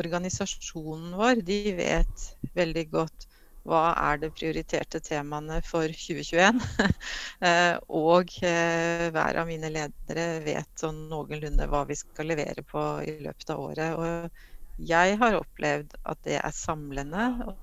organisasjonen 0.00 1.16
vår, 1.18 1.42
de 1.46 1.62
vet 1.78 2.30
veldig 2.54 2.86
godt 2.92 3.29
hva 3.68 3.90
er 3.92 4.20
de 4.22 4.30
prioriterte 4.32 5.00
temaene 5.04 5.60
for 5.66 5.88
2021? 6.04 6.60
Eh, 7.40 7.76
og 7.96 8.34
eh, 8.44 9.06
hver 9.14 9.38
av 9.40 9.46
mine 9.48 9.70
ledere 9.72 10.24
vet 10.44 10.68
sånn 10.76 11.06
noenlunde 11.08 11.64
hva 11.72 11.86
vi 11.88 11.96
skal 11.96 12.28
levere 12.28 12.60
på 12.68 12.82
i 13.00 13.14
løpet 13.24 13.52
av 13.54 13.62
året. 13.64 13.94
Og 13.96 14.84
Jeg 14.90 15.16
har 15.22 15.38
opplevd 15.38 15.94
at 16.12 16.20
det 16.28 16.36
er 16.36 16.52
samlende, 16.52 17.30
og 17.46 17.54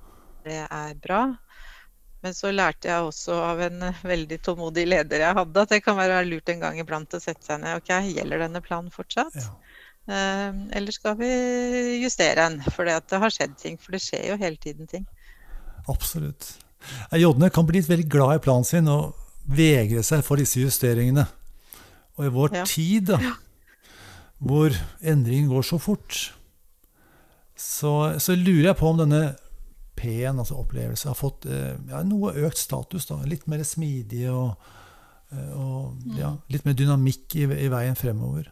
det 0.48 0.64
er 0.64 0.96
bra. 0.98 1.20
Men 2.26 2.34
så 2.34 2.50
lærte 2.50 2.90
jeg 2.90 3.06
også 3.06 3.36
av 3.52 3.62
en 3.68 3.86
veldig 4.02 4.40
tålmodig 4.42 4.88
leder 4.88 5.22
jeg 5.22 5.38
hadde, 5.38 5.62
at 5.62 5.76
det 5.76 5.84
kan 5.84 5.98
være 6.00 6.24
lurt 6.26 6.50
en 6.50 6.64
gang 6.66 6.82
iblant 6.82 7.14
å 7.14 7.22
sette 7.22 7.46
seg 7.46 7.62
ned. 7.62 7.78
Ok, 7.78 7.94
gjelder 8.10 8.42
denne 8.48 8.64
planen 8.64 8.90
fortsatt? 8.94 9.38
Ja. 9.38 9.54
Eh, 10.10 10.58
eller 10.80 10.94
skal 10.94 11.14
vi 11.22 11.30
justere 12.02 12.48
den? 12.48 12.58
For 12.74 12.88
det 12.88 13.22
har 13.22 13.34
skjedd 13.34 13.54
ting. 13.62 13.78
For 13.78 13.94
det 13.94 14.02
skjer 14.02 14.32
jo 14.32 14.42
hele 14.42 14.58
tiden 14.58 14.90
ting. 14.90 15.06
Absolutt. 15.88 16.52
Jodne 17.18 17.50
kan 17.50 17.66
bli 17.68 17.80
veldig 17.84 18.08
glad 18.10 18.36
i 18.38 18.42
planen 18.44 18.64
sin 18.68 18.88
og 18.92 19.14
vegre 19.48 20.02
seg 20.06 20.22
for 20.26 20.36
disse 20.40 20.60
justeringene. 20.60 21.24
Og 22.18 22.26
i 22.26 22.32
vår 22.34 22.54
Ja. 22.60 22.64
tid, 22.68 23.06
da, 23.12 23.18
hvor 24.38 24.74
endringen 25.02 25.48
går 25.50 25.62
så 25.66 25.78
fort, 25.80 26.32
så, 27.58 27.92
så 28.22 28.36
lurer 28.38 28.70
jeg 28.70 28.78
på 28.78 28.88
om 28.92 28.98
denne 29.00 29.22
P-en, 29.98 30.38
altså 30.38 30.60
opplevelse, 30.60 31.08
har 31.10 31.18
fått 31.18 31.46
eh, 31.50 31.74
ja, 31.90 32.02
noe 32.06 32.30
økt 32.46 32.60
status. 32.60 33.08
da, 33.10 33.16
Litt 33.26 33.48
mer 33.50 33.64
smidig 33.66 34.28
og, 34.30 34.52
eh, 35.34 35.48
og 35.58 36.14
ja, 36.18 36.36
litt 36.54 36.68
mer 36.68 36.76
dynamikk 36.78 37.34
i, 37.40 37.48
i 37.66 37.70
veien 37.72 37.98
fremover. 37.98 38.46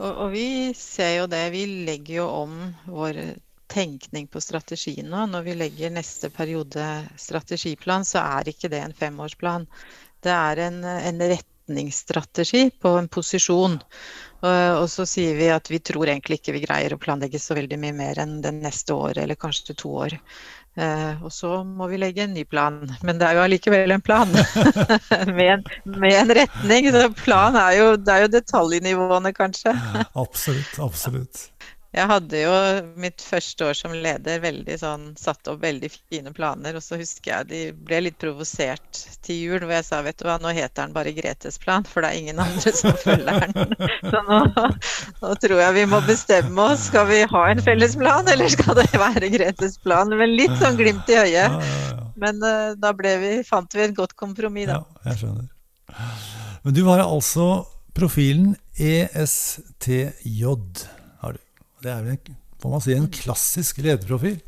Og, 0.00 0.08
og 0.10 0.32
vi 0.34 0.72
ser 0.74 1.20
jo 1.20 1.28
det. 1.30 1.44
Vi 1.54 1.62
legger 1.86 2.22
jo 2.22 2.26
om 2.40 2.56
vår 2.90 3.20
tenkning 3.70 4.26
på 4.30 4.42
strategi 4.42 4.96
nå. 5.06 5.26
Når 5.30 5.46
vi 5.46 5.56
legger 5.58 5.94
neste 5.94 6.30
periode 6.34 6.86
strategiplan, 7.20 8.04
så 8.04 8.24
er 8.40 8.50
ikke 8.50 8.70
det 8.72 8.82
en 8.84 8.96
femårsplan. 8.96 9.68
Det 10.20 10.32
er 10.34 10.64
en, 10.66 10.82
en 10.84 11.22
retningsstrategi 11.32 12.66
på 12.82 12.96
en 12.98 13.08
posisjon. 13.08 13.78
Og, 14.40 14.86
så 14.88 15.04
sier 15.08 15.36
vi 15.36 15.50
at 15.52 15.68
vi 15.68 15.82
tror 15.84 16.08
egentlig 16.08 16.40
ikke 16.40 16.54
vi 16.56 16.64
greier 16.64 16.94
å 16.96 17.00
planlegge 17.00 17.40
så 17.40 17.56
veldig 17.58 17.76
mye 17.80 17.96
mer 17.96 18.20
enn 18.22 18.38
det 18.44 18.54
neste 18.56 18.96
året, 18.96 19.22
eller 19.24 19.38
kanskje 19.40 19.76
to 19.82 19.92
år. 20.06 20.16
Eh, 20.78 21.22
og 21.24 21.32
så 21.34 21.64
må 21.66 21.88
vi 21.90 21.98
legge 21.98 22.24
en 22.24 22.32
ny 22.34 22.44
plan. 22.48 22.78
Men 23.02 23.20
det 23.20 23.26
er 23.26 23.36
jo 23.36 23.44
allikevel 23.44 23.96
en 23.96 24.04
plan 24.04 24.30
med, 25.36 25.44
en, 25.44 25.66
med 25.98 26.16
en 26.22 26.34
retning. 26.40 26.88
Så 26.94 27.04
plan 27.20 27.58
er 27.58 27.76
jo, 27.80 27.90
det 28.00 28.14
er 28.14 28.24
jo 28.24 28.32
detaljnivåene, 28.38 29.34
kanskje. 29.36 29.74
Absolutt. 30.14 30.78
Absolutt. 30.80 31.44
Jeg 31.90 32.06
hadde 32.06 32.38
jo 32.38 32.50
mitt 33.02 33.18
første 33.18 33.66
år 33.66 33.74
som 33.74 33.90
leder 33.90 34.38
veldig 34.44 34.76
sånn, 34.78 35.08
satt 35.18 35.48
opp 35.50 35.58
veldig 35.64 35.88
fine 35.90 36.30
planer, 36.30 36.76
og 36.78 36.84
så 36.84 36.94
husker 37.00 37.32
jeg 37.32 37.48
de 37.50 37.62
ble 37.88 37.98
litt 38.04 38.18
provosert 38.22 39.00
til 39.26 39.40
jul 39.40 39.64
hvor 39.64 39.74
jeg 39.74 39.86
sa 39.88 39.98
vet 40.06 40.20
du 40.20 40.28
hva, 40.28 40.36
nå 40.38 40.52
heter 40.54 40.84
den 40.84 40.94
bare 40.94 41.10
Gretes 41.16 41.58
plan, 41.58 41.82
for 41.82 42.06
det 42.06 42.12
er 42.12 42.20
ingen 42.20 42.38
andre 42.44 42.72
som 42.78 42.94
følger 42.94 43.42
den. 43.42 43.74
Så 44.12 44.22
nå, 44.28 44.38
nå 45.18 45.32
tror 45.42 45.62
jeg 45.64 45.76
vi 45.80 45.84
må 45.90 45.98
bestemme 46.06 46.68
oss. 46.70 46.86
Skal 46.92 47.08
vi 47.10 47.24
ha 47.32 47.42
en 47.50 47.64
felles 47.66 47.98
plan, 47.98 48.30
eller 48.30 48.54
skal 48.54 48.78
det 48.78 48.86
være 48.94 49.32
Gretes 49.34 49.74
plan? 49.82 50.14
Men 50.14 50.36
litt 50.38 50.54
sånn 50.62 50.78
glimt 50.78 51.10
i 51.10 51.18
øyet. 51.24 51.58
Men 52.22 52.38
uh, 52.44 52.78
da 52.78 52.94
vi, 52.94 53.34
fant 53.46 53.74
vi 53.74 53.88
et 53.88 53.98
godt 53.98 54.14
kompromiss, 54.18 54.70
da. 54.70 54.78
Ja, 54.78 55.10
jeg 55.10 55.24
skjønner. 55.24 55.50
Men 56.62 56.76
du 56.78 56.84
har 56.86 57.02
altså 57.02 57.50
profilen 57.98 58.54
ESTJ. 58.78 60.54
Det 61.80 61.90
er 61.90 62.00
vel 62.04 62.16
en, 62.16 62.38
får 62.60 62.72
man 62.74 62.82
si, 62.84 62.94
en 62.94 63.10
klassisk 63.12 63.80
lederprofil. 63.80 64.40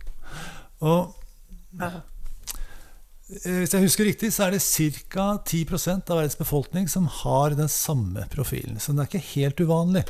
Og 0.84 1.14
eh, 1.80 2.00
hvis 3.62 3.72
jeg 3.72 3.86
husker 3.86 4.08
riktig, 4.08 4.32
så 4.34 4.46
er 4.46 4.56
det 4.56 4.62
ca. 4.64 5.28
10 5.40 5.62
av 5.96 6.18
verdens 6.18 6.36
befolkning 6.36 6.90
som 6.92 7.08
har 7.22 7.56
den 7.56 7.70
samme 7.72 8.26
profilen. 8.32 8.80
Så 8.80 8.92
den 8.92 9.00
er 9.00 9.08
ikke 9.08 9.30
helt 9.32 9.62
uvanlig. 9.64 10.04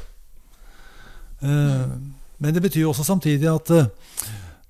Eh, 1.42 1.94
Men 2.42 2.54
det 2.56 2.62
betyr 2.64 2.82
jo 2.82 2.90
også 2.90 3.06
samtidig 3.06 3.46
at 3.46 3.70
eh, 3.70 3.90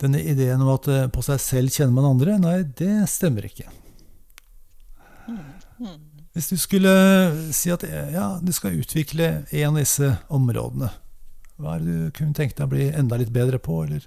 denne 0.02 0.20
ideen 0.20 0.60
om 0.60 0.74
at 0.74 0.88
på 1.14 1.22
seg 1.24 1.40
selv 1.40 1.72
kjenner 1.72 1.94
man 1.94 2.10
andre, 2.10 2.34
nei, 2.42 2.58
det 2.76 3.06
stemmer 3.08 3.46
ikke. 3.46 3.70
Hvis 6.32 6.48
du 6.48 6.56
skulle 6.56 6.92
si 7.54 7.70
at 7.72 7.84
ja, 7.84 8.38
du 8.42 8.50
skal 8.56 8.76
utvikle 8.80 9.44
en 9.44 9.68
av 9.68 9.78
disse 9.78 10.08
områdene, 10.32 10.88
hva 11.62 11.76
er 11.76 11.84
det 11.84 11.92
du 11.94 12.10
kunne 12.16 12.36
tenkt 12.36 12.58
deg 12.58 12.68
å 12.68 12.72
bli 12.72 12.88
enda 12.90 13.18
litt 13.20 13.32
bedre 13.34 13.60
på, 13.62 13.84
eller 13.86 14.06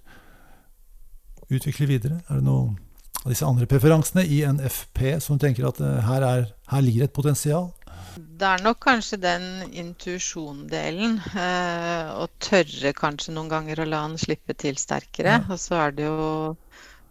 utvikle 1.49 1.88
videre? 1.89 2.20
Er 2.28 2.39
det 2.41 2.47
noen 2.47 2.76
av 3.24 3.32
disse 3.32 3.47
andre 3.47 3.66
preferansene 3.70 4.26
i 4.28 4.43
en 4.45 4.60
FP 4.62 5.16
som 5.24 5.38
du 5.38 5.45
tenker 5.45 5.68
at 5.70 5.82
eh, 5.82 6.01
her, 6.06 6.26
er, 6.26 6.47
her 6.72 6.86
ligger 6.86 7.08
et 7.08 7.16
potensial? 7.16 7.72
Det 8.16 8.47
er 8.47 8.62
nok 8.64 8.80
kanskje 8.84 9.18
den 9.20 9.45
intuisjondelen. 9.76 11.18
Eh, 11.36 12.12
å 12.16 12.28
tørre 12.43 12.93
kanskje 12.95 13.34
noen 13.36 13.49
ganger 13.51 13.82
å 13.82 13.88
la 13.89 14.03
den 14.08 14.20
slippe 14.22 14.56
til 14.60 14.78
sterkere. 14.80 15.39
Ja. 15.39 15.43
Og 15.49 15.60
så 15.60 15.80
er 15.88 15.95
det 15.97 16.06
jo 16.08 16.30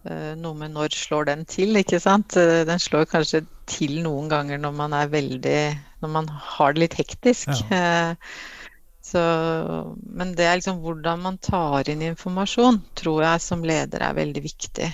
eh, 0.07 0.33
noe 0.39 0.57
med 0.57 0.73
når 0.73 0.95
slår 0.97 1.29
den 1.29 1.45
til, 1.49 1.75
ikke 1.81 2.01
sant. 2.01 2.37
Eh, 2.39 2.63
Den 2.67 2.81
slår 2.81 3.05
kanskje 3.11 3.43
til 3.69 3.99
noen 4.05 4.29
ganger 4.31 4.61
når 4.61 4.75
man 4.77 4.93
er 4.93 5.09
veldig 5.09 5.61
Når 6.05 6.11
man 6.13 6.27
har 6.29 6.73
det 6.73 6.85
litt 6.85 6.99
hektisk. 7.01 7.49
Eh, 7.73 8.13
så, 9.15 9.23
men 9.95 10.33
det 10.35 10.45
er 10.49 10.59
liksom 10.59 10.81
hvordan 10.83 11.23
man 11.23 11.39
tar 11.39 11.87
inn 11.91 12.03
informasjon, 12.03 12.81
tror 12.99 13.23
jeg 13.23 13.43
som 13.45 13.63
leder 13.63 14.03
er 14.03 14.17
veldig 14.17 14.43
viktig. 14.43 14.91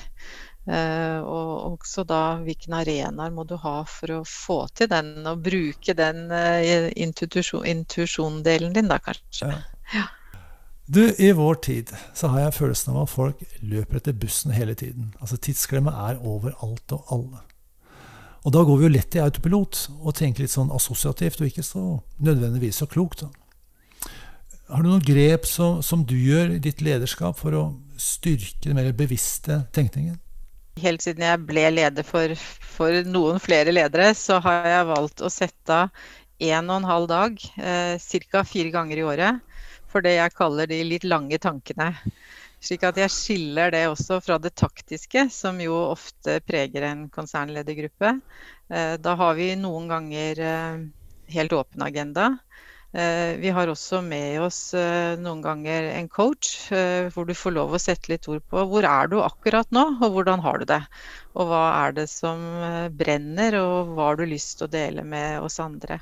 Uh, 0.70 1.18
og 1.26 1.72
også 1.72 2.04
da 2.06 2.38
hvilken 2.46 2.76
arenaer 2.78 3.32
må 3.34 3.48
du 3.50 3.56
ha 3.64 3.80
for 3.90 4.20
å 4.20 4.24
få 4.30 4.60
til 4.78 4.92
den, 4.92 5.16
og 5.26 5.42
bruke 5.42 5.96
den 5.98 6.28
uh, 6.30 6.92
intuisjondelen 7.02 8.76
din, 8.78 8.92
da 8.92 9.00
kanskje. 9.02 9.56
Ja. 9.96 10.06
Du, 10.92 11.02
I 11.18 11.32
vår 11.34 11.56
tid 11.66 11.92
så 12.14 12.30
har 12.34 12.46
jeg 12.46 12.58
følelsen 12.60 12.94
av 12.94 13.06
at 13.06 13.14
folk 13.14 13.42
løper 13.64 14.02
etter 14.02 14.14
bussen 14.18 14.54
hele 14.54 14.76
tiden. 14.78 15.16
Altså 15.22 15.40
Tidsklemma 15.42 15.94
er 16.10 16.22
overalt 16.22 16.94
og 16.94 17.14
alle. 17.16 17.42
Og 18.42 18.54
da 18.54 18.64
går 18.66 18.80
vi 18.80 18.88
jo 18.88 18.94
lett 18.96 19.16
i 19.16 19.22
autopilot 19.22 19.84
og 20.02 20.16
tenker 20.18 20.44
litt 20.44 20.54
sånn 20.54 20.74
assosiativt, 20.74 21.42
og 21.42 21.50
ikke 21.52 21.66
så 21.66 21.84
nødvendigvis 22.26 22.82
så 22.82 22.90
klokt. 22.90 23.26
da. 23.26 23.41
Har 24.72 24.86
du 24.86 24.88
noen 24.88 25.04
grep 25.04 25.46
som, 25.50 25.82
som 25.84 26.06
du 26.08 26.16
gjør 26.16 26.54
i 26.56 26.62
ditt 26.64 26.80
lederskap 26.80 27.36
for 27.40 27.56
å 27.58 27.64
styrke 28.00 28.70
den 28.70 28.78
mer 28.80 28.94
bevisste 28.96 29.66
tenkningen? 29.76 30.16
Helt 30.80 31.04
siden 31.04 31.26
jeg 31.28 31.42
ble 31.44 31.66
leder 31.74 32.08
for, 32.08 32.32
for 32.64 33.04
noen 33.04 33.42
flere 33.44 33.74
ledere, 33.76 34.14
så 34.16 34.40
har 34.44 34.70
jeg 34.72 34.88
valgt 34.94 35.24
å 35.24 35.32
sette 35.32 35.82
av 35.84 35.92
en 36.42 36.70
og 36.72 36.78
en 36.80 36.88
halv 36.90 37.10
dag, 37.12 37.36
eh, 37.62 38.00
ca. 38.32 38.44
fire 38.48 38.72
ganger 38.74 38.98
i 38.98 39.04
året, 39.06 39.42
for 39.92 40.02
det 40.02 40.16
jeg 40.16 40.34
kaller 40.38 40.72
de 40.72 40.80
litt 40.88 41.04
lange 41.06 41.38
tankene. 41.38 41.92
Slik 42.62 42.86
at 42.88 42.98
jeg 42.98 43.14
skiller 43.14 43.74
det 43.74 43.84
også 43.90 44.20
fra 44.24 44.38
det 44.42 44.54
taktiske, 44.58 45.28
som 45.34 45.60
jo 45.62 45.76
ofte 45.92 46.40
preger 46.46 46.86
en 46.88 47.08
konsernledergruppe. 47.14 48.16
Eh, 48.72 48.96
da 49.02 49.16
har 49.20 49.36
vi 49.38 49.52
noen 49.60 49.92
ganger 49.92 50.42
eh, 50.48 50.84
helt 51.36 51.58
åpen 51.58 51.84
agenda. 51.86 52.32
Eh, 52.94 53.38
Vi 53.40 53.50
har 53.50 53.70
også 53.72 54.02
med 54.04 54.42
oss 54.44 54.74
eh, 54.76 55.16
noen 55.20 55.40
ganger 55.44 55.86
en 55.94 56.10
coach, 56.12 56.72
eh, 56.76 57.08
hvor 57.14 57.28
du 57.28 57.32
får 57.38 57.56
lov 57.56 57.72
å 57.72 57.80
sette 57.80 58.12
litt 58.12 58.28
ord 58.28 58.44
på 58.52 58.66
hvor 58.68 58.88
er 58.88 59.08
du 59.08 59.22
akkurat 59.24 59.70
nå, 59.72 59.86
og 60.04 60.18
hvordan 60.18 60.44
har 60.44 60.60
du 60.60 60.66
det. 60.74 60.82
Og 61.40 61.48
hva 61.48 61.64
er 61.86 61.96
det 61.96 62.10
som 62.12 62.44
brenner, 63.00 63.56
og 63.62 63.96
hva 63.96 64.10
har 64.10 64.20
du 64.20 64.26
lyst 64.28 64.58
til 64.60 64.68
å 64.68 64.74
dele 64.76 65.06
med 65.08 65.40
oss 65.40 65.62
andre. 65.64 66.02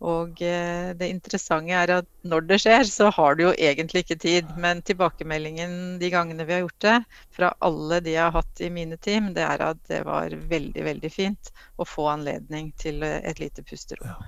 Og 0.00 0.38
det 0.40 1.08
interessante 1.12 1.76
er 1.76 1.90
at 1.98 2.06
når 2.24 2.46
det 2.48 2.56
skjer, 2.62 2.86
så 2.88 3.10
har 3.12 3.36
du 3.36 3.42
jo 3.42 3.50
egentlig 3.52 4.00
ikke 4.06 4.16
tid. 4.22 4.54
Men 4.56 4.80
tilbakemeldingen 4.80 5.98
de 6.00 6.08
gangene 6.08 6.46
vi 6.48 6.56
har 6.56 6.62
gjort 6.64 6.86
det, 6.86 6.94
fra 7.36 7.50
alle 7.68 8.00
de 8.00 8.14
jeg 8.14 8.24
har 8.24 8.32
hatt 8.38 8.64
i 8.64 8.72
mine 8.72 8.96
team, 8.96 9.34
det 9.36 9.44
er 9.44 9.66
at 9.66 9.84
det 9.92 10.00
var 10.08 10.32
veldig, 10.32 10.86
veldig 10.88 11.12
fint 11.12 11.52
å 11.76 11.84
få 11.84 12.08
anledning 12.14 12.72
til 12.80 13.04
et 13.04 13.44
lite 13.44 13.66
pusterom. 13.68 14.24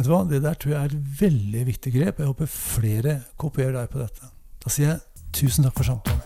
Vet 0.00 0.06
du 0.06 0.12
hva, 0.14 0.24
Det 0.24 0.38
der 0.40 0.54
tror 0.56 0.70
jeg 0.72 0.80
er 0.80 0.92
et 0.94 1.08
veldig 1.20 1.62
viktig 1.66 1.90
grep. 1.92 2.20
Jeg 2.22 2.26
håper 2.30 2.46
flere 2.48 3.14
kopierer 3.36 3.74
deg 3.74 3.90
på 3.92 3.98
dette. 4.00 4.28
Da 4.64 4.70
sier 4.72 4.86
jeg 4.88 5.26
tusen 5.36 5.66
takk 5.66 5.76
for 5.76 5.84
samtalen. 5.84 6.22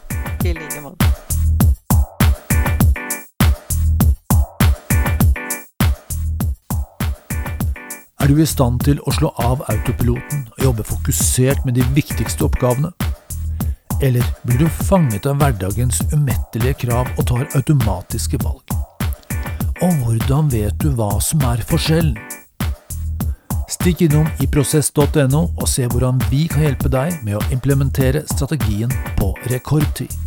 I 0.47 0.53
like 0.55 0.83
måte. 0.85 1.09
Er 8.23 8.31
du 8.31 8.39
i 8.39 8.47
stand 8.47 8.85
til 8.87 9.03
å 9.03 9.17
slå 9.19 9.33
av 9.43 9.67
autopiloten 9.67 10.47
og 10.55 10.63
jobbe 10.69 10.87
fokusert 10.87 11.67
med 11.67 11.75
de 11.75 11.89
viktigste 11.99 12.47
oppgavene? 12.47 12.93
Eller 13.99 14.23
blir 14.47 14.63
du 14.63 14.69
fanget 14.87 15.27
av 15.27 15.43
hverdagens 15.43 15.99
umettelige 16.15 16.79
krav 16.87 17.11
og 17.19 17.27
tar 17.27 17.51
automatiske 17.59 18.39
valg? 18.47 18.79
Og 19.83 20.01
hvordan 20.07 20.55
vet 20.55 20.79
du 20.79 20.93
hva 20.95 21.17
som 21.19 21.43
er 21.51 21.67
forskjellen? 21.67 22.44
Stikk 23.85 24.01
innom 24.07 24.25
i 24.41 24.47
prosess.no 24.49 25.43
og 25.61 25.67
se 25.69 25.85
hvordan 25.93 26.17
vi 26.31 26.47
kan 26.49 26.65
hjelpe 26.65 26.89
deg 26.89 27.21
med 27.27 27.37
å 27.37 27.45
implementere 27.53 28.25
strategien 28.33 28.89
på 29.19 29.35
rekordtid. 29.53 30.24